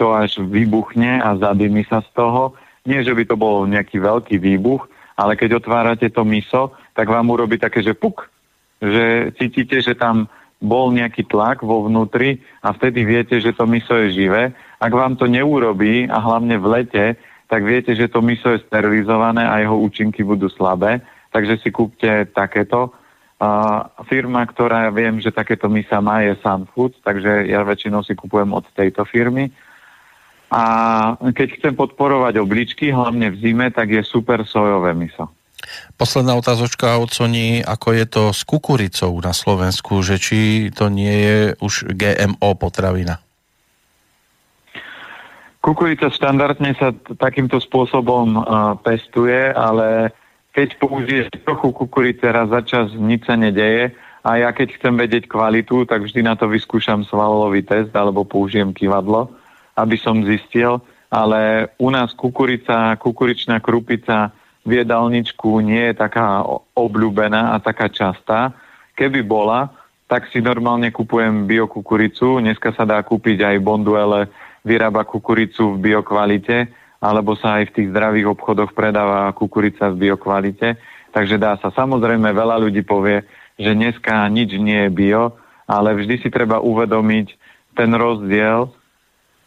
to 0.00 0.16
až 0.16 0.40
vybuchne 0.40 1.20
a 1.20 1.36
zadymí 1.36 1.84
sa 1.86 2.00
z 2.00 2.08
toho. 2.16 2.56
Nie, 2.88 3.04
že 3.04 3.12
by 3.12 3.28
to 3.28 3.36
bol 3.36 3.68
nejaký 3.68 4.00
veľký 4.00 4.40
výbuch, 4.40 4.88
ale 5.14 5.38
keď 5.38 5.62
otvárate 5.62 6.10
to 6.10 6.22
miso, 6.26 6.74
tak 6.94 7.10
vám 7.10 7.30
urobí 7.30 7.58
také, 7.58 7.82
že 7.82 7.94
puk, 7.94 8.28
že 8.82 9.34
cítite, 9.38 9.80
že 9.80 9.94
tam 9.94 10.26
bol 10.58 10.90
nejaký 10.94 11.26
tlak 11.28 11.60
vo 11.60 11.86
vnútri 11.86 12.40
a 12.64 12.72
vtedy 12.72 13.04
viete, 13.04 13.36
že 13.38 13.52
to 13.52 13.68
miso 13.68 13.94
je 14.06 14.16
živé. 14.16 14.54
Ak 14.80 14.92
vám 14.92 15.18
to 15.18 15.28
neurobí 15.28 16.08
a 16.08 16.18
hlavne 16.18 16.56
v 16.56 16.66
lete, 16.66 17.04
tak 17.46 17.62
viete, 17.62 17.92
že 17.92 18.08
to 18.08 18.24
miso 18.24 18.56
je 18.56 18.64
sterilizované 18.64 19.44
a 19.44 19.60
jeho 19.60 19.76
účinky 19.76 20.24
budú 20.24 20.48
slabé 20.48 21.04
takže 21.34 21.58
si 21.58 21.74
kúpte 21.74 22.30
takéto. 22.30 22.94
A 23.42 23.90
firma, 24.06 24.46
ktorá 24.46 24.86
ja 24.88 24.92
viem, 24.94 25.18
že 25.18 25.34
takéto 25.34 25.66
misa 25.66 25.98
má, 25.98 26.22
je 26.22 26.38
Sunfood, 26.38 27.02
takže 27.02 27.50
ja 27.50 27.66
väčšinou 27.66 28.06
si 28.06 28.14
kupujem 28.14 28.54
od 28.54 28.62
tejto 28.78 29.02
firmy. 29.02 29.50
A 30.54 30.62
keď 31.34 31.58
chcem 31.58 31.74
podporovať 31.74 32.38
obličky, 32.38 32.94
hlavne 32.94 33.34
v 33.34 33.36
zime, 33.42 33.66
tak 33.74 33.90
je 33.90 34.06
super 34.06 34.46
sojové 34.46 34.94
miso. 34.94 35.26
Posledná 35.98 36.38
otázočka 36.38 36.94
od 37.02 37.10
Sony, 37.10 37.58
ako 37.58 37.88
je 37.90 38.06
to 38.06 38.22
s 38.30 38.46
kukuricou 38.46 39.10
na 39.18 39.34
Slovensku, 39.34 39.98
že 40.06 40.22
či 40.22 40.70
to 40.70 40.86
nie 40.86 41.10
je 41.10 41.38
už 41.58 41.90
GMO 41.90 42.54
potravina? 42.54 43.18
Kukurica 45.64 46.12
štandardne 46.12 46.76
sa 46.76 46.92
t- 46.92 47.16
takýmto 47.16 47.56
spôsobom 47.56 48.36
uh, 48.36 48.44
pestuje, 48.84 49.48
ale 49.50 50.12
keď 50.52 50.76
použiješ 50.76 51.26
trochu 51.40 51.72
kukurice 51.72 52.28
raz 52.28 52.52
za 52.52 52.60
čas, 52.62 52.86
nič 52.92 53.24
sa 53.24 53.34
nedeje 53.34 53.96
a 54.20 54.30
ja 54.38 54.52
keď 54.52 54.76
chcem 54.76 54.94
vedieť 54.94 55.24
kvalitu, 55.24 55.88
tak 55.88 56.04
vždy 56.04 56.20
na 56.20 56.36
to 56.36 56.52
vyskúšam 56.52 57.02
svalový 57.08 57.64
test 57.64 57.96
alebo 57.96 58.28
použijem 58.28 58.76
kivadlo, 58.76 59.32
aby 59.74 59.96
som 59.98 60.22
zistil, 60.22 60.78
ale 61.10 61.70
u 61.78 61.90
nás 61.90 62.10
kukurica, 62.14 62.98
kukuričná 62.98 63.62
krupica 63.62 64.34
v 64.64 64.80
jedálničku 64.82 65.60
nie 65.60 65.92
je 65.92 65.94
taká 65.94 66.42
obľúbená 66.72 67.54
a 67.54 67.60
taká 67.60 67.92
častá. 67.92 68.56
Keby 68.96 69.20
bola, 69.22 69.70
tak 70.08 70.26
si 70.32 70.40
normálne 70.40 70.88
kupujem 70.88 71.44
biokukuricu. 71.44 72.40
Dneska 72.40 72.72
sa 72.72 72.88
dá 72.88 72.98
kúpiť 73.04 73.44
aj 73.44 73.56
Bonduele, 73.60 74.32
vyrába 74.64 75.04
kukuricu 75.04 75.76
v 75.76 75.92
biokvalite, 75.92 76.72
alebo 77.04 77.36
sa 77.36 77.60
aj 77.60 77.68
v 77.68 77.74
tých 77.76 77.88
zdravých 77.92 78.32
obchodoch 78.32 78.72
predáva 78.72 79.28
kukurica 79.36 79.92
v 79.92 80.08
biokvalite. 80.08 80.80
Takže 81.12 81.36
dá 81.36 81.60
sa. 81.60 81.68
Samozrejme, 81.68 82.32
veľa 82.32 82.56
ľudí 82.64 82.80
povie, 82.82 83.22
že 83.60 83.76
dneska 83.76 84.24
nič 84.32 84.56
nie 84.56 84.88
je 84.88 84.90
bio, 84.90 85.36
ale 85.68 85.94
vždy 85.94 86.24
si 86.24 86.28
treba 86.32 86.58
uvedomiť, 86.58 87.36
ten 87.74 87.90
rozdiel 87.92 88.72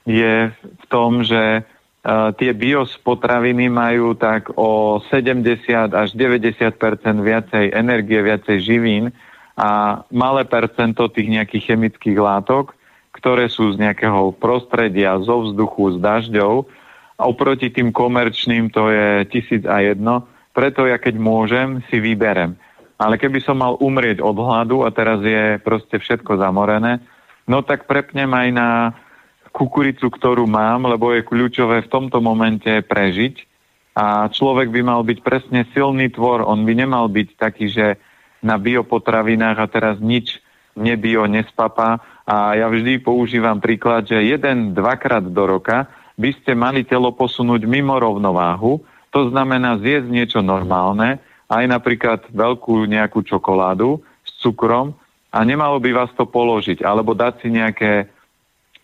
je 0.08 0.50
v 0.56 0.86
tom, 0.88 1.22
že 1.22 1.62
uh, 1.62 2.32
tie 2.40 2.56
biospotraviny 2.56 3.68
majú 3.68 4.16
tak 4.16 4.50
o 4.56 5.04
70 5.12 5.92
až 5.92 6.10
90% 6.16 6.64
viacej 7.20 7.76
energie, 7.76 8.20
viacej 8.24 8.58
živín 8.64 9.12
a 9.60 10.02
malé 10.10 10.48
percento 10.48 11.12
tých 11.12 11.28
nejakých 11.28 11.76
chemických 11.76 12.16
látok, 12.16 12.72
ktoré 13.12 13.52
sú 13.52 13.76
z 13.76 13.84
nejakého 13.84 14.32
prostredia, 14.40 15.20
zo 15.20 15.44
vzduchu, 15.44 15.98
z 15.98 15.98
dažďov. 16.00 16.54
A 17.18 17.26
oproti 17.28 17.74
tým 17.74 17.92
komerčným 17.92 18.72
to 18.72 18.94
je 18.94 19.26
tisíc 19.28 19.66
a 19.68 19.82
jedno. 19.84 20.24
Preto 20.56 20.88
ja 20.88 20.96
keď 21.02 21.20
môžem, 21.20 21.84
si 21.92 22.00
vyberem 22.00 22.56
ale 22.98 23.22
keby 23.22 23.40
som 23.46 23.62
mal 23.62 23.78
umrieť 23.78 24.20
od 24.26 24.38
hladu 24.38 24.82
a 24.82 24.90
teraz 24.90 25.22
je 25.22 25.62
proste 25.62 26.02
všetko 26.02 26.42
zamorené, 26.42 26.98
no 27.46 27.62
tak 27.62 27.86
prepnem 27.86 28.30
aj 28.34 28.48
na 28.50 28.70
kukuricu, 29.58 30.14
ktorú 30.14 30.46
mám, 30.46 30.86
lebo 30.86 31.10
je 31.18 31.26
kľúčové 31.26 31.82
v 31.82 31.90
tomto 31.90 32.22
momente 32.22 32.70
prežiť. 32.70 33.42
A 33.98 34.30
človek 34.30 34.70
by 34.70 34.82
mal 34.86 35.02
byť 35.02 35.26
presne 35.26 35.66
silný 35.74 36.14
tvor, 36.14 36.46
on 36.46 36.62
by 36.62 36.78
nemal 36.78 37.10
byť 37.10 37.30
taký, 37.34 37.66
že 37.74 37.98
na 38.46 38.62
biopotravinách 38.62 39.58
a 39.58 39.66
teraz 39.66 39.98
nič 39.98 40.38
nebio, 40.78 41.26
nespapa. 41.26 41.98
A 42.30 42.54
ja 42.54 42.70
vždy 42.70 43.02
používam 43.02 43.58
príklad, 43.58 44.06
že 44.06 44.22
jeden, 44.22 44.78
dvakrát 44.78 45.26
do 45.26 45.44
roka 45.50 45.90
by 46.14 46.30
ste 46.38 46.54
mali 46.54 46.86
telo 46.86 47.10
posunúť 47.10 47.66
mimo 47.66 47.98
rovnováhu, 47.98 48.86
to 49.10 49.34
znamená 49.34 49.82
zjesť 49.82 50.10
niečo 50.10 50.40
normálne, 50.46 51.18
aj 51.50 51.64
napríklad 51.66 52.20
veľkú 52.30 52.86
nejakú 52.86 53.24
čokoládu 53.24 54.04
s 54.22 54.32
cukrom 54.44 54.94
a 55.32 55.40
nemalo 55.42 55.80
by 55.80 56.06
vás 56.06 56.12
to 56.14 56.28
položiť, 56.28 56.84
alebo 56.84 57.16
dať 57.16 57.34
si 57.42 57.48
nejaké, 57.54 58.10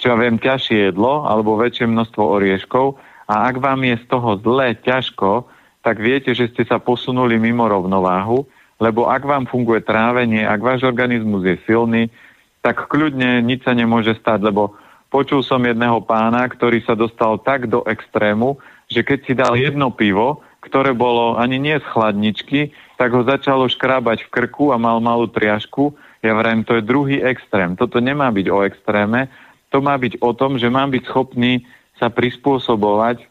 čo 0.03 0.11
ja 0.11 0.19
viem, 0.19 0.35
ťažšie 0.35 0.91
jedlo, 0.91 1.23
alebo 1.23 1.55
väčšie 1.55 1.87
množstvo 1.87 2.19
orieškov 2.19 2.99
a 3.31 3.47
ak 3.47 3.55
vám 3.63 3.87
je 3.87 3.95
z 4.03 4.05
toho 4.11 4.35
zle, 4.43 4.75
ťažko, 4.83 5.47
tak 5.79 6.03
viete, 6.03 6.35
že 6.35 6.51
ste 6.51 6.67
sa 6.67 6.75
posunuli 6.75 7.39
mimo 7.39 7.63
rovnováhu, 7.71 8.43
lebo 8.83 9.07
ak 9.07 9.23
vám 9.23 9.47
funguje 9.47 9.79
trávenie, 9.79 10.43
ak 10.43 10.59
váš 10.59 10.83
organizmus 10.83 11.47
je 11.47 11.55
silný, 11.63 12.11
tak 12.59 12.91
kľudne 12.91 13.39
nič 13.43 13.63
sa 13.63 13.71
nemôže 13.71 14.15
stať, 14.19 14.43
lebo 14.43 14.75
počul 15.07 15.39
som 15.39 15.63
jedného 15.63 16.03
pána, 16.03 16.47
ktorý 16.51 16.83
sa 16.83 16.99
dostal 16.99 17.39
tak 17.39 17.71
do 17.71 17.83
extrému, 17.87 18.59
že 18.91 19.07
keď 19.07 19.19
si 19.23 19.33
dal 19.35 19.55
jedno 19.55 19.87
pivo, 19.87 20.43
ktoré 20.63 20.95
bolo 20.95 21.35
ani 21.39 21.59
nie 21.59 21.75
z 21.79 21.85
chladničky, 21.91 22.71
tak 22.95 23.11
ho 23.11 23.23
začalo 23.23 23.67
škrábať 23.67 24.27
v 24.27 24.31
krku 24.31 24.71
a 24.71 24.79
mal 24.79 25.03
malú 25.03 25.27
triažku. 25.27 25.91
Ja 26.23 26.31
vrajím, 26.39 26.63
to 26.63 26.79
je 26.79 26.87
druhý 26.87 27.19
extrém. 27.19 27.75
Toto 27.75 27.99
nemá 27.99 28.31
byť 28.31 28.47
o 28.47 28.63
extréme, 28.63 29.27
to 29.73 29.81
má 29.81 29.97
byť 29.97 30.21
o 30.21 30.37
tom, 30.37 30.61
že 30.61 30.69
mám 30.69 30.93
byť 30.93 31.09
schopný 31.09 31.65
sa 31.97 32.13
prispôsobovať 32.13 33.25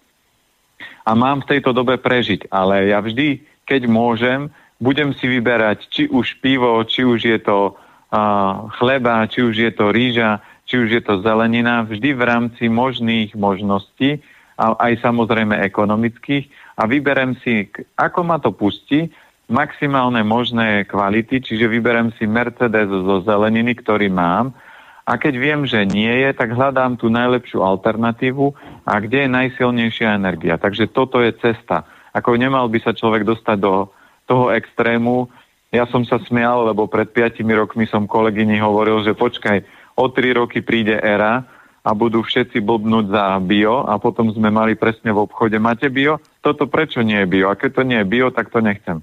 a 1.07 1.15
mám 1.15 1.47
v 1.47 1.49
tejto 1.55 1.71
dobe 1.71 1.95
prežiť. 2.03 2.51
Ale 2.51 2.91
ja 2.91 2.99
vždy, 2.99 3.39
keď 3.63 3.87
môžem, 3.87 4.51
budem 4.83 5.15
si 5.15 5.31
vyberať 5.31 5.87
či 5.87 6.03
už 6.11 6.43
pivo, 6.43 6.83
či 6.83 7.07
už 7.07 7.23
je 7.23 7.39
to 7.39 7.71
uh, 7.71 8.67
chleba, 8.83 9.23
či 9.31 9.47
už 9.47 9.55
je 9.55 9.71
to 9.71 9.95
rýža, 9.95 10.43
či 10.67 10.83
už 10.83 10.89
je 10.99 11.03
to 11.07 11.23
zelenina, 11.23 11.87
vždy 11.87 12.11
v 12.11 12.23
rámci 12.27 12.67
možných 12.67 13.39
možností 13.39 14.19
a 14.59 14.75
aj 14.79 14.99
samozrejme 14.99 15.55
ekonomických 15.63 16.51
a 16.75 16.91
vyberem 16.91 17.39
si, 17.47 17.71
ako 17.95 18.21
ma 18.27 18.43
to 18.43 18.51
pustí, 18.51 19.11
maximálne 19.51 20.23
možné 20.27 20.87
kvality, 20.87 21.43
čiže 21.43 21.71
vyberem 21.71 22.15
si 22.19 22.27
Mercedes 22.27 22.89
zo 22.89 23.23
zeleniny, 23.27 23.79
ktorý 23.79 24.11
mám 24.11 24.55
a 25.03 25.19
keď 25.19 25.35
viem, 25.35 25.61
že 25.67 25.83
nie 25.83 26.11
je, 26.11 26.31
tak 26.31 26.55
hľadám 26.55 26.95
tú 26.95 27.11
najlepšiu 27.11 27.59
alternatívu 27.59 28.55
a 28.87 28.93
kde 29.03 29.27
je 29.27 29.35
najsilnejšia 29.35 30.15
energia. 30.15 30.55
Takže 30.59 30.87
toto 30.91 31.19
je 31.19 31.35
cesta. 31.43 31.83
Ako 32.15 32.39
nemal 32.39 32.71
by 32.71 32.79
sa 32.79 32.95
človek 32.95 33.27
dostať 33.27 33.57
do 33.59 33.91
toho 34.31 34.55
extrému. 34.55 35.27
Ja 35.75 35.91
som 35.91 36.07
sa 36.07 36.23
smial, 36.23 36.71
lebo 36.71 36.87
pred 36.87 37.11
5 37.11 37.43
rokmi 37.43 37.89
som 37.91 38.07
kolegyni 38.07 38.63
hovoril, 38.63 39.03
že 39.03 39.19
počkaj, 39.19 39.67
o 39.99 40.07
3 40.07 40.39
roky 40.39 40.63
príde 40.63 40.95
era, 40.95 41.43
a 41.83 41.91
budú 41.99 42.23
všetci 42.23 42.63
blbnúť 42.63 43.11
za 43.11 43.43
bio 43.43 43.83
a 43.83 43.99
potom 43.99 44.31
sme 44.31 44.55
mali 44.55 44.79
presne 44.79 45.11
v 45.11 45.27
obchode, 45.27 45.59
máte 45.59 45.91
bio? 45.91 46.23
Toto 46.39 46.71
prečo 46.71 47.03
nie 47.03 47.19
je 47.19 47.27
bio? 47.27 47.51
A 47.51 47.59
keď 47.59 47.71
to 47.75 47.83
nie 47.83 47.99
je 47.99 48.07
bio, 48.07 48.31
tak 48.31 48.55
to 48.55 48.63
nechcem. 48.63 49.03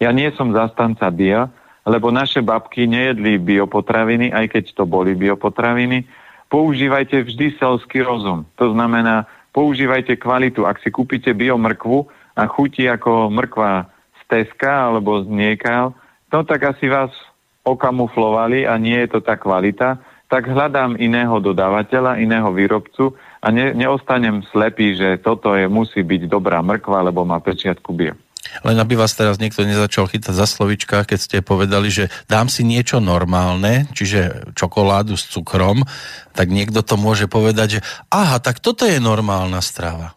Ja 0.00 0.16
nie 0.16 0.32
som 0.32 0.56
zastanca 0.56 1.12
bio, 1.12 1.52
lebo 1.86 2.10
naše 2.10 2.42
babky 2.42 2.90
nejedli 2.90 3.38
biopotraviny, 3.38 4.34
aj 4.34 4.58
keď 4.58 4.64
to 4.74 4.84
boli 4.84 5.14
biopotraviny. 5.14 6.02
Používajte 6.50 7.22
vždy 7.22 7.56
selský 7.56 8.02
rozum. 8.02 8.42
To 8.58 8.74
znamená, 8.74 9.30
používajte 9.54 10.18
kvalitu. 10.18 10.66
Ak 10.66 10.82
si 10.82 10.90
kúpite 10.90 11.30
biomrkvu 11.30 12.10
a 12.34 12.42
chutí 12.50 12.90
ako 12.90 13.30
mrkva 13.30 13.86
z 14.18 14.22
Teska 14.26 14.90
alebo 14.90 15.22
z 15.22 15.30
Niekal, 15.30 15.94
no 16.34 16.38
tak 16.42 16.74
asi 16.74 16.90
vás 16.90 17.14
okamuflovali 17.62 18.66
a 18.66 18.74
nie 18.76 18.98
je 19.06 19.08
to 19.14 19.20
tá 19.22 19.38
kvalita 19.38 20.02
tak 20.26 20.50
hľadám 20.50 20.98
iného 20.98 21.38
dodávateľa, 21.38 22.18
iného 22.18 22.50
výrobcu 22.50 23.14
a 23.38 23.46
ne, 23.54 23.70
neostanem 23.78 24.42
slepý, 24.50 24.98
že 24.98 25.22
toto 25.22 25.54
je, 25.54 25.70
musí 25.70 26.02
byť 26.02 26.26
dobrá 26.26 26.58
mrkva, 26.62 27.06
lebo 27.06 27.22
má 27.22 27.38
pečiatku 27.38 27.94
bio. 27.94 28.18
Len 28.64 28.76
aby 28.76 28.94
vás 28.98 29.12
teraz 29.14 29.38
niekto 29.38 29.66
nezačal 29.66 30.10
chytať 30.10 30.34
za 30.34 30.46
slovička, 30.48 31.06
keď 31.06 31.18
ste 31.18 31.36
povedali, 31.44 31.88
že 31.92 32.12
dám 32.26 32.50
si 32.50 32.66
niečo 32.66 32.98
normálne, 32.98 33.86
čiže 33.92 34.52
čokoládu 34.56 35.14
s 35.14 35.28
cukrom, 35.28 35.84
tak 36.32 36.52
niekto 36.52 36.84
to 36.84 36.98
môže 37.00 37.26
povedať, 37.30 37.78
že 37.78 37.80
aha, 38.12 38.42
tak 38.42 38.58
toto 38.60 38.84
je 38.84 38.98
normálna 38.98 39.58
strava. 39.64 40.16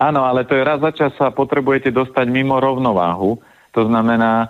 Áno, 0.00 0.24
ale 0.24 0.48
to 0.48 0.56
je 0.56 0.64
raz 0.64 0.80
za 0.80 0.96
čas 0.96 1.12
sa 1.20 1.28
potrebujete 1.28 1.92
dostať 1.92 2.24
mimo 2.32 2.56
rovnováhu. 2.56 3.36
To 3.76 3.82
znamená, 3.84 4.48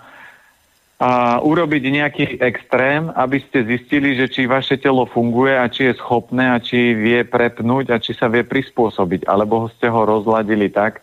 a 1.01 1.41
urobiť 1.41 1.83
nejaký 1.89 2.25
extrém, 2.37 3.09
aby 3.17 3.41
ste 3.41 3.65
zistili, 3.65 4.13
že 4.13 4.29
či 4.29 4.45
vaše 4.45 4.77
telo 4.77 5.09
funguje 5.09 5.57
a 5.57 5.65
či 5.65 5.89
je 5.89 5.97
schopné 5.97 6.45
a 6.53 6.61
či 6.61 6.93
vie 6.93 7.25
prepnúť 7.25 7.89
a 7.89 7.97
či 7.97 8.13
sa 8.13 8.29
vie 8.29 8.45
prispôsobiť, 8.45 9.25
alebo 9.25 9.65
ste 9.73 9.89
ho 9.89 10.05
rozladili 10.05 10.69
tak. 10.69 11.01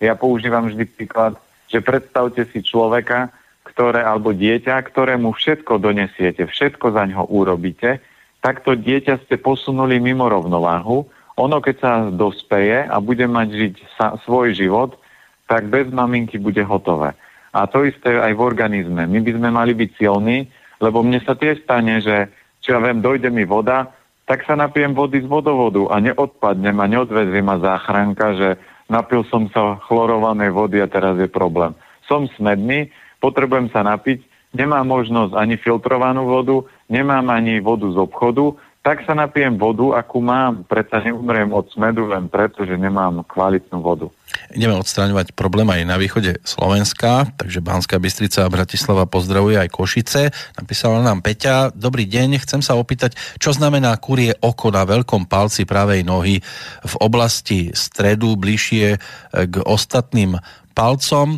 Ja 0.00 0.16
používam 0.16 0.66
vždy 0.66 0.84
príklad, 0.96 1.36
že 1.68 1.84
predstavte 1.84 2.48
si 2.48 2.64
človeka, 2.64 3.28
ktoré, 3.68 4.00
alebo 4.02 4.32
dieťa, 4.32 4.80
ktorému 4.80 5.36
všetko 5.36 5.78
donesiete, 5.78 6.48
všetko 6.48 6.96
za 6.96 7.04
ňo 7.04 7.28
urobíte, 7.28 8.00
tak 8.40 8.64
to 8.64 8.72
dieťa 8.72 9.28
ste 9.28 9.36
posunuli 9.36 10.00
mimo 10.00 10.26
rovnováhu. 10.26 11.04
Ono, 11.36 11.56
keď 11.60 11.76
sa 11.76 11.92
dospeje 12.08 12.88
a 12.88 12.96
bude 12.98 13.28
mať 13.28 13.48
žiť 13.52 13.74
sa, 14.00 14.16
svoj 14.24 14.56
život, 14.56 14.96
tak 15.44 15.68
bez 15.68 15.92
maminky 15.92 16.40
bude 16.40 16.64
hotové. 16.64 17.12
A 17.52 17.68
to 17.68 17.84
isté 17.84 18.16
aj 18.16 18.32
v 18.32 18.40
organizme. 18.40 19.04
My 19.04 19.18
by 19.20 19.32
sme 19.36 19.48
mali 19.52 19.72
byť 19.76 19.90
silní, 20.00 20.48
lebo 20.80 21.04
mne 21.04 21.20
sa 21.20 21.36
tiež 21.36 21.66
stane, 21.68 22.00
že 22.00 22.32
čo 22.64 22.76
ja 22.76 22.80
viem, 22.80 23.04
dojde 23.04 23.28
mi 23.28 23.44
voda, 23.44 23.92
tak 24.24 24.46
sa 24.46 24.54
napijem 24.54 24.94
vody 24.94 25.20
z 25.20 25.28
vodovodu 25.28 25.90
a 25.90 25.98
neodpadnem 25.98 26.76
a 26.78 26.86
neodvezie 26.86 27.42
ma 27.42 27.58
záchranka, 27.58 28.38
že 28.38 28.48
napil 28.90 29.22
som 29.30 29.46
sa 29.54 29.78
chlorovanej 29.86 30.50
vody 30.50 30.82
a 30.82 30.90
teraz 30.90 31.16
je 31.16 31.30
problém. 31.30 31.72
Som 32.10 32.26
smedný, 32.34 32.90
potrebujem 33.22 33.70
sa 33.70 33.86
napiť, 33.86 34.20
nemám 34.50 34.82
možnosť 34.82 35.38
ani 35.38 35.54
filtrovanú 35.56 36.26
vodu, 36.26 36.66
nemám 36.90 37.30
ani 37.30 37.62
vodu 37.62 37.86
z 37.86 37.96
obchodu, 37.96 38.58
tak 38.80 39.04
sa 39.04 39.12
napijem 39.12 39.60
vodu, 39.60 39.92
akú 39.92 40.24
mám. 40.24 40.64
Preto 40.64 40.96
neumriem 40.96 41.52
od 41.52 41.68
smedu 41.68 42.08
len 42.08 42.32
preto, 42.32 42.64
že 42.64 42.80
nemám 42.80 43.20
kvalitnú 43.28 43.84
vodu. 43.84 44.08
Ideme 44.56 44.72
odstráňovať 44.80 45.36
problém 45.36 45.68
aj 45.68 45.84
na 45.84 46.00
východe 46.00 46.40
Slovenska, 46.46 47.28
takže 47.36 47.60
Banská 47.60 48.00
Bystrica 48.00 48.48
a 48.48 48.52
Bratislava 48.52 49.04
pozdravuje 49.04 49.60
aj 49.60 49.68
Košice. 49.68 50.32
Napísala 50.56 51.04
nám 51.04 51.20
Peťa, 51.20 51.76
dobrý 51.76 52.08
deň, 52.08 52.40
chcem 52.40 52.64
sa 52.64 52.78
opýtať, 52.80 53.20
čo 53.36 53.52
znamená 53.52 53.92
kurie 54.00 54.32
oko 54.40 54.72
na 54.72 54.88
veľkom 54.88 55.28
palci 55.28 55.68
pravej 55.68 56.00
nohy 56.00 56.40
v 56.80 56.94
oblasti 57.04 57.76
stredu, 57.76 58.38
bližšie 58.40 58.96
k 59.34 59.54
ostatným 59.68 60.40
palcom 60.72 61.36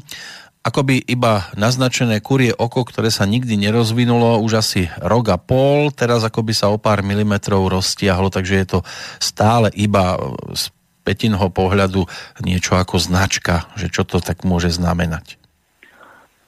akoby 0.63 1.03
iba 1.03 1.51
naznačené 1.59 2.23
kurie 2.23 2.55
oko, 2.55 2.87
ktoré 2.87 3.11
sa 3.11 3.27
nikdy 3.27 3.59
nerozvinulo 3.59 4.39
už 4.43 4.63
asi 4.63 4.83
rok 5.03 5.35
a 5.35 5.39
pol, 5.39 5.91
teraz 5.91 6.23
akoby 6.23 6.55
sa 6.55 6.71
o 6.71 6.79
pár 6.79 7.03
milimetrov 7.03 7.67
roztiahlo, 7.67 8.31
takže 8.31 8.55
je 8.63 8.67
to 8.67 8.79
stále 9.19 9.69
iba 9.75 10.17
z 10.55 10.71
petinho 11.03 11.51
pohľadu 11.51 12.07
niečo 12.47 12.79
ako 12.79 13.03
značka, 13.03 13.67
že 13.75 13.91
čo 13.91 14.07
to 14.07 14.23
tak 14.23 14.47
môže 14.47 14.71
znamenať. 14.71 15.43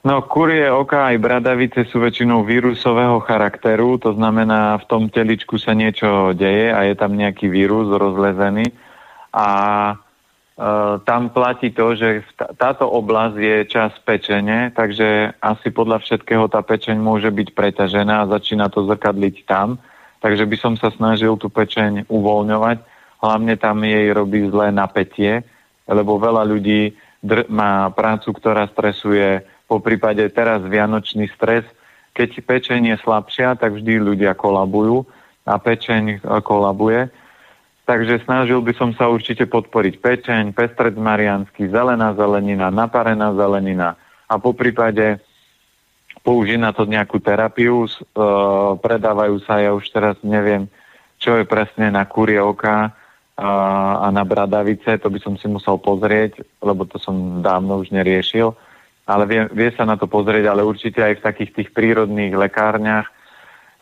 No, 0.05 0.21
kurie 0.21 0.69
oka 0.69 1.09
aj 1.11 1.17
bradavice 1.17 1.89
sú 1.89 1.97
väčšinou 1.97 2.45
vírusového 2.45 3.17
charakteru, 3.25 3.97
to 3.97 4.13
znamená, 4.13 4.77
v 4.77 4.85
tom 4.85 5.03
teličku 5.09 5.57
sa 5.57 5.73
niečo 5.73 6.31
deje 6.37 6.69
a 6.69 6.85
je 6.85 6.93
tam 6.93 7.17
nejaký 7.17 7.49
vírus 7.49 7.89
rozlezený 7.89 8.69
a 9.33 9.47
tam 11.03 11.35
platí 11.35 11.75
to, 11.75 11.99
že 11.99 12.23
táto 12.55 12.87
oblasť 12.87 13.35
je 13.35 13.57
čas 13.67 13.91
pečene, 14.07 14.71
takže 14.71 15.35
asi 15.43 15.67
podľa 15.67 15.99
všetkého 15.99 16.47
tá 16.47 16.63
pečeň 16.63 16.95
môže 16.95 17.27
byť 17.27 17.51
preťažená 17.51 18.23
a 18.23 18.31
začína 18.39 18.71
to 18.71 18.87
zrkadliť 18.87 19.43
tam. 19.43 19.83
Takže 20.23 20.47
by 20.47 20.57
som 20.57 20.73
sa 20.79 20.95
snažil 20.95 21.35
tú 21.35 21.51
pečeň 21.51 22.07
uvoľňovať. 22.07 22.77
Hlavne 23.19 23.53
tam 23.59 23.83
jej 23.83 24.07
robí 24.15 24.47
zlé 24.47 24.71
napätie, 24.71 25.43
lebo 25.91 26.15
veľa 26.15 26.47
ľudí 26.47 26.95
dr- 27.19 27.51
má 27.51 27.91
prácu, 27.91 28.31
ktorá 28.31 28.71
stresuje, 28.71 29.43
po 29.67 29.83
prípade 29.83 30.23
teraz 30.31 30.63
vianočný 30.63 31.27
stres. 31.35 31.67
Keď 32.15 32.47
pečeň 32.47 32.95
je 32.95 32.97
slabšia, 33.03 33.59
tak 33.59 33.75
vždy 33.75 33.99
ľudia 33.99 34.31
kolabujú 34.37 35.03
a 35.43 35.59
pečeň 35.59 36.23
kolabuje 36.47 37.11
Takže 37.85 38.25
snažil 38.25 38.65
by 38.65 38.73
som 38.73 38.89
sa 38.97 39.05
určite 39.13 39.45
podporiť 39.45 40.01
pečeň, 40.01 40.43
pestred 40.57 40.97
mariansky, 40.97 41.69
zelená 41.69 42.17
zelenina, 42.17 42.73
naparená 42.73 43.29
zelenina 43.37 43.93
a 44.25 44.41
po 44.41 44.57
prípade 44.57 45.21
použiť 46.25 46.57
na 46.57 46.73
to 46.73 46.89
nejakú 46.89 47.21
terapiu. 47.21 47.85
E, 47.85 47.89
predávajú 48.81 49.37
sa, 49.45 49.61
ja 49.61 49.77
už 49.77 49.85
teraz 49.93 50.17
neviem, 50.25 50.65
čo 51.21 51.37
je 51.37 51.45
presne 51.45 51.93
na 51.93 52.09
kurie 52.09 52.41
oka 52.41 52.89
a, 53.37 53.49
a 54.01 54.07
na 54.09 54.25
bradavice, 54.25 54.97
to 54.97 55.13
by 55.13 55.21
som 55.21 55.37
si 55.37 55.45
musel 55.45 55.77
pozrieť, 55.77 56.41
lebo 56.65 56.89
to 56.89 56.97
som 56.97 57.45
dávno 57.45 57.85
už 57.85 57.93
neriešil. 57.93 58.57
Ale 59.05 59.29
vie, 59.29 59.45
vie 59.53 59.69
sa 59.77 59.85
na 59.85 59.93
to 59.93 60.09
pozrieť, 60.09 60.49
ale 60.49 60.65
určite 60.65 60.97
aj 61.05 61.21
v 61.21 61.25
takých 61.29 61.51
tých 61.53 61.69
prírodných 61.77 62.33
lekárniach 62.33 63.05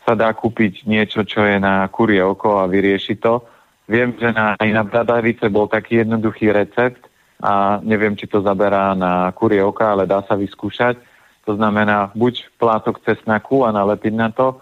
sa 0.04 0.12
dá 0.12 0.28
kúpiť 0.36 0.84
niečo, 0.84 1.24
čo 1.24 1.48
je 1.48 1.56
na 1.56 1.88
kurie 1.88 2.20
oko 2.20 2.60
a 2.60 2.68
vyrieši 2.68 3.16
to. 3.16 3.40
Viem, 3.84 4.16
že 4.16 4.32
na, 4.32 4.56
aj 4.56 4.70
na 4.72 4.82
bradavice 4.82 5.52
bol 5.52 5.68
taký 5.68 6.04
jednoduchý 6.04 6.56
recept 6.56 7.04
a 7.44 7.84
neviem, 7.84 8.16
či 8.16 8.24
to 8.24 8.40
zaberá 8.40 8.96
na 8.96 9.28
kurie 9.36 9.60
oka, 9.60 9.92
ale 9.92 10.08
dá 10.08 10.24
sa 10.24 10.32
vyskúšať. 10.40 10.96
To 11.44 11.60
znamená 11.60 12.08
buď 12.16 12.48
plátok 12.56 13.04
cesnaku 13.04 13.68
a 13.68 13.74
nalepiť 13.76 14.14
na 14.16 14.32
to, 14.32 14.56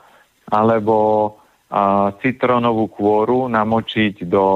alebo 0.51 1.39
a, 1.71 2.11
citronovú 2.19 2.91
kôru 2.91 3.47
namočiť 3.47 4.27
do 4.27 4.47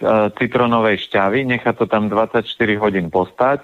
a, 0.00 0.32
citronovej 0.40 1.04
šťavy, 1.04 1.44
nechať 1.44 1.74
to 1.76 1.84
tam 1.84 2.08
24 2.08 2.48
hodín 2.80 3.12
postať, 3.12 3.60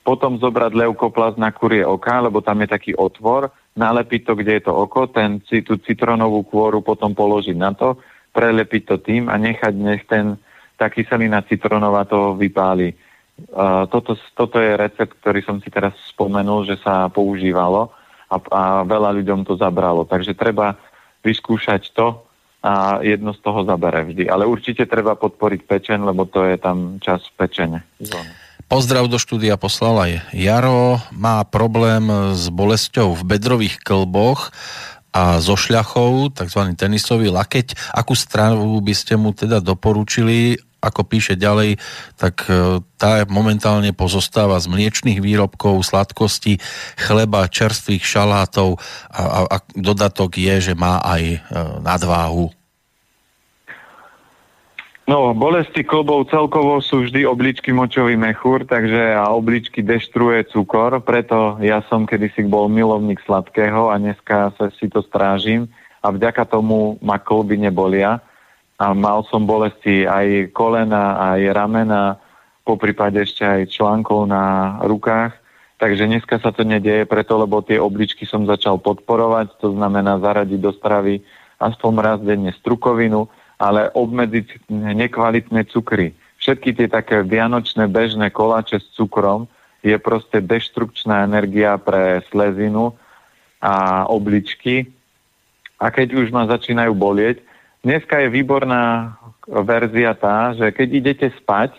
potom 0.00 0.40
zobrať 0.40 0.72
leukoplast 0.72 1.36
na 1.36 1.52
kurie 1.52 1.84
oka, 1.84 2.24
lebo 2.24 2.40
tam 2.40 2.64
je 2.64 2.72
taký 2.72 2.92
otvor, 2.96 3.52
nalepiť 3.76 4.20
to, 4.24 4.32
kde 4.40 4.52
je 4.56 4.62
to 4.64 4.72
oko, 4.72 5.04
ten, 5.12 5.44
tú 5.44 5.76
citronovú 5.84 6.48
kôru 6.48 6.80
potom 6.80 7.12
položiť 7.12 7.58
na 7.60 7.76
to, 7.76 8.00
prelepiť 8.36 8.82
to 8.84 8.96
tým 9.00 9.32
a 9.32 9.40
nechať, 9.40 9.72
nech 9.72 10.04
ten, 10.04 10.36
tá 10.76 10.92
kyselina 10.92 11.40
citronová 11.48 12.04
to 12.04 12.36
vypáli. 12.36 12.92
Uh, 13.52 13.88
toto, 13.88 14.16
toto 14.36 14.60
je 14.60 14.76
recept, 14.76 15.16
ktorý 15.24 15.40
som 15.40 15.56
si 15.64 15.72
teraz 15.72 15.96
spomenul, 16.12 16.68
že 16.68 16.76
sa 16.84 17.08
používalo 17.08 17.88
a, 18.28 18.36
a 18.36 18.62
veľa 18.84 19.16
ľuďom 19.16 19.48
to 19.48 19.56
zabralo. 19.56 20.04
Takže 20.04 20.36
treba 20.36 20.76
vyskúšať 21.24 21.96
to 21.96 22.20
a 22.66 22.98
jedno 23.04 23.30
z 23.30 23.40
toho 23.40 23.62
zabere 23.62 24.02
vždy. 24.10 24.26
Ale 24.26 24.48
určite 24.48 24.88
treba 24.90 25.14
podporiť 25.14 25.60
pečen, 25.64 26.02
lebo 26.02 26.26
to 26.26 26.42
je 26.42 26.56
tam 26.58 26.98
čas 26.98 27.22
pečene. 27.38 27.86
Pozdrav 28.66 29.06
do 29.06 29.22
štúdia 29.22 29.54
poslal 29.54 29.94
aj 30.02 30.12
Jaro. 30.34 30.98
Má 31.14 31.46
problém 31.46 32.34
s 32.34 32.50
bolesťou 32.50 33.14
v 33.14 33.22
bedrových 33.22 33.78
klboch 33.78 34.50
a 35.16 35.40
zo 35.40 35.56
šľachov, 35.56 36.36
tzv. 36.36 36.76
tenisový 36.76 37.32
lakeť. 37.32 37.96
Akú 37.96 38.12
stravu 38.12 38.76
by 38.84 38.92
ste 38.92 39.16
mu 39.16 39.32
teda 39.32 39.64
doporučili? 39.64 40.60
Ako 40.76 41.08
píše 41.08 41.40
ďalej, 41.40 41.80
tak 42.20 42.46
e, 42.46 42.78
tá 43.00 43.24
momentálne 43.26 43.96
pozostáva 43.96 44.60
z 44.60 44.68
mliečných 44.70 45.24
výrobkov, 45.24 45.82
sladkosti, 45.82 46.60
chleba, 47.00 47.48
čerstvých 47.48 48.04
šalátov 48.04 48.76
a, 49.08 49.22
a, 49.24 49.38
a 49.50 49.56
dodatok 49.72 50.36
je, 50.36 50.70
že 50.70 50.74
má 50.76 51.00
aj 51.00 51.22
e, 51.32 51.38
nadváhu. 51.80 52.52
No, 55.06 55.30
bolesti 55.38 55.86
klbov 55.86 56.34
celkovo 56.34 56.82
sú 56.82 57.06
vždy 57.06 57.30
obličky 57.30 57.70
močový 57.70 58.18
mechúr, 58.18 58.66
takže 58.66 59.14
a 59.14 59.30
obličky 59.30 59.78
deštruje 59.78 60.50
cukor, 60.50 60.98
preto 60.98 61.62
ja 61.62 61.78
som 61.86 62.10
kedysi 62.10 62.42
bol 62.42 62.66
milovník 62.66 63.22
sladkého 63.22 63.86
a 63.86 64.02
dneska 64.02 64.50
sa 64.58 64.66
si 64.74 64.90
to 64.90 65.06
strážim 65.06 65.70
a 66.02 66.10
vďaka 66.10 66.50
tomu 66.50 66.98
ma 66.98 67.22
klby 67.22 67.54
nebolia. 67.54 68.18
A 68.82 68.98
mal 68.98 69.22
som 69.30 69.46
bolesti 69.46 70.10
aj 70.10 70.50
kolena, 70.50 71.22
aj 71.38 71.54
ramena, 71.54 72.18
po 72.66 72.74
prípade 72.74 73.22
ešte 73.22 73.46
aj 73.46 73.70
článkov 73.70 74.26
na 74.26 74.76
rukách, 74.82 75.38
takže 75.78 76.10
dneska 76.10 76.42
sa 76.42 76.50
to 76.50 76.66
nedieje 76.66 77.06
preto, 77.06 77.38
lebo 77.38 77.62
tie 77.62 77.78
obličky 77.78 78.26
som 78.26 78.42
začal 78.42 78.82
podporovať, 78.82 79.54
to 79.62 79.70
znamená 79.70 80.18
zaradiť 80.18 80.58
do 80.58 80.74
stravy 80.74 81.22
aspoň 81.62 81.92
raz 82.02 82.18
denne 82.26 82.50
strukovinu, 82.58 83.30
ale 83.56 83.88
obmedziť 83.92 84.68
nekvalitné 84.72 85.64
cukry. 85.72 86.12
Všetky 86.36 86.76
tie 86.76 86.88
také 86.92 87.24
vianočné 87.24 87.88
bežné 87.88 88.28
koláče 88.30 88.78
s 88.78 88.88
cukrom 88.94 89.48
je 89.80 89.96
proste 89.96 90.44
deštrukčná 90.44 91.24
energia 91.24 91.80
pre 91.80 92.20
slezinu 92.28 92.92
a 93.62 94.04
obličky. 94.06 94.90
A 95.80 95.88
keď 95.88 96.26
už 96.26 96.32
ma 96.32 96.48
začínajú 96.48 96.92
bolieť, 96.92 97.40
dneska 97.80 98.20
je 98.24 98.28
výborná 98.32 99.16
verzia 99.48 100.12
tá, 100.12 100.52
že 100.52 100.72
keď 100.72 100.88
idete 100.92 101.28
spať 101.40 101.76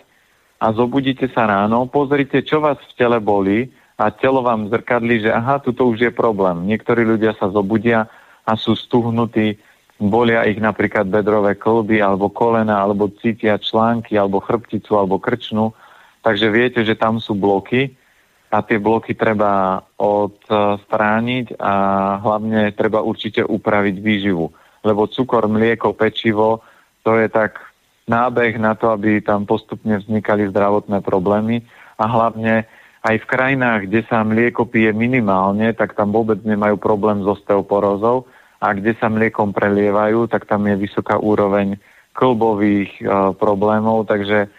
a 0.58 0.74
zobudíte 0.74 1.30
sa 1.30 1.46
ráno, 1.46 1.86
pozrite, 1.86 2.42
čo 2.42 2.58
vás 2.58 2.78
v 2.82 2.96
tele 2.98 3.18
boli 3.22 3.70
a 3.98 4.10
telo 4.10 4.42
vám 4.42 4.70
zrkadlí, 4.70 5.26
že 5.26 5.30
aha, 5.30 5.62
tuto 5.62 5.86
už 5.86 5.98
je 6.02 6.12
problém. 6.14 6.66
Niektorí 6.66 7.06
ľudia 7.06 7.34
sa 7.38 7.50
zobudia 7.50 8.10
a 8.46 8.56
sú 8.56 8.74
stuhnutí 8.74 9.60
bolia 9.98 10.46
ich 10.46 10.62
napríklad 10.62 11.10
bedrové 11.10 11.58
kolby 11.58 11.98
alebo 11.98 12.30
kolena, 12.30 12.86
alebo 12.86 13.10
cítia 13.18 13.58
články, 13.58 14.14
alebo 14.14 14.38
chrbticu, 14.38 14.94
alebo 14.94 15.18
krčnu. 15.18 15.74
Takže 16.22 16.46
viete, 16.50 16.80
že 16.86 16.94
tam 16.94 17.18
sú 17.18 17.34
bloky 17.34 17.94
a 18.48 18.64
tie 18.64 18.80
bloky 18.80 19.12
treba 19.12 19.82
odstrániť 20.00 21.58
a 21.60 21.74
hlavne 22.22 22.72
treba 22.72 23.04
určite 23.04 23.44
upraviť 23.44 23.96
výživu. 24.00 24.48
Lebo 24.86 25.10
cukor, 25.10 25.50
mlieko, 25.50 25.92
pečivo, 25.92 26.62
to 27.02 27.18
je 27.18 27.28
tak 27.28 27.60
nábeh 28.08 28.56
na 28.56 28.72
to, 28.72 28.94
aby 28.94 29.20
tam 29.20 29.44
postupne 29.44 30.00
vznikali 30.00 30.48
zdravotné 30.48 31.04
problémy 31.04 31.60
a 32.00 32.08
hlavne 32.08 32.64
aj 33.04 33.16
v 33.20 33.30
krajinách, 33.30 33.86
kde 33.86 34.00
sa 34.08 34.24
mlieko 34.24 34.66
pije 34.66 34.90
minimálne, 34.96 35.70
tak 35.76 35.94
tam 35.94 36.10
vôbec 36.10 36.40
nemajú 36.42 36.80
problém 36.80 37.22
s 37.22 37.28
osteoporózou, 37.28 38.26
a 38.58 38.66
kde 38.74 38.94
sa 38.98 39.06
mliekom 39.06 39.54
prelievajú, 39.54 40.26
tak 40.26 40.46
tam 40.50 40.66
je 40.66 40.74
vysoká 40.74 41.18
úroveň 41.18 41.78
klbových 42.10 42.90
e, 42.98 43.02
problémov, 43.38 44.10
takže 44.10 44.50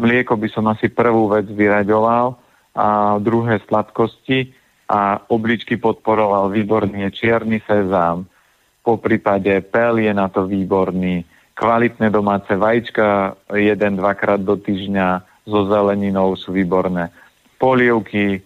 mlieko 0.00 0.40
by 0.40 0.48
som 0.48 0.64
asi 0.72 0.88
prvú 0.88 1.28
vec 1.28 1.44
vyraďoval. 1.52 2.40
A 2.74 3.16
druhé 3.22 3.62
sladkosti. 3.68 4.50
A 4.84 5.16
obličky 5.32 5.80
podporoval 5.80 6.52
výborný 6.52 7.08
čierny 7.08 7.56
sezám, 7.64 8.28
po 8.84 9.00
prípade 9.00 9.48
pel 9.72 9.96
je 9.96 10.12
na 10.12 10.28
to 10.28 10.44
výborný, 10.44 11.24
kvalitné 11.56 12.12
domáce 12.12 12.52
vajíčka 12.52 13.32
jeden, 13.56 13.96
dvakrát 13.96 14.44
do 14.44 14.60
týždňa. 14.60 15.24
So 15.48 15.68
zeleninou 15.68 16.36
sú 16.36 16.52
výborné. 16.52 17.08
Polievky, 17.56 18.44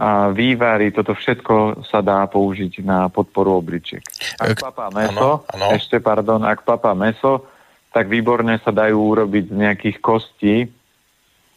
a 0.00 0.32
vývary, 0.32 0.90
toto 0.90 1.12
všetko 1.12 1.84
sa 1.84 2.00
dá 2.00 2.24
použiť 2.26 2.80
na 2.82 3.06
podporu 3.12 3.60
obličiek. 3.60 4.02
Ak 4.40 4.58
papá 4.58 4.88
meso, 4.90 5.44
ano, 5.46 5.52
ano. 5.52 5.66
ešte 5.76 6.00
pardon, 6.00 6.42
ak 6.42 6.64
papá 6.64 6.96
meso, 6.96 7.46
tak 7.92 8.08
výborne 8.08 8.56
sa 8.64 8.72
dajú 8.72 8.96
urobiť 8.96 9.52
z 9.52 9.54
nejakých 9.54 9.98
kostí. 10.00 10.56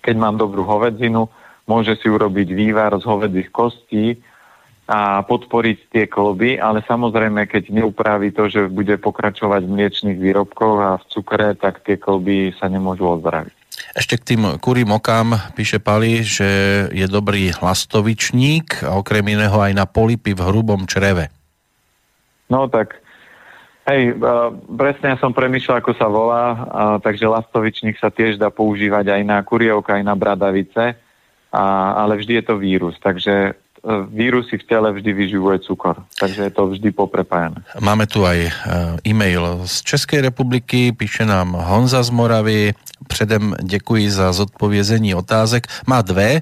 Keď 0.04 0.16
mám 0.20 0.36
dobrú 0.36 0.68
hovedzinu, 0.68 1.32
môže 1.66 1.96
si 1.98 2.12
urobiť 2.12 2.52
vývar 2.52 2.94
z 3.00 3.08
hovedzích 3.08 3.50
kostí 3.50 4.20
a 4.86 5.26
podporiť 5.26 5.78
tie 5.90 6.06
kloby, 6.06 6.62
ale 6.62 6.86
samozrejme, 6.86 7.50
keď 7.50 7.74
neupraví 7.74 8.30
to, 8.30 8.46
že 8.46 8.70
bude 8.70 8.94
pokračovať 9.02 9.66
v 9.66 9.74
mliečných 9.74 10.20
výrobkoch 10.22 10.78
a 10.78 10.92
v 11.02 11.04
cukre, 11.10 11.58
tak 11.58 11.82
tie 11.82 11.98
kloby 11.98 12.54
sa 12.54 12.70
nemôžu 12.70 13.10
ozdraviť. 13.18 13.65
Ešte 13.96 14.20
k 14.20 14.28
tým 14.36 14.60
kurím 14.60 14.92
okám 14.92 15.56
píše 15.56 15.80
Pali, 15.80 16.20
že 16.20 16.44
je 16.92 17.08
dobrý 17.08 17.56
lastovičník 17.56 18.84
a 18.84 19.00
okrem 19.00 19.24
iného 19.24 19.56
aj 19.56 19.72
na 19.72 19.88
polipy 19.88 20.36
v 20.36 20.44
hrubom 20.44 20.84
čreve. 20.84 21.32
No 22.52 22.68
tak, 22.68 23.00
hej, 23.88 24.20
uh, 24.20 24.52
presne 24.76 25.16
ja 25.16 25.18
som 25.18 25.32
premyšľal, 25.32 25.80
ako 25.80 25.94
sa 25.96 26.12
volá, 26.12 26.46
takže 27.00 27.24
lastovičník 27.24 27.96
sa 27.96 28.12
tiež 28.12 28.36
dá 28.36 28.52
používať 28.52 29.16
aj 29.16 29.22
na 29.24 29.40
kurievka, 29.48 29.96
aj 29.96 30.04
na 30.04 30.14
bradavice, 30.14 31.00
a, 31.56 31.64
ale 31.96 32.20
vždy 32.20 32.44
je 32.44 32.46
to 32.46 32.60
vírus, 32.60 33.00
takže 33.00 33.56
vírusy 34.10 34.58
v 34.58 34.64
tele 34.64 34.94
vždy 34.94 35.14
vyživuje 35.14 35.60
cukor. 35.60 36.04
Takže 36.20 36.42
je 36.42 36.50
to 36.50 36.68
vždy 36.68 36.92
poprepájané. 36.92 37.62
Máme 37.80 38.08
tu 38.08 38.26
aj 38.26 38.40
e, 38.40 38.52
e-mail 39.06 39.62
z 39.66 39.82
Českej 39.82 40.22
republiky, 40.22 40.92
píše 40.92 41.26
nám 41.26 41.54
Honza 41.54 42.04
z 42.04 42.10
Moravy. 42.10 42.74
Předem 43.08 43.56
děkuji 43.64 44.12
za 44.12 44.34
zodpovězení 44.34 45.16
otázek. 45.16 45.68
Má 45.88 46.02
dve. 46.02 46.42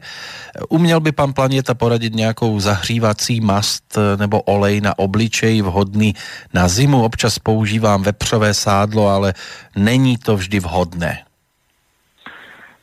Uměl 0.69 0.99
by 0.99 1.11
pan 1.11 1.33
Planieta 1.33 1.73
poradit 1.73 2.15
nějakou 2.15 2.59
zahřívací 2.59 3.41
mast 3.41 3.97
nebo 4.19 4.41
olej 4.41 4.81
na 4.81 4.99
obličej 4.99 5.61
vhodný 5.61 6.13
na 6.53 6.67
zimu? 6.67 7.03
Občas 7.03 7.39
používám 7.39 8.03
vepřové 8.03 8.53
sádlo, 8.53 9.07
ale 9.07 9.33
není 9.75 10.17
to 10.17 10.37
vždy 10.37 10.59
vhodné. 10.59 11.17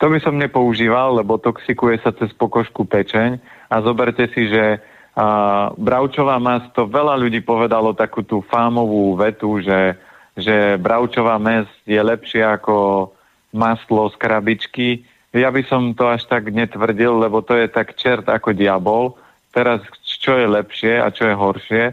To 0.00 0.08
by 0.08 0.16
som 0.20 0.40
nepoužíval, 0.40 1.20
lebo 1.20 1.36
toxikuje 1.36 2.00
sa 2.00 2.08
cez 2.16 2.32
pokožku 2.32 2.88
pečeň 2.88 3.36
a 3.70 3.76
zoberte 3.80 4.26
si, 4.34 4.50
že 4.50 4.82
a, 5.14 5.70
bravčová 5.78 6.42
mes, 6.42 6.66
to 6.74 6.90
veľa 6.90 7.14
ľudí 7.16 7.40
povedalo 7.46 7.94
takú 7.94 8.26
tú 8.26 8.42
fámovú 8.42 9.14
vetu, 9.14 9.62
že, 9.62 9.94
že 10.34 10.74
bravčová 10.82 11.38
mes 11.38 11.70
je 11.86 12.02
lepšie 12.02 12.42
ako 12.42 13.08
maslo 13.54 14.10
z 14.10 14.16
krabičky. 14.18 14.88
Ja 15.30 15.54
by 15.54 15.62
som 15.70 15.94
to 15.94 16.10
až 16.10 16.26
tak 16.26 16.50
netvrdil, 16.50 17.22
lebo 17.22 17.38
to 17.46 17.54
je 17.54 17.70
tak 17.70 17.94
čert 17.94 18.26
ako 18.26 18.50
diabol. 18.50 19.14
Teraz 19.54 19.82
čo 20.20 20.34
je 20.36 20.46
lepšie 20.46 20.98
a 20.98 21.10
čo 21.10 21.26
je 21.26 21.34
horšie, 21.34 21.84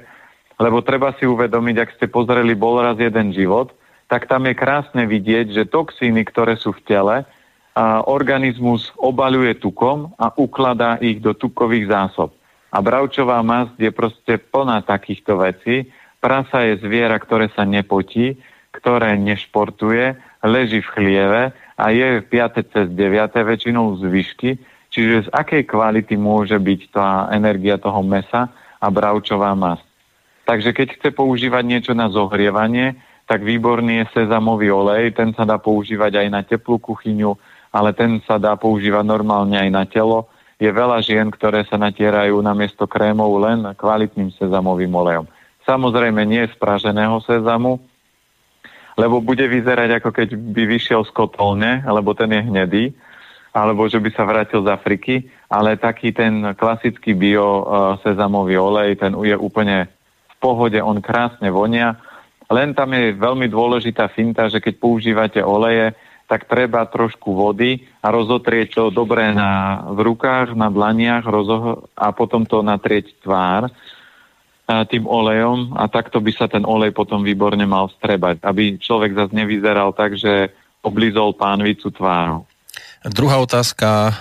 lebo 0.58 0.82
treba 0.82 1.14
si 1.18 1.26
uvedomiť, 1.26 1.76
ak 1.78 1.94
ste 1.98 2.06
pozreli 2.10 2.54
Bol 2.58 2.82
raz 2.82 2.98
jeden 2.98 3.34
život, 3.34 3.74
tak 4.10 4.26
tam 4.26 4.46
je 4.46 4.54
krásne 4.58 5.06
vidieť, 5.06 5.54
že 5.54 5.70
toxíny, 5.70 6.26
ktoré 6.28 6.58
sú 6.58 6.74
v 6.74 6.84
tele, 6.86 7.16
a 7.78 8.02
organizmus 8.10 8.90
obaluje 8.98 9.54
tukom 9.62 10.10
a 10.18 10.34
ukladá 10.34 10.98
ich 10.98 11.22
do 11.22 11.38
tukových 11.38 11.94
zásob. 11.94 12.34
A 12.74 12.82
bravčová 12.82 13.38
masť 13.46 13.78
je 13.78 13.92
proste 13.94 14.34
plná 14.50 14.82
takýchto 14.82 15.38
vecí. 15.38 15.86
Prasa 16.18 16.66
je 16.66 16.82
zviera, 16.82 17.22
ktoré 17.22 17.54
sa 17.54 17.70
nepotí, 17.70 18.42
ktoré 18.74 19.14
nešportuje, 19.22 20.18
leží 20.42 20.82
v 20.82 20.90
chlieve 20.90 21.42
a 21.78 21.86
je 21.94 22.18
v 22.18 22.24
5. 22.26 22.74
cez 22.74 22.86
9. 22.90 23.46
väčšinou 23.46 24.02
z 24.02 24.10
výšky. 24.10 24.50
Čiže 24.90 25.30
z 25.30 25.34
akej 25.38 25.70
kvality 25.70 26.18
môže 26.18 26.58
byť 26.58 26.82
tá 26.90 27.30
energia 27.30 27.78
toho 27.78 28.02
mesa 28.02 28.50
a 28.82 28.88
bravčová 28.90 29.54
masť. 29.54 29.86
Takže 30.50 30.74
keď 30.74 30.88
chce 30.98 31.10
používať 31.14 31.62
niečo 31.62 31.94
na 31.94 32.10
zohrievanie, 32.10 32.98
tak 33.30 33.44
výborný 33.44 34.02
je 34.02 34.24
sezamový 34.24 34.72
olej, 34.72 35.14
ten 35.14 35.36
sa 35.38 35.44
dá 35.44 35.60
používať 35.60 36.26
aj 36.26 36.28
na 36.32 36.42
teplú 36.42 36.80
kuchyňu, 36.80 37.36
ale 37.72 37.92
ten 37.94 38.20
sa 38.24 38.40
dá 38.40 38.56
používať 38.56 39.04
normálne 39.04 39.58
aj 39.58 39.70
na 39.72 39.84
telo. 39.84 40.28
Je 40.58 40.70
veľa 40.70 41.04
žien, 41.06 41.30
ktoré 41.30 41.68
sa 41.70 41.78
natierajú 41.78 42.42
namiesto 42.42 42.90
krémov 42.90 43.38
len 43.38 43.62
kvalitným 43.78 44.34
sezamovým 44.36 44.90
olejom. 44.90 45.26
Samozrejme 45.68 46.24
nie 46.26 46.48
z 46.48 46.56
praženého 46.58 47.22
sezamu, 47.28 47.78
lebo 48.98 49.22
bude 49.22 49.46
vyzerať 49.46 50.02
ako 50.02 50.10
keď 50.10 50.30
by 50.34 50.64
vyšiel 50.66 51.06
z 51.06 51.12
kotolne, 51.14 51.86
lebo 51.86 52.18
ten 52.18 52.34
je 52.34 52.42
hnedý, 52.42 52.86
alebo 53.54 53.86
že 53.86 54.02
by 54.02 54.10
sa 54.14 54.26
vrátil 54.26 54.66
z 54.66 54.74
Afriky, 54.74 55.16
ale 55.50 55.78
taký 55.78 56.14
ten 56.14 56.58
klasický 56.58 57.14
bio 57.14 57.46
uh, 57.46 57.62
sezamový 58.02 58.58
olej, 58.58 58.98
ten 58.98 59.14
je 59.14 59.38
úplne 59.38 59.86
v 60.34 60.36
pohode, 60.42 60.78
on 60.82 60.98
krásne 61.02 61.50
vonia, 61.54 61.98
len 62.48 62.72
tam 62.72 62.96
je 62.96 63.12
veľmi 63.14 63.52
dôležitá 63.52 64.08
finta, 64.14 64.48
že 64.48 64.64
keď 64.64 64.80
používate 64.80 65.40
oleje, 65.44 65.92
tak 66.28 66.46
treba 66.46 66.84
trošku 66.84 67.32
vody 67.32 67.88
a 68.04 68.12
rozotrieť 68.12 68.68
to 68.76 68.84
dobre 68.92 69.32
na, 69.32 69.80
v 69.96 70.00
rukách, 70.12 70.54
na 70.60 70.68
dlaniach 70.68 71.24
rozo- 71.24 71.88
a 71.96 72.12
potom 72.12 72.44
to 72.44 72.60
natrieť 72.60 73.16
tvár 73.24 73.72
a 74.68 74.84
tým 74.84 75.08
olejom 75.08 75.80
a 75.80 75.88
takto 75.88 76.20
by 76.20 76.32
sa 76.36 76.52
ten 76.52 76.68
olej 76.68 76.92
potom 76.92 77.24
výborne 77.24 77.64
mal 77.64 77.88
strebať, 77.88 78.44
aby 78.44 78.76
človek 78.76 79.16
zase 79.16 79.32
nevyzeral 79.32 79.96
tak, 79.96 80.20
že 80.20 80.52
oblizol 80.84 81.32
pánvicu 81.32 81.88
tvárou. 81.96 82.44
Druhá 83.08 83.40
otázka, 83.40 83.88
e, 83.88 84.14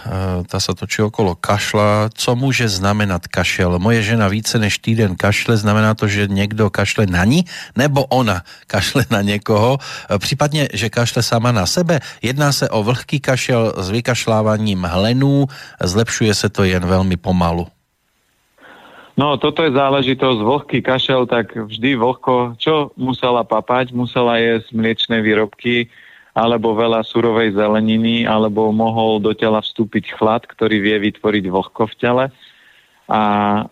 tá 0.47 0.63
sa 0.63 0.71
točí 0.71 1.03
okolo 1.03 1.35
kašla. 1.35 2.15
Co 2.15 2.39
môže 2.39 2.71
znamenať 2.71 3.27
kašel? 3.27 3.83
Moje 3.83 4.07
žena 4.07 4.31
více 4.31 4.63
než 4.63 4.79
týden 4.79 5.19
kašle, 5.19 5.59
znamená 5.59 5.99
to, 5.99 6.07
že 6.07 6.31
niekto 6.31 6.71
kašle 6.71 7.11
na 7.11 7.27
ní, 7.27 7.51
nebo 7.75 8.07
ona 8.15 8.47
kašle 8.71 9.03
na 9.11 9.27
niekoho? 9.27 9.83
E, 10.07 10.23
prípadne, 10.23 10.71
že 10.71 10.87
kašle 10.87 11.27
sama 11.27 11.51
na 11.51 11.67
sebe? 11.67 11.99
Jedná 12.23 12.55
sa 12.55 12.71
o 12.71 12.87
vlhký 12.87 13.19
kašel 13.19 13.75
s 13.75 13.91
vykašľávaním 13.91 14.87
hlenú, 14.87 15.51
zlepšuje 15.83 16.31
sa 16.31 16.47
to 16.47 16.63
jen 16.63 16.87
veľmi 16.87 17.19
pomalu. 17.19 17.67
No, 19.19 19.35
toto 19.35 19.67
je 19.67 19.75
záležitosť. 19.75 20.39
Vlhký 20.47 20.79
kašel, 20.87 21.27
tak 21.27 21.59
vždy 21.59 21.99
vlhko, 21.99 22.55
čo 22.55 22.95
musela 22.95 23.43
papať? 23.43 23.91
Musela 23.91 24.39
jesť 24.39 24.71
mliečné 24.77 25.25
výrobky, 25.25 25.91
alebo 26.37 26.77
veľa 26.77 27.01
surovej 27.01 27.57
zeleniny, 27.57 28.29
alebo 28.29 28.69
mohol 28.69 29.25
do 29.25 29.33
tela 29.33 29.65
vstúpiť 29.65 30.21
chlad, 30.21 30.45
ktorý 30.45 30.85
vie 30.85 30.97
vytvoriť 31.09 31.45
vlhko 31.49 31.89
v 31.89 31.95
tele. 31.97 32.25
A 33.09 33.23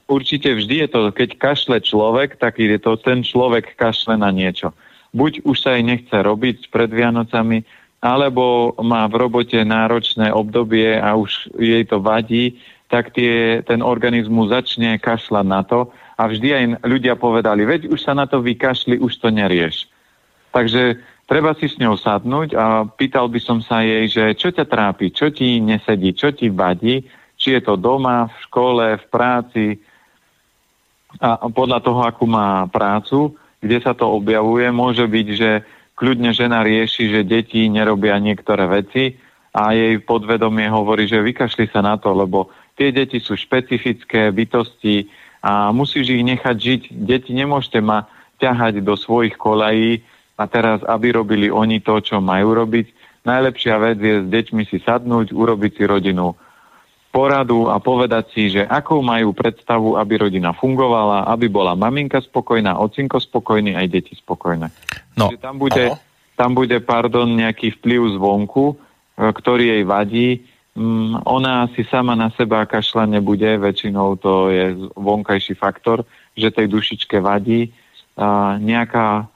určite 0.08 0.48
vždy 0.48 0.86
je 0.86 0.88
to, 0.88 1.00
keď 1.12 1.36
kašle 1.36 1.76
človek, 1.84 2.40
tak 2.40 2.56
je 2.56 2.80
to 2.80 2.96
ten 2.96 3.20
človek 3.20 3.76
kašle 3.76 4.16
na 4.16 4.32
niečo. 4.32 4.72
Buď 5.12 5.44
už 5.44 5.60
sa 5.60 5.76
jej 5.76 5.84
nechce 5.84 6.16
robiť 6.16 6.72
pred 6.72 6.88
Vianocami, 6.88 7.68
alebo 8.00 8.72
má 8.80 9.04
v 9.12 9.14
robote 9.20 9.60
náročné 9.60 10.32
obdobie 10.32 10.96
a 10.96 11.20
už 11.20 11.52
jej 11.60 11.84
to 11.84 12.00
vadí, 12.00 12.56
tak 12.88 13.12
tie, 13.12 13.60
ten 13.64 13.84
organizmus 13.84 14.52
začne 14.52 14.96
kašľať 14.96 15.46
na 15.48 15.60
to. 15.68 15.92
A 16.16 16.30
vždy 16.30 16.48
aj 16.48 16.64
ľudia 16.86 17.14
povedali, 17.18 17.68
veď 17.68 17.92
už 17.92 18.00
sa 18.00 18.16
na 18.16 18.24
to 18.24 18.40
vykašli, 18.40 19.02
už 19.02 19.20
to 19.20 19.28
nerieš. 19.28 19.90
Takže 20.54 21.02
Treba 21.24 21.56
si 21.56 21.72
s 21.72 21.80
ňou 21.80 21.96
sadnúť 21.96 22.52
a 22.52 22.84
pýtal 22.84 23.32
by 23.32 23.40
som 23.40 23.58
sa 23.64 23.80
jej, 23.80 24.04
že 24.12 24.36
čo 24.36 24.52
ťa 24.52 24.68
trápi, 24.68 25.08
čo 25.08 25.32
ti 25.32 25.56
nesedí, 25.56 26.12
čo 26.12 26.36
ti 26.36 26.52
vadí, 26.52 27.00
či 27.40 27.56
je 27.56 27.60
to 27.64 27.80
doma, 27.80 28.28
v 28.28 28.36
škole, 28.44 28.84
v 29.00 29.06
práci 29.08 29.66
a 31.22 31.48
podľa 31.48 31.80
toho, 31.80 32.00
akú 32.04 32.28
má 32.28 32.66
prácu, 32.68 33.32
kde 33.64 33.78
sa 33.80 33.96
to 33.96 34.04
objavuje, 34.04 34.68
môže 34.68 35.06
byť, 35.08 35.28
že 35.32 35.50
kľudne 35.96 36.34
žena 36.34 36.60
rieši, 36.60 37.08
že 37.08 37.20
deti 37.24 37.70
nerobia 37.70 38.18
niektoré 38.20 38.66
veci 38.68 39.16
a 39.54 39.72
jej 39.72 40.02
podvedomie 40.02 40.66
hovorí, 40.68 41.06
že 41.06 41.22
vykašli 41.22 41.70
sa 41.70 41.80
na 41.80 41.96
to, 41.96 42.12
lebo 42.12 42.50
tie 42.74 42.90
deti 42.90 43.22
sú 43.22 43.38
špecifické 43.38 44.34
bytosti 44.34 45.06
a 45.40 45.70
musíš 45.70 46.10
ich 46.10 46.24
nechať 46.26 46.56
žiť. 46.58 46.82
Deti 46.92 47.30
nemôžete 47.32 47.78
ma 47.78 48.10
ťahať 48.42 48.82
do 48.82 48.98
svojich 48.98 49.38
kolají, 49.38 50.02
a 50.34 50.44
teraz, 50.50 50.82
aby 50.82 51.14
robili 51.14 51.46
oni 51.46 51.78
to, 51.78 52.02
čo 52.02 52.18
majú 52.18 52.58
robiť, 52.58 52.86
najlepšia 53.22 53.74
vec 53.78 53.98
je 54.02 54.14
s 54.22 54.26
deťmi 54.26 54.62
si 54.66 54.82
sadnúť, 54.82 55.30
urobiť 55.30 55.72
si 55.78 55.84
rodinu 55.86 56.34
poradu 57.14 57.70
a 57.70 57.78
povedať 57.78 58.24
si, 58.34 58.42
že 58.50 58.66
akou 58.66 58.98
majú 58.98 59.30
predstavu, 59.30 59.94
aby 59.94 60.26
rodina 60.26 60.50
fungovala, 60.50 61.30
aby 61.30 61.46
bola 61.46 61.78
maminka 61.78 62.18
spokojná, 62.18 62.74
ocinko 62.82 63.22
spokojný, 63.22 63.78
aj 63.78 63.86
deti 63.86 64.18
spokojné. 64.18 64.66
No, 65.14 65.30
tam 65.38 65.62
bude, 65.62 65.94
tam 66.34 66.58
bude, 66.58 66.82
pardon, 66.82 67.30
nejaký 67.30 67.78
vplyv 67.78 68.18
zvonku, 68.18 68.74
e, 68.74 69.30
ktorý 69.30 69.78
jej 69.78 69.84
vadí. 69.86 70.42
Mm, 70.74 71.22
ona 71.22 71.70
si 71.78 71.86
sama 71.86 72.18
na 72.18 72.34
seba 72.34 72.66
kašľa 72.66 73.06
nebude, 73.06 73.62
väčšinou 73.62 74.18
to 74.18 74.50
je 74.50 74.90
vonkajší 74.98 75.54
faktor, 75.54 76.02
že 76.34 76.50
tej 76.50 76.66
dušičke 76.66 77.22
vadí. 77.22 77.70
A 78.18 78.58
nejaká 78.58 79.30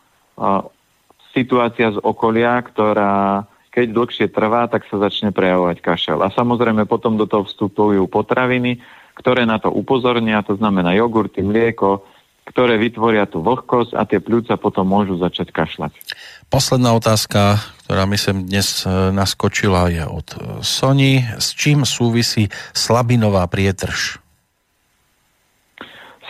situácia 1.32 1.92
z 1.94 1.98
okolia, 2.00 2.60
ktorá 2.62 3.46
keď 3.78 3.94
dlhšie 3.94 4.26
trvá, 4.34 4.66
tak 4.66 4.90
sa 4.90 4.98
začne 4.98 5.30
prejavovať 5.30 5.78
kašel. 5.78 6.18
A 6.26 6.34
samozrejme 6.34 6.82
potom 6.90 7.14
do 7.14 7.30
toho 7.30 7.46
vstupujú 7.46 8.10
potraviny, 8.10 8.82
ktoré 9.14 9.46
na 9.46 9.62
to 9.62 9.70
upozornia, 9.70 10.42
to 10.42 10.58
znamená 10.58 10.98
jogurty, 10.98 11.46
mlieko, 11.46 12.02
ktoré 12.48 12.74
vytvoria 12.80 13.28
tú 13.28 13.44
vlhkosť 13.44 13.92
a 13.94 14.02
tie 14.08 14.18
pľúca 14.18 14.56
potom 14.58 14.88
môžu 14.88 15.20
začať 15.20 15.52
kašľať. 15.52 15.92
Posledná 16.48 16.96
otázka, 16.96 17.60
ktorá 17.84 18.08
mi 18.08 18.16
sem 18.16 18.40
dnes 18.48 18.82
e, 18.82 19.12
naskočila, 19.12 19.92
je 19.92 20.04
od 20.08 20.28
e, 20.32 20.36
Sony. 20.64 21.20
S 21.36 21.52
čím 21.52 21.84
súvisí 21.84 22.48
slabinová 22.72 23.44
prietrž? 23.46 24.18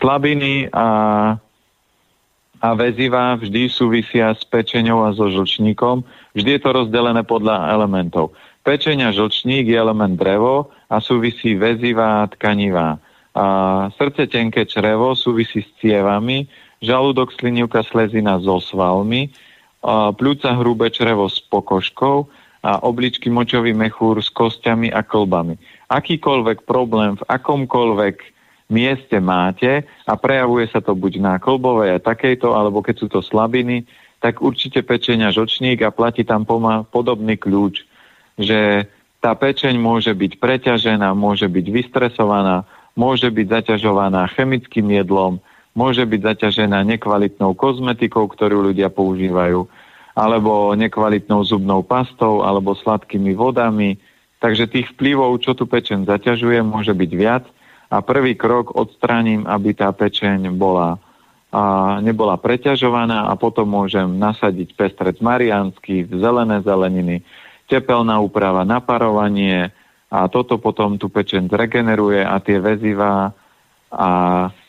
Slabiny 0.02 0.68
a, 0.74 1.38
a 2.58 2.74
väziva 2.74 3.38
vždy 3.38 3.70
súvisia 3.70 4.34
s 4.34 4.42
pečeňou 4.42 5.06
a 5.06 5.14
so 5.14 5.30
žlčníkom. 5.30 6.02
Vždy 6.34 6.58
je 6.58 6.60
to 6.60 6.70
rozdelené 6.74 7.22
podľa 7.22 7.70
elementov. 7.70 8.34
Pečeň 8.66 9.08
a 9.08 9.10
žlčník 9.14 9.70
je 9.70 9.78
element 9.78 10.18
drevo 10.18 10.68
a 10.90 10.98
súvisí 10.98 11.54
väzivá 11.54 12.26
tkanivá. 12.34 12.98
A 13.38 13.44
srdce 13.94 14.26
tenké 14.26 14.66
črevo 14.66 15.14
súvisí 15.14 15.62
s 15.62 15.70
cievami, 15.78 16.50
žalúdok 16.82 17.30
slinivka 17.30 17.86
slezina 17.86 18.42
so 18.42 18.58
svalmi, 18.58 19.30
a 19.78 20.10
pľúca 20.10 20.58
hrubé 20.58 20.90
črevo 20.90 21.30
s 21.30 21.38
pokožkou 21.38 22.26
a 22.66 22.82
obličky 22.82 23.30
močový 23.30 23.70
mechúr 23.70 24.18
s 24.18 24.26
kostiami 24.26 24.90
a 24.90 25.06
klbami. 25.06 25.54
Akýkoľvek 25.86 26.66
problém 26.66 27.14
v 27.14 27.22
akomkoľvek 27.30 28.37
mieste 28.68 29.16
máte 29.18 29.88
a 30.04 30.14
prejavuje 30.14 30.68
sa 30.68 30.84
to 30.84 30.92
buď 30.92 31.12
na 31.20 31.34
klbovej 31.40 31.96
a 31.96 32.04
takejto, 32.04 32.52
alebo 32.52 32.84
keď 32.84 32.94
sú 33.00 33.06
to 33.08 33.20
slabiny, 33.24 33.88
tak 34.20 34.44
určite 34.44 34.84
pečenia 34.84 35.32
žočník 35.32 35.80
a 35.82 35.94
platí 35.94 36.22
tam 36.22 36.44
podobný 36.88 37.40
kľúč, 37.40 37.86
že 38.36 38.86
tá 39.18 39.34
pečeň 39.34 39.74
môže 39.80 40.14
byť 40.14 40.38
preťažená, 40.38 41.10
môže 41.16 41.50
byť 41.50 41.66
vystresovaná, 41.74 42.62
môže 42.94 43.30
byť 43.30 43.46
zaťažovaná 43.46 44.30
chemickým 44.34 44.94
jedlom, 44.94 45.42
môže 45.74 46.02
byť 46.06 46.20
zaťažená 46.22 46.82
nekvalitnou 46.98 47.54
kozmetikou, 47.54 48.26
ktorú 48.30 48.70
ľudia 48.70 48.90
používajú, 48.90 49.66
alebo 50.18 50.74
nekvalitnou 50.74 51.46
zubnou 51.46 51.86
pastou, 51.86 52.42
alebo 52.42 52.74
sladkými 52.74 53.38
vodami. 53.38 53.98
Takže 54.42 54.70
tých 54.70 54.90
vplyvov, 54.94 55.42
čo 55.42 55.54
tu 55.54 55.66
pečeň 55.66 56.06
zaťažuje, 56.06 56.62
môže 56.62 56.94
byť 56.94 57.10
viac 57.14 57.46
a 57.88 57.96
prvý 58.04 58.36
krok 58.36 58.76
odstránim, 58.76 59.48
aby 59.48 59.72
tá 59.72 59.92
pečeň 59.92 60.52
bola 60.54 61.00
a 61.48 61.96
nebola 62.04 62.36
preťažovaná 62.36 63.32
a 63.32 63.32
potom 63.32 63.72
môžem 63.72 64.20
nasadiť 64.20 64.76
pestret 64.76 65.16
mariánsky, 65.24 66.04
zelené 66.12 66.60
zeleniny, 66.60 67.24
tepelná 67.64 68.20
úprava, 68.20 68.68
naparovanie, 68.68 69.72
a 70.08 70.24
toto 70.28 70.56
potom 70.56 70.96
tú 70.96 71.12
pečen 71.12 71.52
zregeneruje 71.52 72.24
a 72.24 72.40
tie 72.40 72.56
väzivá 72.56 73.32
a 73.92 74.08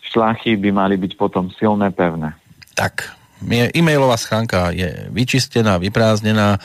šlachy 0.04 0.60
by 0.60 0.70
mali 0.72 0.96
byť 1.00 1.16
potom 1.16 1.48
silné, 1.56 1.96
pevné. 1.96 2.36
Tak, 2.76 3.16
e-mailová 3.76 4.20
schránka 4.20 4.76
je 4.76 5.08
vyčistená, 5.12 5.80
vyprázdnená. 5.80 6.60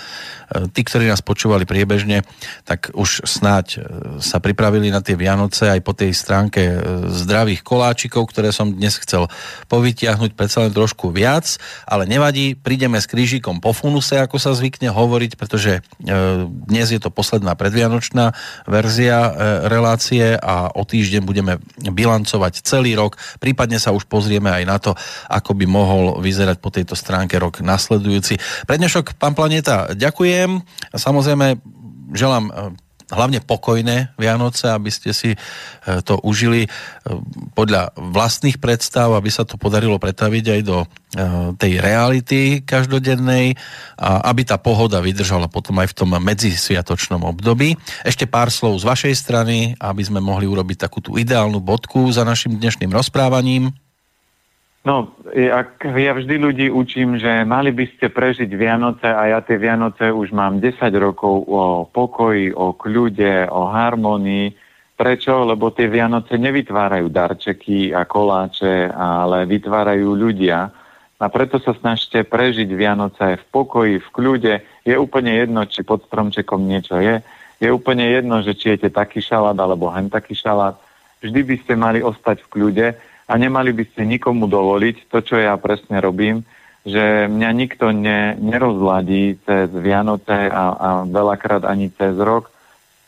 Tí, 0.55 0.87
ktorí 0.87 1.11
nás 1.11 1.19
počúvali 1.19 1.67
priebežne, 1.67 2.23
tak 2.63 2.95
už 2.95 3.27
snáď 3.27 3.67
e, 3.75 3.79
sa 4.23 4.39
pripravili 4.39 4.95
na 4.95 5.03
tie 5.03 5.19
Vianoce 5.19 5.67
aj 5.67 5.81
po 5.83 5.91
tej 5.91 6.15
stránke 6.15 6.63
e, 6.63 6.77
zdravých 7.11 7.67
koláčikov, 7.67 8.31
ktoré 8.31 8.55
som 8.55 8.71
dnes 8.71 8.95
chcel 9.03 9.27
povytiahnuť 9.67 10.39
predsa 10.39 10.63
len 10.63 10.71
trošku 10.71 11.11
viac, 11.11 11.59
ale 11.91 12.07
nevadí, 12.07 12.55
prídeme 12.55 13.03
s 13.03 13.11
krížikom 13.11 13.59
po 13.59 13.75
funuse, 13.75 14.15
ako 14.23 14.39
sa 14.39 14.55
zvykne 14.55 14.95
hovoriť, 14.95 15.33
pretože 15.35 15.81
e, 15.81 16.11
dnes 16.47 16.87
je 16.95 17.01
to 17.03 17.11
posledná 17.11 17.59
predvianočná 17.59 18.31
verzia 18.71 19.35
relácie 19.67 20.37
a 20.39 20.71
o 20.71 20.83
týždeň 20.87 21.23
budeme 21.27 21.59
bilancovať 21.83 22.63
celý 22.63 22.95
rok, 22.95 23.19
prípadne 23.43 23.83
sa 23.83 23.91
už 23.91 24.07
pozrieme 24.07 24.51
aj 24.53 24.65
na 24.65 24.77
to, 24.79 24.95
ako 25.27 25.57
by 25.59 25.67
mohol 25.67 26.23
vyzerať 26.23 26.63
po 26.63 26.71
tejto 26.71 26.95
stránke 26.95 27.37
rok 27.41 27.61
nasledujúci. 27.65 28.39
Prednešok, 28.69 29.19
pán 29.19 29.35
Planeta, 29.35 29.91
ďakujem. 29.93 30.44
Samozrejme, 30.95 31.59
želám 32.15 32.45
eh, 32.49 32.55
hlavne 33.13 33.45
pokojné 33.45 34.17
Vianoce, 34.17 34.73
aby 34.73 34.89
ste 34.89 35.13
si 35.13 35.35
eh, 35.35 35.39
to 36.07 36.21
užili 36.23 36.65
eh, 36.65 36.71
podľa 37.53 37.93
vlastných 37.97 38.63
predstav, 38.63 39.13
aby 39.13 39.29
sa 39.29 39.43
to 39.43 39.57
podarilo 39.57 39.99
pretaviť 40.01 40.45
aj 40.49 40.63
do 40.65 40.79
tej 41.63 41.79
reality 41.79 42.67
každodennej 42.67 43.55
a 43.95 44.35
aby 44.35 44.43
tá 44.43 44.59
pohoda 44.59 44.99
vydržala 44.99 45.47
potom 45.47 45.79
aj 45.79 45.95
v 45.95 45.97
tom 46.03 46.11
medzisviatočnom 46.11 47.23
období. 47.23 47.79
Ešte 48.03 48.27
pár 48.27 48.51
slov 48.51 48.83
z 48.83 48.91
vašej 48.91 49.15
strany, 49.15 49.79
aby 49.79 50.03
sme 50.03 50.19
mohli 50.19 50.51
urobiť 50.51 50.91
takú 50.91 50.99
tú 50.99 51.15
ideálnu 51.15 51.63
bodku 51.63 52.11
za 52.11 52.27
našim 52.27 52.59
dnešným 52.59 52.91
rozprávaním. 52.91 53.71
No, 54.85 55.17
ak 55.33 55.81
ja 55.97 56.13
vždy 56.13 56.37
ľudí 56.37 56.67
učím, 56.69 57.17
že 57.17 57.49
mali 57.49 57.73
by 57.73 57.97
ste 57.97 58.13
prežiť 58.13 58.53
Vianoce 58.53 59.09
a 59.09 59.33
ja 59.33 59.41
tie 59.41 59.57
Vianoce 59.57 60.13
už 60.13 60.29
mám 60.37 60.61
10 60.61 60.77
rokov 61.01 61.49
o 61.49 61.89
pokoji, 61.89 62.53
o 62.53 62.77
kľude, 62.77 63.49
o 63.49 63.65
harmonii. 63.73 64.53
Prečo? 64.93 65.49
Lebo 65.49 65.73
tie 65.73 65.89
Vianoce 65.89 66.37
nevytvárajú 66.37 67.09
darčeky 67.09 67.97
a 67.97 68.05
koláče, 68.05 68.93
ale 68.93 69.49
vytvárajú 69.49 70.13
ľudia. 70.13 70.69
A 71.17 71.27
preto 71.33 71.57
sa 71.65 71.73
snažte 71.73 72.21
prežiť 72.21 72.69
Vianoce 72.69 73.41
v 73.41 73.45
pokoji, 73.49 74.05
v 74.05 74.09
kľude. 74.13 74.55
Je 74.85 75.01
úplne 75.01 75.33
jedno, 75.33 75.65
či 75.65 75.81
pod 75.81 76.05
stromčekom 76.05 76.61
niečo 76.61 77.01
je. 77.01 77.25
Je 77.57 77.73
úplne 77.73 78.05
jedno, 78.05 78.45
že 78.45 78.53
či 78.53 78.77
jete 78.77 78.93
taký 78.93 79.25
šalát 79.25 79.57
alebo 79.57 79.89
hen 79.89 80.13
taký 80.13 80.37
šalát. 80.37 80.77
Vždy 81.25 81.41
by 81.41 81.57
ste 81.65 81.73
mali 81.73 82.05
ostať 82.05 82.45
v 82.45 82.51
kľude 82.53 82.89
a 83.25 83.33
nemali 83.41 83.73
by 83.73 83.85
ste 83.89 84.05
nikomu 84.05 84.45
dovoliť 84.47 85.09
to, 85.09 85.19
čo 85.25 85.37
ja 85.41 85.57
presne 85.57 86.01
robím, 86.01 86.45
že 86.85 87.31
mňa 87.33 87.51
nikto 87.57 87.89
ne, 87.97 88.37
nerozladí 88.37 89.41
cez 89.49 89.73
Vianoce 89.73 90.53
a, 90.53 90.65
a 90.77 90.89
veľakrát 91.09 91.65
ani 91.65 91.89
cez 91.89 92.13
rok, 92.21 92.53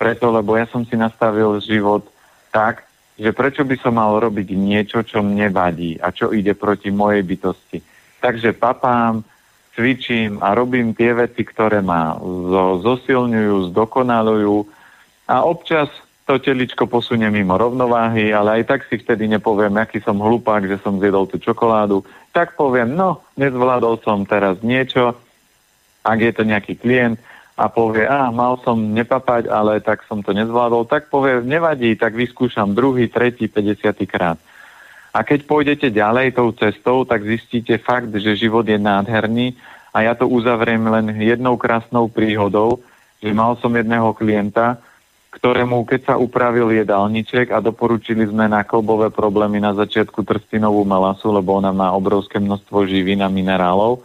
preto, 0.01 0.33
lebo 0.33 0.57
ja 0.57 0.65
som 0.69 0.85
si 0.89 0.97
nastavil 0.97 1.61
život 1.61 2.09
tak, 2.49 2.89
že 3.17 3.33
prečo 3.33 3.65
by 3.65 3.77
som 3.81 3.97
mal 3.97 4.17
robiť 4.17 4.49
niečo, 4.53 5.05
čo 5.05 5.21
mne 5.25 5.49
vadí 5.53 5.97
a 6.01 6.13
čo 6.13 6.33
ide 6.33 6.53
proti 6.53 6.93
mojej 6.93 7.25
bytosti. 7.25 7.81
Takže 8.21 8.57
papám, 8.57 9.25
cvičím 9.77 10.41
a 10.41 10.57
robím 10.57 10.97
tie 10.97 11.13
veci, 11.13 11.45
ktoré 11.45 11.85
ma 11.85 12.17
zosilňujú, 12.81 13.73
zdokonalujú 13.73 14.57
a 15.29 15.45
občas 15.45 15.89
to 16.27 16.43
teličko 16.43 16.91
posunie 16.91 17.31
mimo 17.31 17.55
rovnováhy, 17.55 18.35
ale 18.35 18.61
aj 18.61 18.63
tak 18.67 18.81
si 18.91 18.99
vtedy 18.99 19.31
nepoviem, 19.31 19.71
aký 19.79 20.03
som 20.03 20.19
hlupák, 20.19 20.67
že 20.67 20.83
som 20.83 20.99
zjedol 20.99 21.31
tú 21.31 21.39
čokoládu. 21.39 22.03
Tak 22.35 22.59
poviem, 22.59 22.99
no, 22.99 23.23
nezvládol 23.39 24.03
som 24.03 24.27
teraz 24.27 24.59
niečo, 24.59 25.15
ak 26.03 26.19
je 26.19 26.33
to 26.35 26.43
nejaký 26.43 26.75
klient 26.83 27.23
a 27.55 27.71
povie, 27.71 28.05
a 28.05 28.35
mal 28.35 28.59
som 28.67 28.75
nepapať, 28.75 29.47
ale 29.47 29.79
tak 29.79 30.03
som 30.11 30.19
to 30.21 30.35
nezvládol, 30.35 30.91
tak 30.91 31.09
povie, 31.15 31.47
nevadí, 31.47 31.95
tak 31.95 32.19
vyskúšam 32.19 32.75
druhý, 32.75 33.07
tretí, 33.07 33.47
50 33.47 33.95
krát. 34.11 34.37
A 35.15 35.23
keď 35.23 35.49
pôjdete 35.49 35.89
ďalej 35.95 36.37
tou 36.37 36.53
cestou, 36.53 37.07
tak 37.07 37.25
zistíte 37.25 37.79
fakt, 37.81 38.13
že 38.13 38.37
život 38.37 38.67
je 38.67 38.77
nádherný 38.77 39.57
a 39.95 40.05
ja 40.05 40.13
to 40.13 40.29
uzavriem 40.29 40.85
len 40.91 41.17
jednou 41.23 41.57
krásnou 41.57 42.11
príhodou, 42.11 42.83
že 43.23 43.33
mal 43.33 43.57
som 43.63 43.73
jedného 43.73 44.13
klienta, 44.13 44.77
ktorému, 45.37 45.85
keď 45.85 46.01
sa 46.09 46.15
upravil 46.17 46.73
jedálniček 46.73 47.53
a 47.53 47.61
doporučili 47.61 48.25
sme 48.25 48.49
na 48.49 48.65
klbové 48.65 49.13
problémy 49.13 49.61
na 49.61 49.77
začiatku 49.77 50.25
trstinovú 50.25 50.89
melasu, 50.89 51.29
lebo 51.29 51.61
ona 51.61 51.77
má 51.77 51.93
obrovské 51.93 52.41
množstvo 52.41 52.89
živín 52.89 53.21
a 53.21 53.29
minerálov. 53.29 54.01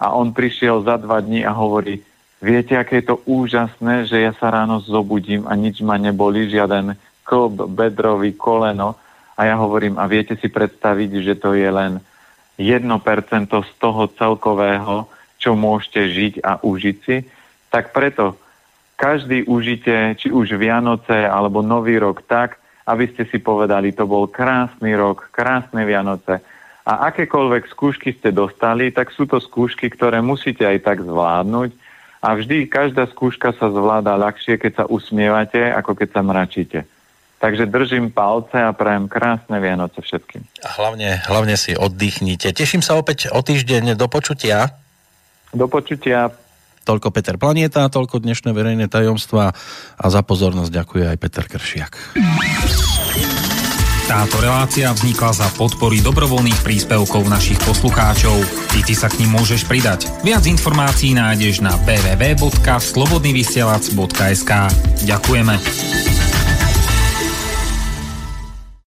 A 0.00 0.16
on 0.16 0.32
prišiel 0.32 0.80
za 0.80 0.96
dva 0.96 1.20
dní 1.20 1.44
a 1.44 1.52
hovorí, 1.52 2.00
viete, 2.40 2.72
aké 2.80 3.04
je 3.04 3.12
to 3.12 3.20
úžasné, 3.28 4.08
že 4.08 4.24
ja 4.24 4.32
sa 4.32 4.48
ráno 4.48 4.80
zobudím 4.80 5.44
a 5.44 5.52
nič 5.52 5.84
ma 5.84 6.00
neboli, 6.00 6.48
žiaden 6.48 6.96
klb, 7.28 7.68
bedrový, 7.68 8.32
koleno. 8.32 8.96
A 9.36 9.44
ja 9.44 9.60
hovorím, 9.60 10.00
a 10.00 10.08
viete 10.08 10.32
si 10.40 10.48
predstaviť, 10.48 11.10
že 11.20 11.34
to 11.36 11.52
je 11.52 11.68
len 11.68 12.00
1% 12.56 12.88
z 13.52 13.72
toho 13.76 14.02
celkového, 14.16 15.04
čo 15.36 15.52
môžete 15.52 16.00
žiť 16.08 16.34
a 16.40 16.60
užiť 16.64 16.96
si. 17.04 17.28
Tak 17.68 17.92
preto 17.92 18.40
každý 19.00 19.48
užite, 19.48 20.12
či 20.20 20.28
už 20.28 20.60
Vianoce 20.60 21.24
alebo 21.24 21.64
Nový 21.64 21.96
rok 21.96 22.20
tak, 22.28 22.60
aby 22.84 23.08
ste 23.08 23.24
si 23.24 23.40
povedali, 23.40 23.96
to 23.96 24.04
bol 24.04 24.28
krásny 24.28 24.92
rok, 24.92 25.32
krásne 25.32 25.88
Vianoce. 25.88 26.44
A 26.84 27.08
akékoľvek 27.08 27.72
skúšky 27.72 28.12
ste 28.12 28.28
dostali, 28.28 28.92
tak 28.92 29.08
sú 29.16 29.24
to 29.24 29.40
skúšky, 29.40 29.88
ktoré 29.88 30.20
musíte 30.20 30.68
aj 30.68 30.84
tak 30.84 30.98
zvládnuť. 31.00 31.72
A 32.20 32.36
vždy 32.36 32.68
každá 32.68 33.08
skúška 33.08 33.56
sa 33.56 33.72
zvláda 33.72 34.12
ľahšie, 34.20 34.60
keď 34.60 34.72
sa 34.74 34.84
usmievate, 34.84 35.72
ako 35.72 35.96
keď 35.96 36.08
sa 36.12 36.20
mračíte. 36.20 36.78
Takže 37.40 37.64
držím 37.72 38.12
palce 38.12 38.60
a 38.60 38.76
prajem 38.76 39.08
krásne 39.08 39.56
Vianoce 39.56 40.04
všetkým. 40.04 40.44
A 40.60 40.68
hlavne, 40.76 41.24
hlavne 41.24 41.56
si 41.56 41.72
oddychnite. 41.72 42.52
Teším 42.52 42.84
sa 42.84 43.00
opäť 43.00 43.32
o 43.32 43.40
týždeň. 43.40 43.96
Do 43.96 44.12
počutia. 44.12 44.76
Do 45.56 45.64
počutia. 45.64 46.28
Toľko 46.84 47.08
Peter 47.12 47.36
Planieta, 47.36 47.92
toľko 47.92 48.24
dnešné 48.24 48.56
verejné 48.56 48.88
tajomstva 48.88 49.52
a 49.96 50.04
za 50.08 50.22
pozornosť 50.24 50.72
ďakuje 50.72 51.04
aj 51.12 51.16
Peter 51.20 51.44
Kršiak. 51.44 51.92
Táto 54.10 54.42
relácia 54.42 54.90
vznikla 54.90 55.30
za 55.30 55.46
podpory 55.54 56.02
dobrovoľných 56.02 56.66
príspevkov 56.66 57.30
našich 57.30 57.62
poslucháčov. 57.62 58.42
I 58.74 58.82
ty 58.82 58.98
sa 58.98 59.06
k 59.06 59.22
ním 59.22 59.38
môžeš 59.38 59.70
pridať. 59.70 60.10
Viac 60.26 60.50
informácií 60.50 61.14
nájdeš 61.14 61.62
na 61.62 61.78
www.slobodnyvysielac.sk 61.86 64.50
Ďakujeme. 65.06 65.54